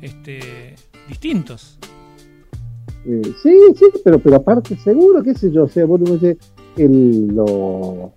este, 0.00 0.74
distintos. 1.06 1.78
Eh, 3.04 3.22
sí, 3.42 3.58
sí, 3.76 3.86
pero, 4.02 4.18
pero 4.18 4.36
aparte, 4.36 4.76
seguro, 4.76 5.22
qué 5.22 5.34
sé 5.34 5.50
yo, 5.52 5.64
o 5.64 5.68
sea, 5.68 5.84
bueno, 5.84 6.06
el, 6.76 7.26
lo, 7.28 8.12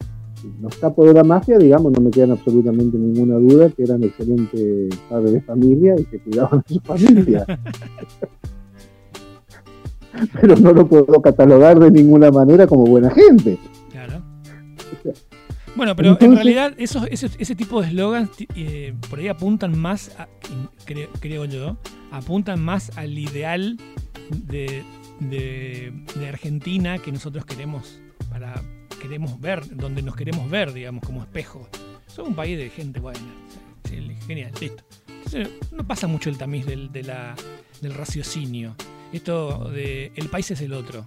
los 0.61 0.75
capos 0.77 1.07
de 1.07 1.13
la 1.13 1.23
mafia, 1.23 1.57
digamos, 1.57 1.91
no 1.91 2.01
me 2.01 2.11
quedan 2.11 2.31
absolutamente 2.31 2.97
ninguna 2.97 3.35
duda 3.35 3.69
que 3.69 3.83
eran 3.83 4.03
excelentes 4.03 4.95
padres 5.09 5.33
de 5.33 5.41
familia 5.41 5.95
y 5.97 6.05
que 6.05 6.19
cuidaban 6.19 6.59
a 6.59 6.63
su 6.67 6.79
familia. 6.79 7.45
Pero 10.41 10.55
no 10.57 10.73
lo 10.73 10.87
puedo 10.87 11.21
catalogar 11.21 11.79
de 11.79 11.91
ninguna 11.91 12.31
manera 12.31 12.67
como 12.67 12.85
buena 12.85 13.09
gente. 13.09 13.57
Claro. 13.91 14.21
Bueno, 15.75 15.95
pero 15.95 16.17
en 16.19 16.35
realidad 16.35 16.73
esos, 16.77 17.07
ese, 17.09 17.29
ese 17.39 17.55
tipo 17.55 17.81
de 17.81 17.87
eslogans 17.87 18.29
eh, 18.55 18.93
por 19.09 19.19
ahí 19.19 19.29
apuntan 19.29 19.77
más, 19.79 20.11
creo, 20.85 21.45
yo, 21.45 21.77
apuntan 22.11 22.61
más 22.61 22.97
al 22.97 23.17
ideal 23.17 23.77
de, 24.29 24.83
de, 25.21 26.27
Argentina 26.27 26.97
que 26.97 27.11
nosotros 27.11 27.45
queremos 27.45 28.01
para 28.29 28.61
queremos 29.01 29.39
ver, 29.41 29.63
donde 29.75 30.01
nos 30.01 30.15
queremos 30.15 30.49
ver, 30.49 30.73
digamos, 30.73 31.03
como 31.03 31.21
espejo. 31.21 31.67
Somos 32.07 32.29
un 32.29 32.35
país 32.35 32.57
de 32.57 32.69
gente 32.69 32.99
buena. 32.99 33.19
genial, 34.27 34.51
listo. 34.61 34.83
Entonces, 35.07 35.49
no 35.71 35.85
pasa 35.85 36.07
mucho 36.07 36.29
el 36.29 36.37
tamiz 36.37 36.65
del, 36.65 36.91
de 36.91 37.03
la, 37.03 37.35
del 37.81 37.93
raciocinio. 37.93 38.75
Esto 39.11 39.69
de 39.69 40.11
el 40.15 40.29
país 40.29 40.51
es 40.51 40.61
el 40.61 40.73
otro. 40.73 41.05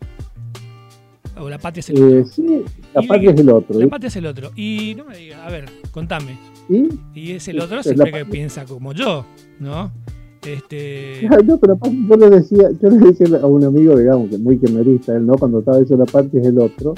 O 1.37 1.49
la 1.49 1.59
patria 1.59 1.81
es 1.81 1.91
el 1.91 1.99
eh, 1.99 2.21
otro. 2.21 2.33
Sí, 2.33 2.65
la 2.95 3.03
patria 3.03 3.31
es 3.31 3.41
el 3.41 3.49
otro. 3.51 3.79
La 3.79 3.85
¿eh? 3.85 3.89
patria 3.89 4.09
es 4.09 4.17
el 4.17 4.27
otro. 4.27 4.51
Y 4.57 4.95
no 4.97 5.05
me 5.05 5.17
digas, 5.17 5.41
a 5.41 5.51
ver, 5.51 5.67
contame. 5.91 6.37
¿Y? 6.69 6.89
Y 7.15 7.33
es 7.33 7.47
el 7.49 7.61
otro 7.61 7.83
siempre 7.83 8.13
que 8.13 8.25
piensa 8.25 8.65
como 8.65 8.93
yo, 8.93 9.25
¿no? 9.61 9.93
Este... 10.47 11.29
No, 11.45 11.59
pero 11.59 11.79
yo 12.09 12.17
le 12.17 12.31
decía, 12.31 12.71
yo 12.81 12.91
le 12.91 12.99
decía 12.99 13.39
a 13.41 13.47
un 13.47 13.65
amigo, 13.65 13.97
digamos, 13.97 14.31
que 14.31 14.39
muy 14.39 14.59
quemerista, 14.59 15.17
él 15.17 15.27
no, 15.27 15.37
cuando 15.37 15.61
estaba 15.61 15.79
diciendo 15.79 16.05
la 16.05 16.13
patria 16.13 16.41
es 16.41 16.47
el 16.49 16.59
otro, 16.59 16.95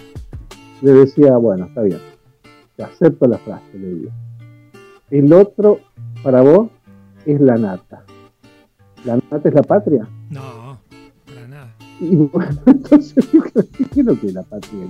le 0.83 0.93
decía, 0.93 1.37
bueno, 1.37 1.67
está 1.67 1.83
bien, 1.83 2.01
te 2.77 2.85
acepto 2.85 3.27
la 3.27 3.39
frase, 3.39 3.79
le 3.79 3.89
digo. 3.95 4.11
El 5.11 5.33
otro, 5.33 5.81
para 6.23 6.43
vos, 6.43 6.69
es 7.25 7.41
la 7.41 7.57
nata. 7.57 8.05
¿La 9.05 9.17
nata 9.17 9.49
es 9.49 9.55
la 9.55 9.63
patria? 9.63 10.09
No, 10.31 10.79
para 11.27 11.49
nada. 11.49 11.75
Y 12.01 12.17
bueno, 12.17 12.61
entonces, 12.67 13.27
¿qué 13.93 14.01
es 14.01 14.07
lo 14.07 14.19
que 14.19 14.27
es 14.27 14.35
la 14.35 14.43
patria? 14.43 14.87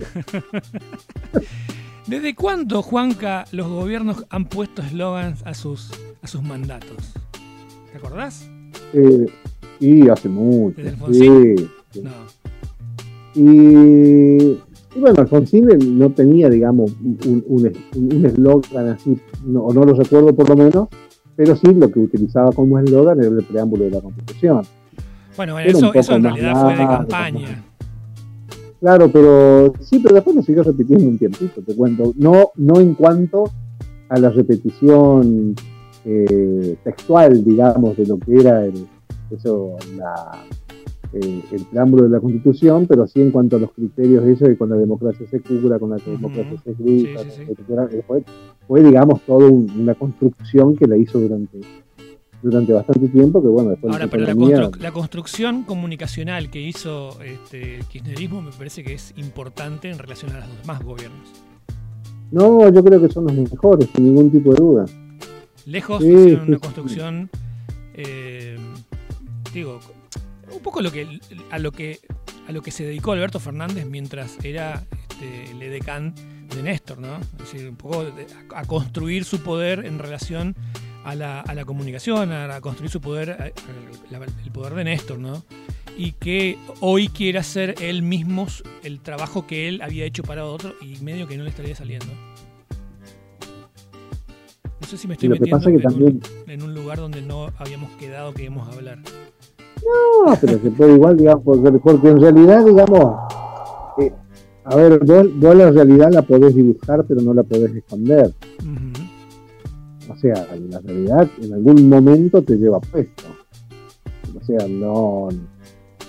¿Desde 2.06 2.34
cuándo, 2.34 2.82
Juanca, 2.82 3.44
los 3.52 3.68
gobiernos 3.68 4.26
han 4.30 4.46
puesto 4.46 4.82
eslogans 4.82 5.46
a 5.46 5.54
sus, 5.54 5.92
a 6.22 6.26
sus 6.26 6.42
mandatos? 6.42 7.12
¿Te 7.92 7.98
acordás? 7.98 8.50
Eh, 8.92 9.26
sí, 9.78 10.08
hace 10.08 10.28
mucho. 10.28 10.76
¿Desde 10.76 10.90
Alfonsín? 10.90 11.70
Sí, 11.92 12.02
No. 12.02 12.10
Y, 13.34 14.58
bueno, 14.96 15.20
Alfonsín 15.20 15.68
no 15.98 16.10
tenía, 16.10 16.48
digamos, 16.48 16.92
un 17.00 18.24
eslogan 18.24 18.88
así, 18.88 19.18
no, 19.44 19.68
no 19.68 19.84
lo 19.84 19.94
recuerdo 19.94 20.34
por 20.34 20.48
lo 20.48 20.56
menos, 20.56 20.88
pero 21.36 21.56
sí 21.56 21.72
lo 21.72 21.90
que 21.90 22.00
utilizaba 22.00 22.52
como 22.52 22.78
eslogan 22.78 23.18
era 23.18 23.28
el 23.28 23.44
preámbulo 23.44 23.84
de 23.84 23.90
la 23.92 24.00
Constitución. 24.00 24.62
Bueno, 25.36 25.58
eso, 25.58 25.94
eso 25.94 26.16
en 26.16 26.24
realidad 26.24 26.62
fue 26.62 26.72
de 26.72 26.86
campaña. 26.86 27.64
Claro, 28.80 29.10
pero 29.12 29.74
sí, 29.80 29.98
pero 30.00 30.14
después 30.14 30.36
lo 30.36 30.42
siguió 30.42 30.62
repitiendo 30.62 31.06
un 31.06 31.18
tiempito, 31.18 31.62
te 31.62 31.76
cuento. 31.76 32.12
No, 32.16 32.50
no 32.56 32.80
en 32.80 32.94
cuanto 32.94 33.44
a 34.08 34.18
la 34.18 34.30
repetición 34.30 35.54
eh, 36.04 36.76
textual, 36.82 37.44
digamos, 37.44 37.96
de 37.96 38.06
lo 38.06 38.18
que 38.18 38.36
era 38.36 38.64
el, 38.64 38.86
eso, 39.30 39.76
la, 39.96 40.44
eh, 41.12 41.42
el 41.50 41.64
preámbulo 41.64 42.04
de 42.04 42.10
la 42.10 42.20
Constitución, 42.20 42.86
pero 42.86 43.06
sí 43.06 43.20
en 43.20 43.32
cuanto 43.32 43.56
a 43.56 43.58
los 43.58 43.72
criterios 43.72 44.24
de 44.24 44.32
eso, 44.32 44.44
de 44.46 44.56
con 44.56 44.70
la 44.70 44.76
democracia 44.76 45.26
se 45.28 45.40
cura, 45.40 45.78
con 45.78 45.90
la 45.90 45.96
democracia 45.96 46.56
se 46.64 46.74
grita, 46.74 47.20
fue, 48.68 48.82
digamos, 48.84 49.20
toda 49.22 49.48
una 49.48 49.94
construcción 49.94 50.76
que 50.76 50.86
la 50.86 50.96
hizo 50.96 51.18
durante 51.18 51.60
durante 52.42 52.72
bastante 52.72 53.08
tiempo 53.08 53.42
que 53.42 53.48
bueno 53.48 53.68
después 53.68 53.92
ahora 53.92 54.06
pero 54.06 54.24
la, 54.24 54.70
la, 54.78 54.92
construcción 54.92 55.64
comunicacional 55.64 56.48
que 56.48 56.58
hizo 56.58 57.20
este, 57.22 57.76
el 57.76 57.84
kirchnerismo 57.84 58.40
me 58.40 58.50
parece 58.50 58.82
que 58.82 58.94
es 58.94 59.12
importante 59.18 59.90
en 59.90 59.98
relación 59.98 60.32
a 60.32 60.40
los 60.40 60.60
demás 60.62 60.82
gobiernos. 60.82 61.28
No 62.30 62.72
yo 62.72 62.82
creo 62.82 62.98
que 62.98 63.10
son 63.12 63.24
los 63.26 63.34
mejores 63.34 63.90
sin 63.94 64.06
ningún 64.06 64.30
tipo 64.30 64.54
de 64.54 64.56
duda. 64.56 64.86
Lejos 65.66 66.02
de 66.02 66.36
una 66.36 66.58
construcción 66.58 67.28
eh, 67.92 68.56
digo 69.52 69.80
un 70.52 70.60
poco 70.62 70.80
lo 70.82 70.90
que 70.90 71.20
a 71.50 71.58
lo 71.58 71.72
que 71.72 72.00
a 72.48 72.52
lo 72.52 72.62
que 72.62 72.70
se 72.70 72.84
dedicó 72.84 73.12
Alberto 73.12 73.40
Fernández 73.40 73.86
mientras 73.86 74.42
era 74.44 74.84
este, 75.20 75.50
el 75.50 75.62
edecán 75.62 76.14
de 76.54 76.62
Néstor, 76.62 76.98
¿no? 76.98 77.18
Es 77.18 77.38
decir, 77.38 77.68
un 77.68 77.76
poco 77.76 78.06
a, 78.54 78.64
construir 78.64 79.24
su 79.24 79.40
poder 79.40 79.84
en 79.84 79.98
relación 79.98 80.56
a 81.04 81.14
la, 81.14 81.40
a 81.40 81.54
la 81.54 81.64
comunicación, 81.64 82.32
a, 82.32 82.60
construir 82.60 82.90
su 82.90 83.00
poder, 83.00 83.52
el 84.10 84.52
poder 84.52 84.74
de 84.74 84.84
Néstor, 84.84 85.18
¿no? 85.18 85.44
Y 85.96 86.12
que 86.12 86.56
hoy 86.80 87.08
quiere 87.08 87.38
hacer 87.38 87.74
él 87.80 88.02
mismo 88.02 88.46
el 88.82 89.00
trabajo 89.00 89.46
que 89.46 89.68
él 89.68 89.82
había 89.82 90.04
hecho 90.04 90.22
para 90.22 90.46
otro 90.46 90.74
y 90.80 90.96
medio 91.02 91.28
que 91.28 91.36
no 91.36 91.44
le 91.44 91.50
estaría 91.50 91.76
saliendo. 91.76 92.12
No 94.80 94.86
sé 94.86 94.96
si 94.96 95.06
me 95.06 95.14
estoy 95.14 95.28
metiendo 95.28 95.68
en, 96.46 96.62
un, 96.62 96.74
lugar 96.74 96.98
donde 96.98 97.20
no 97.20 97.52
habíamos 97.58 97.90
quedado 97.92 98.32
que 98.32 98.44
íbamos 98.44 98.68
a 98.68 98.72
hablar. 98.72 98.98
No, 99.84 100.34
pero 100.40 100.58
se 100.58 100.70
puede 100.70 100.94
igual, 100.94 101.16
digamos, 101.16 101.42
porque, 101.44 102.08
en 102.08 102.20
realidad, 102.20 102.64
digamos, 102.64 103.16
eh, 103.98 104.12
a 104.64 104.76
ver, 104.76 104.98
vos, 105.04 105.56
la 105.56 105.70
realidad 105.70 106.12
la 106.12 106.22
podés 106.22 106.54
dibujar, 106.54 107.04
pero 107.06 107.20
no 107.20 107.34
la 107.34 107.42
podés 107.42 107.74
esconder. 107.74 108.34
O 110.08 110.16
sea, 110.16 110.46
la 110.68 110.80
realidad 110.80 111.28
en 111.40 111.54
algún 111.54 111.88
momento 111.88 112.42
te 112.42 112.56
lleva 112.56 112.80
puesto. 112.80 113.24
O 114.38 114.44
sea, 114.44 114.66
no, 114.68 115.28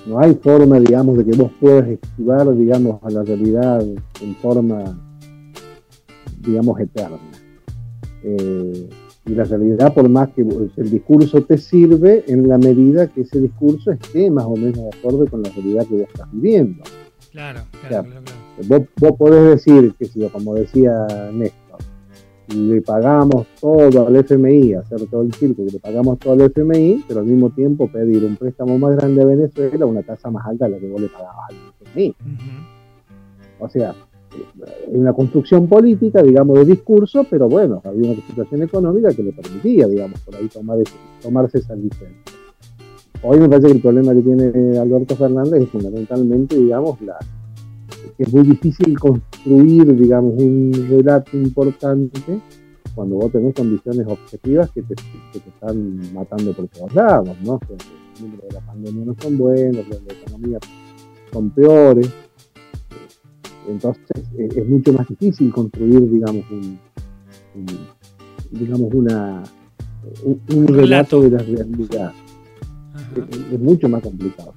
no 0.07 0.19
hay 0.19 0.33
forma, 0.35 0.79
digamos, 0.79 1.17
de 1.17 1.25
que 1.25 1.37
vos 1.37 1.51
puedas 1.59 1.87
esquivar, 1.87 2.55
digamos, 2.55 3.01
a 3.03 3.09
la 3.09 3.23
realidad 3.23 3.81
en 3.81 4.35
forma, 4.41 4.83
digamos, 6.39 6.79
eterna. 6.79 7.19
Eh, 8.23 8.89
y 9.25 9.35
la 9.35 9.43
realidad, 9.43 9.93
por 9.93 10.09
más 10.09 10.29
que 10.29 10.41
el 10.41 10.89
discurso 10.89 11.41
te 11.41 11.57
sirve 11.57 12.23
en 12.27 12.47
la 12.47 12.57
medida 12.57 13.07
que 13.07 13.21
ese 13.21 13.39
discurso 13.39 13.91
esté 13.91 14.31
más 14.31 14.45
o 14.45 14.55
menos 14.55 14.77
de 14.77 14.89
acuerdo 14.89 15.27
con 15.27 15.43
la 15.43 15.49
realidad 15.49 15.85
que 15.85 15.95
vos 15.95 16.07
estás 16.11 16.27
viviendo. 16.31 16.83
Claro, 17.31 17.61
claro, 17.87 18.09
Vos, 18.67 18.81
vos, 18.99 19.11
podés 19.17 19.51
decir, 19.51 19.93
que 19.97 20.05
si, 20.05 20.19
como 20.29 20.55
decía 20.55 21.07
Néstor, 21.31 21.79
le 22.53 22.81
pagamos 22.81 23.47
todo 23.59 24.07
al 24.07 24.15
FMI, 24.15 24.73
hacer 24.73 25.05
todo 25.07 25.21
el 25.21 25.33
circo, 25.33 25.65
que 25.65 25.71
le 25.71 25.79
pagamos 25.79 26.19
todo 26.19 26.33
al 26.33 26.41
FMI, 26.41 27.05
pero 27.07 27.21
al 27.21 27.27
mismo 27.27 27.49
tiempo 27.51 27.87
pedir 27.87 28.25
un 28.25 28.35
préstamo 28.35 28.77
más 28.77 28.97
grande 28.97 29.21
a 29.21 29.25
Venezuela, 29.25 29.85
una 29.85 30.03
tasa 30.03 30.29
más 30.29 30.45
alta 30.45 30.65
de 30.65 30.71
la 30.71 30.79
que 30.79 30.89
vos 30.89 30.99
le 30.99 31.07
pagabas 31.07 31.49
al 31.49 31.55
FMI. 31.87 32.15
O 33.59 33.69
sea, 33.69 33.95
una 34.87 35.13
construcción 35.13 35.67
política, 35.67 36.21
digamos, 36.21 36.59
de 36.59 36.65
discurso, 36.65 37.25
pero 37.29 37.47
bueno, 37.47 37.81
había 37.83 38.11
una 38.11 38.21
situación 38.21 38.63
económica 38.63 39.13
que 39.13 39.23
le 39.23 39.33
permitía, 39.33 39.87
digamos, 39.87 40.19
por 40.21 40.35
ahí 40.35 40.47
tomar 40.47 40.79
tomarse 41.21 41.59
esa 41.59 41.75
licencia. 41.75 42.07
Hoy 43.23 43.39
me 43.39 43.47
parece 43.47 43.67
que 43.67 43.73
el 43.73 43.81
problema 43.81 44.13
que 44.13 44.21
tiene 44.21 44.77
Alberto 44.79 45.15
Fernández 45.15 45.61
es 45.61 45.69
fundamentalmente, 45.69 46.55
digamos, 46.55 46.99
la, 47.01 47.17
que 48.17 48.23
es 48.23 48.33
muy 48.33 48.43
difícil 48.43 48.97
construir, 48.97 49.95
digamos, 49.95 50.33
un 50.41 50.71
relato 50.89 51.37
importante 51.37 52.41
cuando 52.95 53.15
vos 53.15 53.31
tenés 53.31 53.53
condiciones 53.53 54.05
objetivas 54.07 54.69
que 54.71 54.81
te, 54.81 54.95
están 55.33 56.13
matando 56.13 56.51
por 56.53 56.67
todos 56.67 56.93
lados, 56.93 57.37
¿no? 57.43 57.59
los 57.69 58.21
números 58.21 58.47
de 58.49 58.53
la 58.53 58.61
pandemia 58.61 59.05
no 59.05 59.15
son 59.19 59.37
buenos, 59.37 59.87
los 59.87 60.05
de 60.05 60.13
la 60.13 60.19
economía 60.19 60.59
son 61.31 61.49
peores 61.51 62.11
entonces 63.67 64.03
es, 64.37 64.67
mucho 64.67 64.93
más 64.93 65.07
difícil 65.07 65.51
construir, 65.51 66.09
digamos, 66.09 66.43
un, 66.51 66.79
digamos 68.51 68.93
una, 68.93 69.43
un, 70.23 70.67
relato 70.67 71.21
de 71.21 71.29
la 71.31 71.39
realidad. 71.39 72.13
Es, 73.51 73.59
mucho 73.59 73.89
más 73.89 74.01
complicado. 74.01 74.53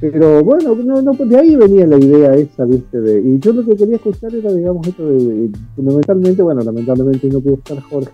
Pero 0.00 0.44
bueno, 0.44 0.74
no, 0.74 1.00
no, 1.00 1.12
de 1.12 1.36
ahí 1.38 1.56
venía 1.56 1.86
la 1.86 1.98
idea 1.98 2.34
esa, 2.34 2.66
¿viste? 2.66 3.00
De, 3.00 3.20
y 3.20 3.38
yo 3.38 3.52
lo 3.52 3.64
que 3.64 3.76
quería 3.76 3.96
escuchar 3.96 4.34
era, 4.34 4.52
digamos, 4.52 4.86
esto 4.86 5.08
de, 5.08 5.50
fundamentalmente, 5.74 6.42
bueno, 6.42 6.60
lamentablemente 6.60 7.28
no 7.28 7.40
pudo 7.40 7.54
estar 7.54 7.80
Jorge, 7.80 8.12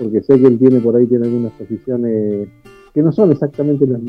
porque 0.00 0.22
sé 0.22 0.40
que 0.40 0.46
él 0.46 0.58
tiene 0.58 0.80
por 0.80 0.96
ahí, 0.96 1.06
tiene 1.06 1.26
algunas 1.26 1.52
posiciones 1.52 2.48
que 2.94 3.02
no 3.02 3.12
son 3.12 3.32
exactamente 3.32 3.86
las, 3.86 4.00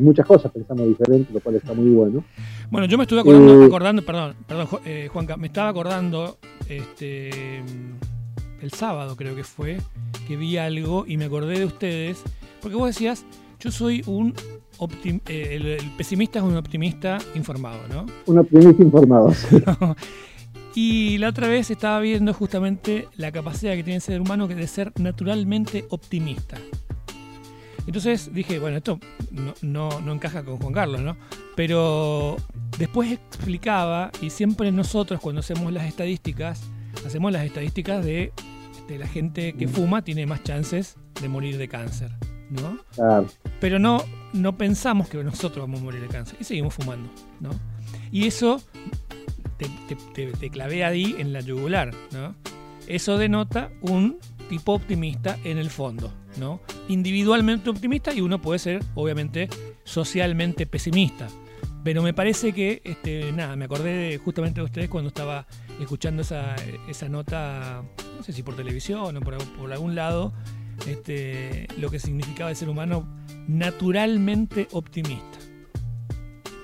muchas 0.00 0.26
cosas, 0.26 0.50
pensamos 0.50 0.88
diferente, 0.88 1.32
lo 1.32 1.40
cual 1.40 1.56
está 1.56 1.72
muy 1.72 1.90
bueno. 1.90 2.24
Bueno, 2.70 2.86
yo 2.86 2.98
me 2.98 3.04
estuve 3.04 3.20
acordando, 3.20 3.62
eh, 3.62 3.66
acordando 3.66 4.02
perdón, 4.02 4.34
perdón, 4.46 4.66
eh, 4.84 5.08
Juanca, 5.12 5.36
me 5.36 5.46
estaba 5.46 5.68
acordando 5.68 6.38
este 6.68 7.62
el 8.60 8.72
sábado 8.72 9.16
creo 9.16 9.34
que 9.34 9.44
fue, 9.44 9.78
que 10.28 10.36
vi 10.36 10.56
algo 10.56 11.04
y 11.06 11.16
me 11.16 11.24
acordé 11.26 11.58
de 11.58 11.64
ustedes, 11.64 12.22
porque 12.60 12.76
vos 12.76 12.88
decías, 12.88 13.24
yo 13.58 13.70
soy 13.70 14.02
un 14.06 14.34
eh, 15.26 15.78
el, 15.80 15.90
pesimista 15.96 16.38
es 16.38 16.44
un 16.44 16.56
optimista 16.56 17.18
informado, 17.34 17.80
¿no? 17.88 18.06
Un 18.26 18.38
optimista 18.38 18.82
informado. 18.82 19.32
y 20.74 21.18
la 21.18 21.28
otra 21.28 21.48
vez 21.48 21.70
estaba 21.70 22.00
viendo 22.00 22.32
justamente 22.32 23.06
la 23.16 23.30
capacidad 23.30 23.74
que 23.74 23.82
tiene 23.82 23.96
el 23.96 24.02
ser 24.02 24.20
humano 24.20 24.48
de 24.48 24.66
ser 24.66 24.92
naturalmente 24.98 25.84
optimista. 25.90 26.56
Entonces 27.90 28.32
dije, 28.32 28.60
bueno, 28.60 28.76
esto 28.76 29.00
no, 29.62 30.00
no, 30.00 30.12
encaja 30.12 30.44
con 30.44 30.58
Juan 30.58 30.72
Carlos, 30.72 31.00
¿no? 31.00 31.16
Pero 31.56 32.36
después 32.78 33.10
explicaba, 33.10 34.12
y 34.22 34.30
siempre 34.30 34.70
nosotros 34.70 35.18
cuando 35.20 35.40
hacemos 35.40 35.72
las 35.72 35.86
estadísticas, 35.86 36.62
hacemos 37.04 37.32
las 37.32 37.44
estadísticas 37.44 38.04
de, 38.04 38.32
la 38.96 39.08
gente 39.08 39.54
que 39.54 39.66
fuma 39.66 40.02
tiene 40.02 40.24
más 40.24 40.44
chances 40.44 40.98
de 41.20 41.28
morir 41.28 41.58
de 41.58 41.66
cáncer, 41.66 42.12
¿no? 42.48 42.78
Claro. 42.94 43.26
Pero 43.58 43.80
no, 43.80 44.04
no 44.34 44.56
pensamos 44.56 45.08
que 45.08 45.24
nosotros 45.24 45.66
vamos 45.66 45.80
a 45.80 45.84
morir 45.84 46.00
de 46.00 46.06
cáncer 46.06 46.36
y 46.40 46.44
seguimos 46.44 46.74
fumando, 46.74 47.10
¿no? 47.40 47.50
Y 48.12 48.28
eso 48.28 48.62
te, 49.56 50.30
te, 50.38 50.50
clavé 50.50 50.84
ahí 50.84 51.16
en 51.18 51.32
la 51.32 51.40
yugular, 51.40 51.92
¿no? 52.12 52.36
Eso 52.86 53.18
denota 53.18 53.68
un 53.80 54.20
tipo 54.48 54.74
optimista 54.74 55.36
en 55.42 55.58
el 55.58 55.70
fondo, 55.70 56.12
¿no? 56.38 56.60
Individualmente 56.88 57.70
optimista 57.70 58.12
y 58.12 58.20
uno 58.20 58.40
puede 58.40 58.58
ser, 58.58 58.82
obviamente, 58.94 59.48
socialmente 59.84 60.66
pesimista. 60.66 61.28
Pero 61.82 62.02
me 62.02 62.12
parece 62.12 62.52
que, 62.52 62.82
este, 62.84 63.32
nada, 63.32 63.56
me 63.56 63.64
acordé 63.64 64.18
justamente 64.18 64.60
de 64.60 64.66
ustedes 64.66 64.88
cuando 64.88 65.08
estaba 65.08 65.46
escuchando 65.80 66.22
esa, 66.22 66.54
esa 66.88 67.08
nota, 67.08 67.82
no 68.16 68.22
sé 68.22 68.32
si 68.32 68.42
por 68.42 68.54
televisión 68.54 69.16
o 69.16 69.20
por, 69.20 69.34
algún 69.72 69.94
lado, 69.94 70.32
este, 70.86 71.66
lo 71.78 71.90
que 71.90 71.98
significaba 71.98 72.50
el 72.50 72.56
ser 72.56 72.68
humano 72.68 73.06
naturalmente 73.48 74.68
optimista. 74.72 75.38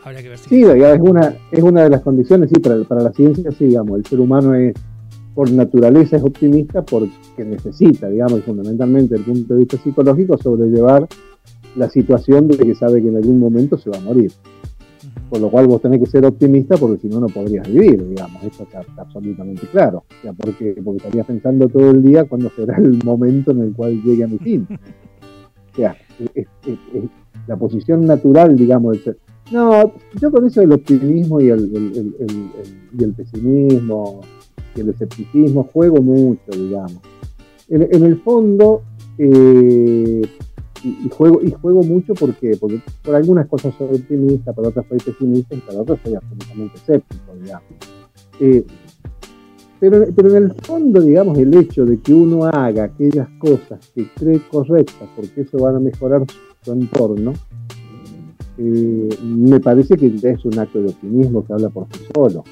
Habría 0.05 0.23
que 0.23 0.29
ver 0.29 0.39
si... 0.39 0.49
Sí, 0.51 0.63
es 0.63 1.01
una, 1.01 1.35
es 1.51 1.63
una 1.63 1.85
de 1.85 1.91
las 1.91 2.03
condiciones, 2.03 2.51
sí, 2.53 2.61
para, 2.61 2.85
para 2.85 3.03
la 3.03 3.13
ciencia, 3.13 3.51
sí, 3.53 3.65
digamos, 3.65 3.99
el 3.99 4.07
ser 4.07 4.21
humano 4.21 4.55
es, 4.55 4.75
por 5.37 5.53
naturaleza 5.53 6.17
es 6.17 6.23
optimista 6.23 6.83
porque 6.83 7.45
necesita, 7.45 8.09
digamos, 8.09 8.41
fundamentalmente 8.41 9.17
desde 9.17 9.33
el 9.33 9.39
punto 9.39 9.53
de 9.53 9.61
vista 9.61 9.77
psicológico, 9.77 10.39
sobrellevar 10.39 11.07
la 11.77 11.91
situación 11.91 12.49
de 12.49 12.57
que 12.57 12.75
sabe 12.75 13.03
que 13.03 13.09
en 13.09 13.17
algún 13.17 13.39
momento 13.39 13.77
se 13.77 13.91
va 13.91 13.99
a 13.99 14.01
morir. 14.01 14.33
Por 15.29 15.39
lo 15.41 15.51
cual 15.51 15.67
vos 15.67 15.83
tenés 15.83 16.01
que 16.01 16.07
ser 16.07 16.25
optimista 16.25 16.79
porque 16.79 17.03
si 17.03 17.09
no, 17.09 17.21
no 17.21 17.27
podrías 17.27 17.71
vivir, 17.71 18.09
digamos. 18.09 18.43
Esto 18.45 18.63
está, 18.63 18.81
absolutamente 18.97 19.67
claro. 19.67 20.05
O 20.09 20.23
sea, 20.23 20.33
porque, 20.33 20.81
porque 20.83 20.97
estarías 20.97 21.27
pensando 21.27 21.69
todo 21.69 21.91
el 21.91 22.03
día 22.03 22.25
cuándo 22.25 22.51
será 22.57 22.79
el 22.79 22.99
momento 23.05 23.51
en 23.51 23.61
el 23.61 23.73
cual 23.75 24.03
llegue 24.03 24.25
a 24.25 24.29
mi 24.29 24.39
fin. 24.39 24.67
O 25.73 25.79
sea, 25.79 25.95
es, 26.35 26.47
la 27.47 27.59
posición 27.59 28.07
natural, 28.07 28.57
digamos, 28.57 28.97
ser. 29.01 29.19
No, 29.53 29.93
yo 30.19 30.31
con 30.31 30.47
eso 30.47 30.63
del 30.63 30.73
optimismo 30.73 31.39
y 31.39 31.51
el, 31.51 32.15
y 32.99 33.05
el 33.05 33.13
pesimismo 33.13 34.23
el 34.81 34.91
escepticismo 34.91 35.69
juego 35.73 36.01
mucho, 36.03 36.51
digamos. 36.53 36.99
En, 37.69 38.05
el 38.05 38.21
fondo, 38.21 38.83
eh, 39.19 40.23
y, 40.85 41.09
juego, 41.11 41.41
y 41.43 41.51
juego 41.51 41.83
mucho 41.83 42.15
porque, 42.15 42.57
porque 42.61 42.81
por 43.03 43.17
algunas 43.17 43.47
cosas 43.49 43.75
soy 43.77 43.97
optimista, 43.97 44.53
por 44.53 44.69
otras 44.69 44.87
soy 44.89 44.99
pesimista 44.99 45.57
y 45.57 45.61
por 45.61 45.77
otras 45.77 45.99
soy 46.05 46.15
absolutamente 46.15 46.77
escéptico, 46.77 47.35
digamos. 47.43 47.65
Eh, 48.39 48.65
pero, 49.81 50.07
pero 50.15 50.37
en 50.37 50.45
el 50.45 50.53
fondo, 50.63 51.01
digamos, 51.01 51.39
el 51.39 51.55
hecho 51.55 51.85
de 51.85 51.99
que 51.99 52.15
uno 52.15 52.45
haga 52.45 52.85
aquellas 52.85 53.29
cosas 53.39 53.91
que 53.95 54.09
cree 54.15 54.41
correctas 54.51 55.09
porque 55.17 55.43
eso 55.43 55.59
van 55.59 55.77
a 55.77 55.81
mejorar 55.81 56.25
su 56.63 56.73
entorno, 56.73 57.35
eh, 58.59 59.09
me 59.23 59.61
parece 59.61 59.97
que 59.97 60.07
es 60.07 60.45
un 60.45 60.59
acto 60.59 60.81
de 60.81 60.89
optimismo 60.89 61.45
que 61.45 61.53
habla 61.53 61.69
por 61.69 61.87
sí 61.93 62.01
solo, 62.15 62.43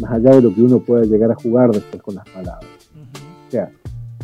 más 0.00 0.12
allá 0.12 0.30
de 0.36 0.42
lo 0.42 0.54
que 0.54 0.62
uno 0.62 0.80
pueda 0.80 1.04
llegar 1.04 1.30
a 1.30 1.34
jugar 1.34 1.70
después 1.70 2.02
con 2.02 2.14
las 2.16 2.28
palabras. 2.28 2.70
O 3.48 3.50
sea, 3.50 3.70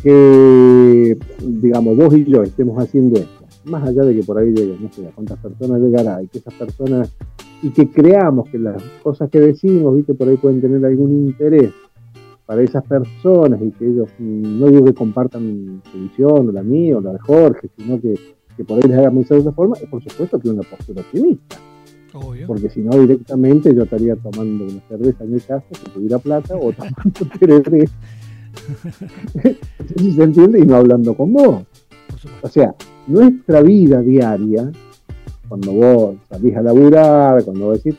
que, 0.01 1.17
digamos, 1.41 1.95
vos 1.95 2.15
y 2.15 2.25
yo 2.25 2.43
estemos 2.43 2.77
haciendo 2.81 3.19
esto 3.19 3.41
más 3.65 3.87
allá 3.87 4.03
de 4.03 4.15
que 4.15 4.23
por 4.23 4.37
ahí 4.37 4.51
lleguen, 4.51 4.81
no 4.81 4.91
sé 4.91 5.07
a 5.07 5.11
cuántas 5.11 5.37
personas 5.39 5.81
llegará, 5.81 6.21
y 6.21 6.27
que 6.27 6.39
esas 6.39 6.53
personas, 6.53 7.15
y 7.61 7.69
que 7.69 7.89
creamos 7.89 8.49
que 8.49 8.57
las 8.57 8.81
cosas 9.03 9.29
que 9.29 9.39
decimos, 9.39 9.95
viste, 9.95 10.13
por 10.13 10.27
ahí 10.27 10.37
pueden 10.37 10.61
tener 10.61 10.83
algún 10.85 11.11
interés 11.11 11.71
para 12.45 12.63
esas 12.63 12.83
personas 12.83 13.61
y 13.61 13.71
que 13.71 13.85
ellos, 13.85 14.09
mm, 14.17 14.59
no 14.59 14.67
digo 14.67 14.85
que 14.85 14.93
compartan 14.93 15.81
su 15.91 15.99
visión, 15.99 16.49
o 16.49 16.51
la 16.51 16.63
mía, 16.63 16.97
o 16.97 17.01
la 17.01 17.13
de 17.13 17.19
Jorge, 17.19 17.69
sino 17.77 18.01
que, 18.01 18.15
que 18.57 18.63
por 18.63 18.77
ahí 18.77 18.89
les 18.89 18.97
haga 18.97 19.11
pensar 19.11 19.37
de 19.37 19.41
esa 19.41 19.51
forma, 19.51 19.75
es 19.77 19.87
por 19.87 20.01
supuesto 20.03 20.39
que 20.39 20.49
una 20.49 20.63
postura 20.63 21.01
optimista. 21.01 21.57
Porque 22.47 22.69
si 22.69 22.81
no, 22.81 22.99
directamente 22.99 23.73
yo 23.73 23.83
estaría 23.83 24.15
tomando 24.15 24.65
una 24.65 24.81
cerveza 24.87 25.23
en 25.23 25.33
mi 25.33 25.39
casa 25.39 25.63
si 25.71 25.89
tuviera 25.91 26.19
plata 26.19 26.55
o 26.55 26.71
tomando 26.71 27.37
tereré. 27.39 27.89
si 29.97 30.11
se 30.13 30.23
entiende, 30.23 30.59
y 30.59 30.63
no 30.63 30.75
hablando 30.75 31.13
con 31.13 31.33
vos. 31.33 31.63
O 32.41 32.47
sea, 32.47 32.75
nuestra 33.07 33.61
vida 33.61 34.01
diaria, 34.01 34.71
cuando 35.47 35.73
vos 35.73 36.15
salís 36.29 36.55
a 36.55 36.61
laburar, 36.61 37.43
cuando 37.43 37.67
vos 37.67 37.85
es, 37.85 37.97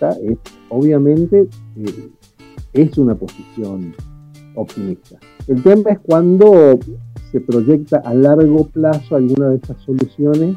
obviamente 0.68 1.48
eh, 1.76 2.08
es 2.72 2.98
una 2.98 3.14
posición 3.14 3.94
optimista. 4.54 5.18
El 5.46 5.62
tema 5.62 5.90
es 5.90 5.98
cuando 6.00 6.78
se 7.30 7.40
proyecta 7.40 7.98
a 8.04 8.14
largo 8.14 8.66
plazo 8.66 9.16
alguna 9.16 9.48
de 9.48 9.56
estas 9.56 9.80
soluciones, 9.82 10.56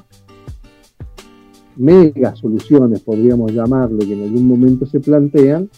mega 1.78 2.36
soluciones 2.36 3.02
podríamos 3.02 3.52
llamarlo, 3.52 4.00
que 4.00 4.14
en 4.14 4.24
algún 4.24 4.48
momento 4.48 4.86
se 4.86 5.00
plantean, 5.00 5.70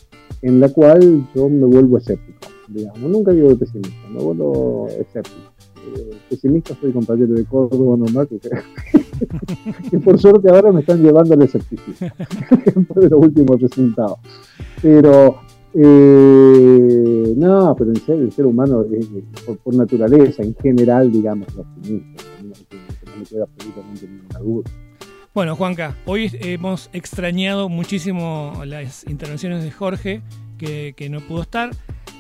en 0.42 0.60
la 0.60 0.70
cual 0.70 1.28
yo 1.36 1.50
me 1.50 1.66
vuelvo 1.66 1.98
escéptico. 1.98 2.48
Digamos, 2.68 3.00
nunca 3.00 3.32
digo 3.32 3.56
pesimista, 3.58 4.10
me 4.12 4.22
vuelvo 4.22 4.88
escéptico 4.88 5.58
pesimista 6.30 6.76
soy 6.80 6.92
compañero 6.92 7.34
de 7.34 7.46
Córdoba 7.46 7.98
nomás, 7.98 8.28
que, 9.90 10.00
por 10.04 10.20
suerte 10.20 10.50
ahora 10.50 10.72
me 10.72 10.82
están 10.82 11.02
llevando 11.02 11.34
al 11.34 11.42
escepticismo 11.42 12.10
de 12.96 13.10
los 13.10 13.22
últimos 13.22 13.62
resultados. 13.62 14.20
Pero, 14.82 15.38
eh, 15.74 17.34
no, 17.36 17.76
pero 17.78 17.92
el 17.92 18.32
ser 18.32 18.46
humano 18.46 18.86
es, 18.92 19.08
por, 19.64 19.76
naturaleza, 19.76 20.44
en 20.44 20.56
general, 20.56 21.12
digamos, 21.12 21.48
optimista, 21.58 22.24
no, 22.44 22.50
no 22.50 23.18
me 23.20 23.26
queda 23.26 23.44
absolutamente 23.44 24.08
ninguna 24.08 24.40
duda. 24.40 24.70
Bueno, 25.38 25.56
Juanca, 25.56 25.96
hoy 26.08 26.32
hemos 26.42 26.90
extrañado 26.94 27.70
muchísimo 27.70 28.60
las 28.66 29.06
intervenciones 29.06 29.64
de 29.64 29.70
Jorge, 29.70 30.24
que, 30.58 30.96
que 30.98 31.12
no 31.12 31.22
pudo 31.22 31.44
estar. 31.44 31.70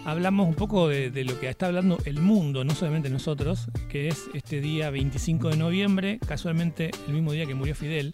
Hablamos 0.06 0.48
un 0.48 0.54
poco 0.54 0.88
de, 0.88 1.10
lo 1.24 1.40
que 1.40 1.50
está 1.50 1.66
hablando 1.66 1.98
el 2.06 2.22
mundo, 2.22 2.64
no 2.64 2.76
solamente 2.76 3.10
nosotros, 3.10 3.70
que 3.90 4.08
es 4.08 4.26
este 4.36 4.62
día 4.62 4.92
25 4.92 5.50
de 5.50 5.58
noviembre, 5.58 6.20
casualmente 6.28 6.92
el 7.08 7.16
mismo 7.16 7.32
día 7.32 7.48
que 7.48 7.56
murió 7.56 7.74
Fidel, 7.74 8.14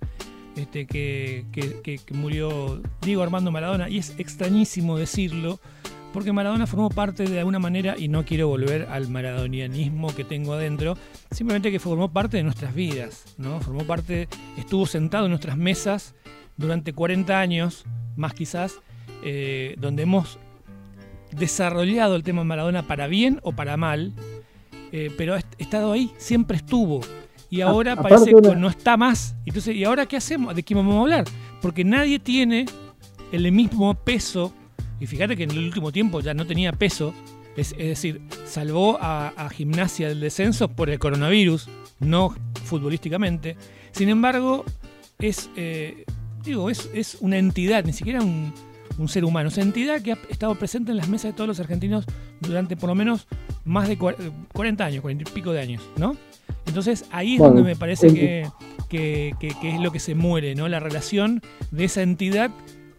este, 0.56 0.88
que, 0.88 1.44
murió 2.14 2.82
Diego 3.02 3.24
Armando 3.24 3.52
Maradona, 3.52 3.90
y 3.90 3.98
es 3.98 4.18
extrañísimo 4.18 4.98
decirlo, 4.98 5.60
porque 6.14 6.32
Maradona 6.32 6.68
formó 6.68 6.90
parte 6.90 7.24
de 7.24 7.40
alguna 7.40 7.60
manera, 7.60 7.96
y 7.98 8.08
no 8.08 8.24
quiero 8.24 8.48
volver 8.48 8.88
al 8.90 9.10
maradonianismo 9.10 10.16
que 10.16 10.24
tengo 10.24 10.54
adentro, 10.54 10.96
simplemente 11.32 11.72
que 11.72 11.80
formó 11.80 12.12
parte 12.12 12.38
de 12.38 12.44
nuestras 12.44 12.74
vidas, 12.74 13.26
¿no? 13.38 13.60
Formó 13.60 13.84
parte, 13.84 14.30
estuvo 14.58 14.86
sentado 14.86 15.26
en 15.26 15.32
nuestras 15.32 15.58
mesas 15.58 16.16
durante 16.56 16.94
40 16.94 17.40
años, 17.40 17.84
más 18.16 18.34
quizás, 18.34 18.80
eh, 19.24 19.76
donde 19.80 20.04
hemos 20.04 20.38
desarrollado 21.32 22.16
el 22.16 22.24
tema 22.24 22.44
Maradona 22.44 22.84
para 22.84 23.08
bien 23.08 23.40
o 23.42 23.54
para 23.54 23.76
mal, 23.76 24.14
eh, 24.92 25.12
pero 25.18 25.34
ha 25.34 25.40
estado 25.58 25.92
ahí, 25.92 26.12
siempre 26.18 26.58
estuvo. 26.58 27.02
Y 27.50 27.62
ahora 27.62 27.96
parece 27.96 28.34
que 28.34 28.56
no 28.56 28.68
está 28.68 28.98
más. 28.98 29.36
Entonces, 29.46 29.76
¿y 29.76 29.84
ahora 29.84 30.08
qué 30.08 30.18
hacemos? 30.18 30.56
¿De 30.56 30.64
qué 30.64 30.74
vamos 30.74 30.96
a 30.96 31.02
hablar? 31.02 31.26
Porque 31.62 31.84
nadie 31.84 32.18
tiene 32.20 32.66
el 33.32 33.52
mismo 33.52 33.94
peso. 33.94 34.54
Y 35.04 35.06
fíjate 35.06 35.36
que 35.36 35.44
en 35.44 35.52
el 35.52 35.66
último 35.66 35.92
tiempo 35.92 36.22
ya 36.22 36.34
no 36.34 36.48
tenía 36.48 36.72
peso. 36.72 37.14
Es, 37.58 37.76
decir, 37.76 38.22
salvó 38.46 38.98
a, 39.02 39.50
Gimnasia 39.52 40.08
del 40.08 40.22
descenso 40.22 40.70
por 40.70 40.90
el 40.90 40.98
coronavirus, 40.98 41.68
no 42.00 42.34
futbolísticamente. 42.64 43.58
Sin 43.92 44.08
embargo, 44.08 44.64
es, 45.20 45.50
eh, 45.58 46.06
digo, 46.46 46.70
es, 46.70 46.90
es 46.94 47.18
una 47.20 47.38
entidad, 47.38 47.84
ni 47.84 47.92
siquiera 47.92 48.22
un, 48.22 48.54
un 48.98 49.10
ser 49.10 49.26
humano, 49.26 49.50
esa 49.50 49.62
entidad 49.62 50.02
que 50.02 50.14
ha 50.14 50.18
estado 50.30 50.56
presente 50.56 50.92
en 50.92 50.98
las 50.98 51.10
mesas 51.10 51.32
de 51.32 51.34
todos 51.34 51.50
los 51.50 51.60
argentinos 51.60 52.06
durante 52.40 52.78
por 52.78 52.88
lo 52.88 52.96
menos 52.96 53.28
más 53.66 53.90
de 53.90 53.98
40 53.98 54.86
años, 54.86 55.02
40 55.02 55.30
y 55.30 55.34
pico 55.34 55.52
de 55.52 55.60
años, 55.60 55.84
¿no? 55.98 56.16
Entonces 56.66 57.04
ahí 57.12 57.34
es 57.34 57.40
donde 57.42 57.62
me 57.62 57.76
parece 57.76 58.08
que, 58.90 59.36
es 59.64 59.82
lo 59.82 59.92
que 59.92 60.00
se 60.00 60.16
muere, 60.16 60.56
¿no? 60.56 60.70
La 60.70 60.80
relación 60.80 61.42
de 61.72 61.84
esa 61.84 62.04
entidad 62.04 62.52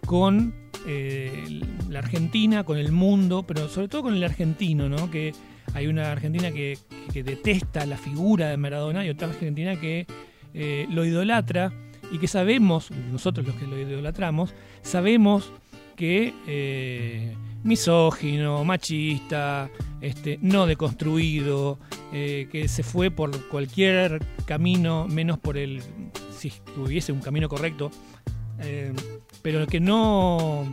con 0.04 0.63
eh, 0.86 1.60
la 1.88 2.00
Argentina, 2.00 2.64
con 2.64 2.78
el 2.78 2.92
mundo, 2.92 3.44
pero 3.46 3.68
sobre 3.68 3.88
todo 3.88 4.02
con 4.02 4.14
el 4.14 4.22
argentino, 4.22 4.88
¿no? 4.88 5.10
Que 5.10 5.32
hay 5.72 5.86
una 5.86 6.12
Argentina 6.12 6.50
que, 6.52 6.78
detesta 7.12 7.86
la 7.86 7.96
figura 7.96 8.48
de 8.48 8.56
Maradona 8.56 9.04
y 9.04 9.10
otra 9.10 9.28
Argentina 9.28 9.80
que 9.80 10.06
eh, 10.52 10.86
lo 10.90 11.04
idolatra 11.04 11.72
y 12.12 12.18
que 12.18 12.28
sabemos, 12.28 12.90
nosotros 12.90 13.46
los 13.46 13.56
que 13.56 13.66
lo 13.66 13.78
idolatramos, 13.78 14.52
sabemos 14.82 15.52
que 15.96 16.34
eh, 16.46 17.34
misógino, 17.62 18.64
machista, 18.64 19.70
este, 20.00 20.38
no 20.42 20.66
deconstruido, 20.66 21.78
que 22.12 22.66
se 22.68 22.84
fue 22.84 23.10
por 23.10 23.48
cualquier 23.48 24.24
camino 24.44 25.08
menos 25.08 25.36
por 25.36 25.58
el 25.58 25.82
si 26.30 26.52
hubiese 26.76 27.10
un 27.10 27.20
camino 27.20 27.48
correcto, 27.48 27.90
pero 29.44 29.66
que 29.66 29.78
no, 29.78 30.64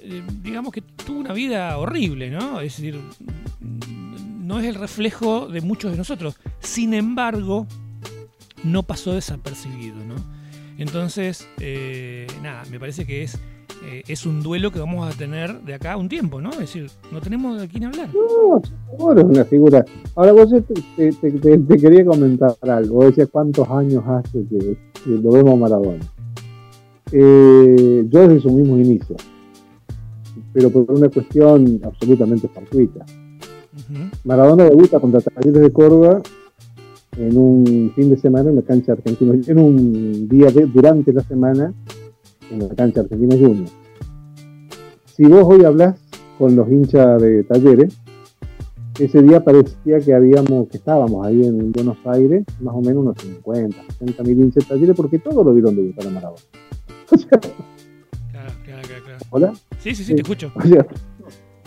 eh, 0.00 0.22
digamos 0.42 0.72
que 0.72 0.82
tuvo 0.82 1.20
una 1.20 1.32
vida 1.32 1.78
horrible, 1.78 2.30
¿no? 2.30 2.60
Es 2.60 2.76
decir, 2.76 3.00
no 4.40 4.58
es 4.58 4.66
el 4.66 4.74
reflejo 4.74 5.46
de 5.46 5.60
muchos 5.60 5.92
de 5.92 5.96
nosotros. 5.98 6.34
Sin 6.58 6.92
embargo, 6.94 7.68
no 8.64 8.82
pasó 8.82 9.14
desapercibido, 9.14 9.96
¿no? 10.04 10.16
Entonces, 10.78 11.46
eh, 11.60 12.26
nada, 12.42 12.64
me 12.72 12.80
parece 12.80 13.06
que 13.06 13.22
es, 13.22 13.38
eh, 13.84 14.02
es 14.08 14.26
un 14.26 14.42
duelo 14.42 14.72
que 14.72 14.80
vamos 14.80 15.08
a 15.08 15.16
tener 15.16 15.60
de 15.62 15.74
acá 15.74 15.96
un 15.96 16.08
tiempo, 16.08 16.40
¿no? 16.40 16.50
Es 16.50 16.58
decir, 16.58 16.90
no 17.12 17.20
tenemos 17.20 17.60
de 17.60 17.68
quién 17.68 17.84
hablar. 17.84 18.08
No, 18.12 18.60
seguro 18.90 19.20
es 19.20 19.24
una 19.26 19.44
figura. 19.44 19.84
Ahora 20.16 20.32
vos 20.32 20.50
te, 20.50 21.12
te- 21.12 21.12
te- 21.12 21.76
quería 21.78 22.04
comentar 22.04 22.56
algo. 22.62 22.96
Vos 22.96 23.06
decías 23.06 23.28
cuántos 23.30 23.68
años 23.70 24.02
hace 24.08 24.44
que, 24.50 24.58
que 25.04 25.10
lo 25.10 25.30
vemos 25.30 25.56
Maradona. 25.56 26.04
Eh, 27.12 28.06
yo 28.08 28.20
desde 28.28 28.40
su 28.40 28.50
mismo 28.50 28.76
inicio, 28.78 29.16
pero 30.52 30.70
por 30.70 30.90
una 30.90 31.08
cuestión 31.08 31.80
absolutamente 31.82 32.48
fortuita. 32.48 33.04
Maradona 34.24 34.64
debuta 34.64 34.98
contra 35.00 35.20
Talleres 35.20 35.60
de 35.62 35.70
Córdoba 35.72 36.22
en 37.18 37.36
un 37.36 37.92
fin 37.94 38.08
de 38.10 38.16
semana 38.16 38.50
en 38.50 38.56
la 38.56 38.62
cancha 38.62 38.92
argentina, 38.92 39.34
en 39.46 39.58
un 39.58 40.28
día 40.28 40.50
de- 40.50 40.66
durante 40.66 41.12
la 41.12 41.22
semana 41.22 41.72
en 42.50 42.58
la 42.58 42.68
cancha 42.74 43.00
argentina 43.00 43.34
Junior. 43.36 43.68
Si 45.14 45.24
vos 45.24 45.44
hoy 45.46 45.64
hablas 45.64 45.98
con 46.38 46.56
los 46.56 46.70
hinchas 46.70 47.20
de 47.20 47.44
Talleres, 47.44 47.98
ese 48.98 49.22
día 49.22 49.42
parecía 49.44 50.00
que 50.00 50.14
habíamos, 50.14 50.68
que 50.68 50.76
estábamos 50.78 51.26
ahí 51.26 51.44
en 51.44 51.72
Buenos 51.72 51.96
Aires, 52.04 52.44
más 52.60 52.74
o 52.74 52.80
menos 52.80 53.02
unos 53.02 53.16
50, 53.20 53.76
60 53.98 54.22
mil 54.22 54.40
hinchas 54.40 54.64
de 54.64 54.74
Talleres, 54.74 54.96
porque 54.96 55.18
todos 55.18 55.44
lo 55.44 55.52
vieron 55.52 55.76
debutar 55.76 56.06
a 56.06 56.10
Maradona. 56.10 56.40
O 57.12 57.18
sea, 57.18 57.38
Claro, 58.30 58.50
claro, 58.64 58.82
claro. 58.82 59.18
¿hola? 59.30 59.52
Sí, 59.78 59.94
sí, 59.94 60.04
sí, 60.04 60.14
te 60.14 60.22
escucho. 60.22 60.50
O 60.56 60.62
sea, 60.62 60.86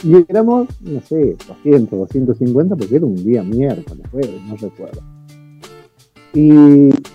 y 0.03 0.25
éramos, 0.29 0.67
no 0.81 0.99
sé, 1.01 1.35
200, 1.47 1.99
250, 1.99 2.75
porque 2.75 2.95
era 2.97 3.05
un 3.05 3.15
día 3.15 3.41
miércoles, 3.43 4.05
jueves, 4.11 4.41
no 4.47 4.55
recuerdo. 4.57 5.01
Y 6.33 6.49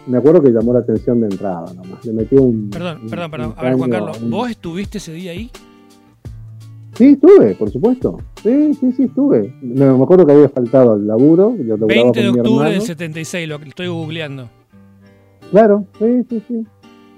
me 0.07 0.16
acuerdo 0.16 0.43
que 0.43 0.51
llamó 0.51 0.72
la 0.72 0.78
atención 0.81 1.20
de 1.20 1.26
entrada 1.26 1.72
nomás. 1.74 2.05
Le 2.07 2.12
metió 2.14 2.41
un. 2.43 2.70
Perdón, 2.70 3.01
un- 3.03 3.11
perdón, 3.11 3.31
perdón. 3.31 3.55
A 3.59 3.62
ver, 3.64 3.74
Juan 3.74 3.91
Carlos, 3.91 4.20
un- 4.22 4.31
¿vos 4.31 4.51
estuviste 4.51 4.97
ese 4.99 5.12
día 5.12 5.33
ahí? 5.33 5.51
Sí, 6.95 7.05
estuve, 7.12 7.55
por 7.55 7.70
supuesto. 7.70 8.18
Sí, 8.43 8.72
sí, 8.74 8.93
sí, 8.93 9.03
estuve. 9.05 9.55
Me, 9.62 9.85
me 9.93 10.03
acuerdo 10.03 10.26
que 10.26 10.33
había 10.33 10.49
faltado 10.49 10.95
al 10.95 11.07
laburo. 11.07 11.55
Yo 11.59 11.76
laburaba 11.76 11.87
20 11.87 12.22
de 12.22 12.28
octubre 12.31 12.64
del 12.64 12.72
hermano. 12.74 12.87
76, 12.87 13.49
lo 13.49 13.59
que 13.61 13.68
estoy 13.68 13.89
googleando. 13.89 14.49
Claro, 15.51 15.87
sí, 15.99 16.24
sí, 16.28 16.43
sí. 16.49 16.66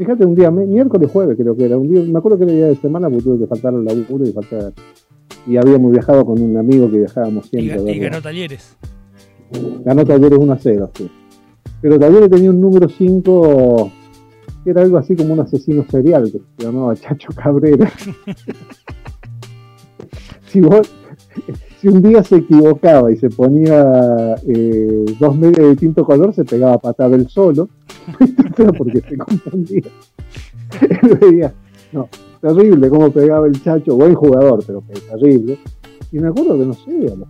Fíjate, 0.05 0.27
un 0.27 0.35
día, 0.35 0.51
mi- 0.51 0.67
miércoles, 0.67 1.09
jueves 1.13 1.37
creo 1.39 1.57
que 1.57 1.65
era. 1.65 1.79
Un 1.79 1.89
día, 1.89 2.03
me 2.03 2.19
acuerdo 2.19 2.39
que 2.39 2.45
era 2.45 2.53
día 2.53 2.67
de 2.67 2.77
semana 2.77 3.09
porque 3.09 3.23
tuve 3.25 3.39
que 3.39 3.47
faltar 3.47 3.73
al 3.73 3.85
laburo 3.85 4.27
y 4.27 4.33
faltar. 4.33 4.73
Y 5.47 5.57
habíamos 5.57 5.93
viajado 5.93 6.25
con 6.27 6.43
un 6.43 6.57
amigo 6.57 6.91
que 6.91 6.99
viajábamos 6.99 7.47
siempre. 7.47 7.93
y 7.93 7.99
ganó 8.01 8.21
talleres. 8.21 8.77
Ganó 9.85 10.05
Talleres 10.05 10.39
1 10.41 10.53
a 10.53 10.59
0, 10.59 10.91
sí. 10.97 11.09
Pero 11.81 11.99
Talleres 12.01 12.31
tenía 12.31 12.51
un 12.51 12.61
número 12.61 12.89
5 12.89 13.93
que 14.65 14.71
era 14.71 14.83
algo 14.83 14.97
así 14.97 15.15
como 15.15 15.35
un 15.35 15.41
asesino 15.41 15.85
serial 15.91 16.25
que 16.33 16.39
se 16.59 16.65
llamaba 16.67 16.97
Chacho 16.97 17.29
Cabrera. 17.35 17.91
si, 20.47 20.61
vos- 20.61 20.91
si 21.81 21.89
un 21.89 22.03
día 22.03 22.23
se 22.23 22.37
equivocaba 22.37 23.11
y 23.13 23.17
se 23.17 23.29
ponía 23.31 24.35
eh, 24.47 25.05
dos 25.19 25.37
medias 25.37 25.59
de 25.59 25.71
distinto 25.71 26.05
color, 26.05 26.35
se 26.35 26.45
pegaba 26.45 26.79
patada 26.79 27.17
él 27.17 27.29
solo. 27.29 27.69
Pero 28.57 28.73
porque 28.73 29.01
se 29.01 29.17
confundía. 29.17 29.83
Él 30.81 31.19
veía, 31.21 31.53
no, 31.93 32.09
terrible 32.41 32.89
cómo 32.89 33.11
pegaba 33.11 33.47
el 33.47 33.63
Chacho, 33.63 33.97
buen 33.97 34.15
jugador, 34.15 34.63
pero 34.67 34.83
terrible. 35.11 35.59
Y 36.11 36.19
me 36.19 36.29
acuerdo 36.29 36.59
que 36.59 36.67
no 36.67 36.75
sé, 36.75 37.13
a 37.13 37.17
los 37.17 37.29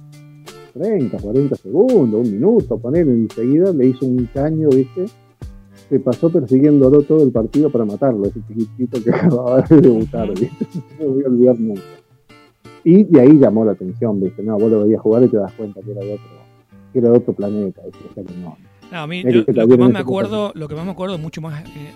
30, 0.75 1.18
40 1.18 1.57
segundos, 1.57 2.27
un 2.27 2.33
minuto, 2.33 2.79
poner 2.79 3.07
enseguida, 3.07 3.73
le 3.73 3.87
hizo 3.87 4.07
un 4.07 4.29
caño, 4.33 4.68
¿viste? 4.70 5.07
Se 5.89 6.01
pasó 6.01 6.31
persiguiéndolo 6.31 7.03
todo 7.03 7.23
el 7.23 7.31
partido 7.31 7.70
para 7.70 7.85
matarlo, 7.85 8.25
ese 8.25 8.41
chiquitito 8.49 9.03
que 9.03 9.11
acababa 9.14 9.61
de 9.62 9.81
debutar. 9.81 10.31
¿viste? 10.31 10.66
No 10.99 11.07
me 11.07 11.07
voy 11.07 11.25
a 11.25 11.27
olvidar 11.27 11.61
nunca. 11.61 11.83
Y 12.85 13.05
de 13.05 13.20
ahí 13.20 13.39
llamó 13.39 13.64
la 13.64 13.73
atención, 13.73 14.20
¿viste? 14.20 14.43
No, 14.43 14.59
vos 14.59 14.70
lo 14.70 14.83
veías 14.83 15.01
jugar 15.01 15.23
y 15.23 15.29
te 15.29 15.37
das 15.37 15.53
cuenta 15.53 15.81
que 15.83 15.93
era 15.93 16.01
de 16.01 16.14
otro, 16.14 16.27
que 16.93 16.99
era 16.99 17.11
de 17.11 17.18
otro 17.18 17.33
planeta, 17.35 17.83
¿viste? 17.85 18.09
O 18.11 18.14
sea 18.14 18.25
que 18.25 18.35
no. 18.41 18.57
No, 18.93 18.99
a 18.99 19.07
mí 19.07 19.22
lo, 19.22 19.45
que 19.47 19.53
lo 19.53 19.66
que 19.66 19.76
más 19.78 19.90
me 19.90 19.99
acuerdo, 19.99 20.53
lo 20.55 20.68
que 20.68 20.74
más 20.74 20.84
me 20.84 20.90
acuerdo 20.93 21.16
mucho 21.18 21.40
más, 21.40 21.64
eh, 21.64 21.93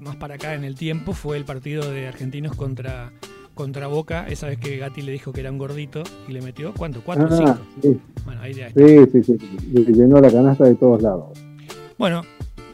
más, 0.00 0.16
para 0.16 0.34
acá 0.34 0.54
en 0.54 0.64
el 0.64 0.74
tiempo 0.74 1.12
fue 1.12 1.36
el 1.36 1.44
partido 1.44 1.88
de 1.90 2.08
Argentinos 2.08 2.56
contra, 2.56 3.12
contra 3.54 3.86
Boca, 3.86 4.26
esa 4.28 4.48
vez 4.48 4.58
que 4.58 4.76
Gatti 4.76 5.02
le 5.02 5.12
dijo 5.12 5.32
que 5.32 5.40
era 5.40 5.50
un 5.52 5.58
gordito 5.58 6.02
y 6.28 6.32
le 6.32 6.42
metió, 6.42 6.74
¿cuánto? 6.74 7.00
¿Cuatro 7.04 7.28
Ah, 7.30 7.36
cinco? 7.36 7.58
sí, 7.80 8.00
Bueno, 8.24 8.40
ahí 8.42 8.54
ya 8.54 8.66
está. 8.66 8.86
sí, 8.86 8.98
sí, 9.12 9.22
sí, 9.22 9.38
le 9.72 9.92
llenó 9.92 10.20
la 10.20 10.30
canasta 10.30 10.64
de 10.64 10.74
todos 10.74 11.00
lados. 11.00 11.38
Bueno, 11.96 12.22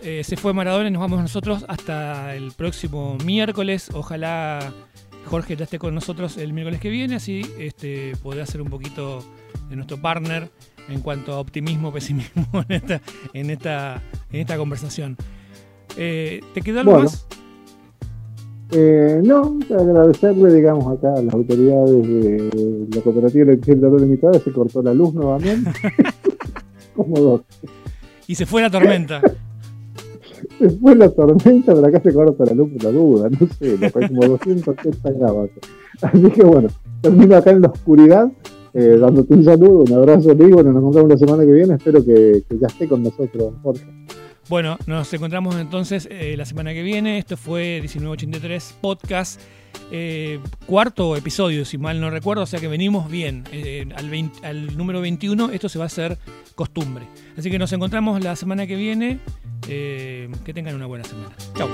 eh, 0.03 0.22
se 0.24 0.36
fue 0.36 0.55
Maradona 0.55 0.88
y 0.88 0.90
nos 0.90 1.00
vamos 1.00 1.20
nosotros 1.20 1.64
hasta 1.68 2.34
el 2.34 2.53
próximo 2.53 3.16
miércoles. 3.24 3.90
Ojalá 3.92 4.72
Jorge 5.26 5.57
ya 5.57 5.64
esté 5.64 5.78
con 5.78 5.94
nosotros 5.94 6.38
el 6.38 6.53
miércoles 6.55 6.80
que 6.80 6.88
viene, 6.88 7.16
así 7.16 7.42
este, 7.59 8.14
podrá 8.22 8.46
ser 8.46 8.62
un 8.62 8.68
poquito 8.70 9.22
de 9.68 9.76
nuestro 9.76 10.00
partner 10.00 10.50
en 10.89 11.01
cuanto 11.01 11.33
a 11.33 11.39
optimismo 11.41 11.89
o 11.89 11.93
pesimismo 11.95 12.47
en 12.68 12.72
esta, 12.76 13.01
en 13.33 13.51
esta, 13.51 14.03
en 14.30 14.41
esta 14.41 14.57
conversación. 14.57 15.16
Eh, 15.97 16.41
¿Te 16.55 16.62
quedó 16.62 16.80
algo 16.80 16.93
Bueno. 16.93 17.05
más? 17.05 17.26
Eh, 18.74 19.20
no, 19.22 19.59
agradecerle, 19.78 20.55
digamos, 20.55 20.97
acá 20.97 21.12
a 21.14 21.22
las 21.22 21.35
autoridades 21.35 21.91
de 22.09 22.89
la 22.95 23.03
cooperativa 23.03 23.45
electricidad 23.45 23.91
limitada, 23.99 24.39
se 24.39 24.51
cortó 24.51 24.83
la 24.83 24.95
luz 24.95 25.12
nuevamente. 25.12 25.70
Como 26.97 27.20
dos. 27.20 27.41
Y 28.26 28.35
se 28.35 28.47
fue 28.47 28.62
la 28.62 28.70
tormenta. 28.70 29.20
Después 30.59 30.97
la 30.97 31.11
tormenta, 31.11 31.74
pero 31.74 31.87
acá 31.87 32.01
se 32.01 32.12
corta 32.12 32.45
la 32.47 32.55
luz 32.55 32.70
por 32.72 32.85
la 32.85 32.91
duda, 32.91 33.28
no 33.30 33.47
sé, 33.59 33.76
lo 33.76 33.91
como 33.91 34.26
280 34.26 35.11
grados. 35.12 35.51
Así 36.01 36.30
que 36.30 36.43
bueno, 36.43 36.68
termino 37.01 37.37
acá 37.37 37.51
en 37.51 37.62
la 37.62 37.68
oscuridad, 37.68 38.30
eh, 38.75 38.97
dándote 38.99 39.35
un 39.35 39.45
saludo, 39.45 39.85
un 39.85 39.93
abrazo, 39.93 40.33
Luis, 40.35 40.55
bueno, 40.55 40.73
nos 40.73 40.81
encontramos 40.81 41.11
la 41.11 41.16
semana 41.18 41.45
que 41.45 41.53
viene, 41.53 41.75
espero 41.75 42.05
que, 42.05 42.43
ya 42.59 42.66
esté 42.66 42.89
con 42.89 43.03
nosotros, 43.03 43.53
Jorge. 43.62 43.85
Bueno, 44.49 44.79
nos 44.87 45.12
encontramos 45.12 45.57
entonces 45.57 46.09
eh, 46.11 46.35
la 46.37 46.45
semana 46.45 46.73
que 46.73 46.83
viene. 46.83 47.16
Esto 47.16 47.37
fue 47.37 47.81
1983 47.81 48.77
Podcast, 48.81 49.41
eh, 49.91 50.41
cuarto 50.66 51.16
episodio, 51.16 51.64
si 51.64 51.79
mal 51.79 52.01
no 52.01 52.11
recuerdo. 52.11 52.43
O 52.43 52.47
sea 52.47 52.61
que 52.61 52.68
venimos 52.68 53.11
bien. 53.11 53.45
Al, 53.95 54.11
20 54.11 54.47
al 54.47 54.77
número 54.77 55.01
21 55.01 55.51
esto 55.53 55.68
se 55.68 55.79
va 55.79 55.85
a 55.85 55.87
hacer 55.87 56.18
costumbre. 56.55 57.05
Así 57.39 57.51
que 57.51 57.59
nos 57.59 57.73
encontramos 57.73 58.23
la 58.23 58.37
semana 58.37 58.66
que 58.66 58.77
viene. 58.77 59.20
Que 59.62 60.29
tengan 60.53 60.75
una 60.75 60.87
buena 60.87 61.05
semana. 61.05 61.31
Chao. 61.57 61.68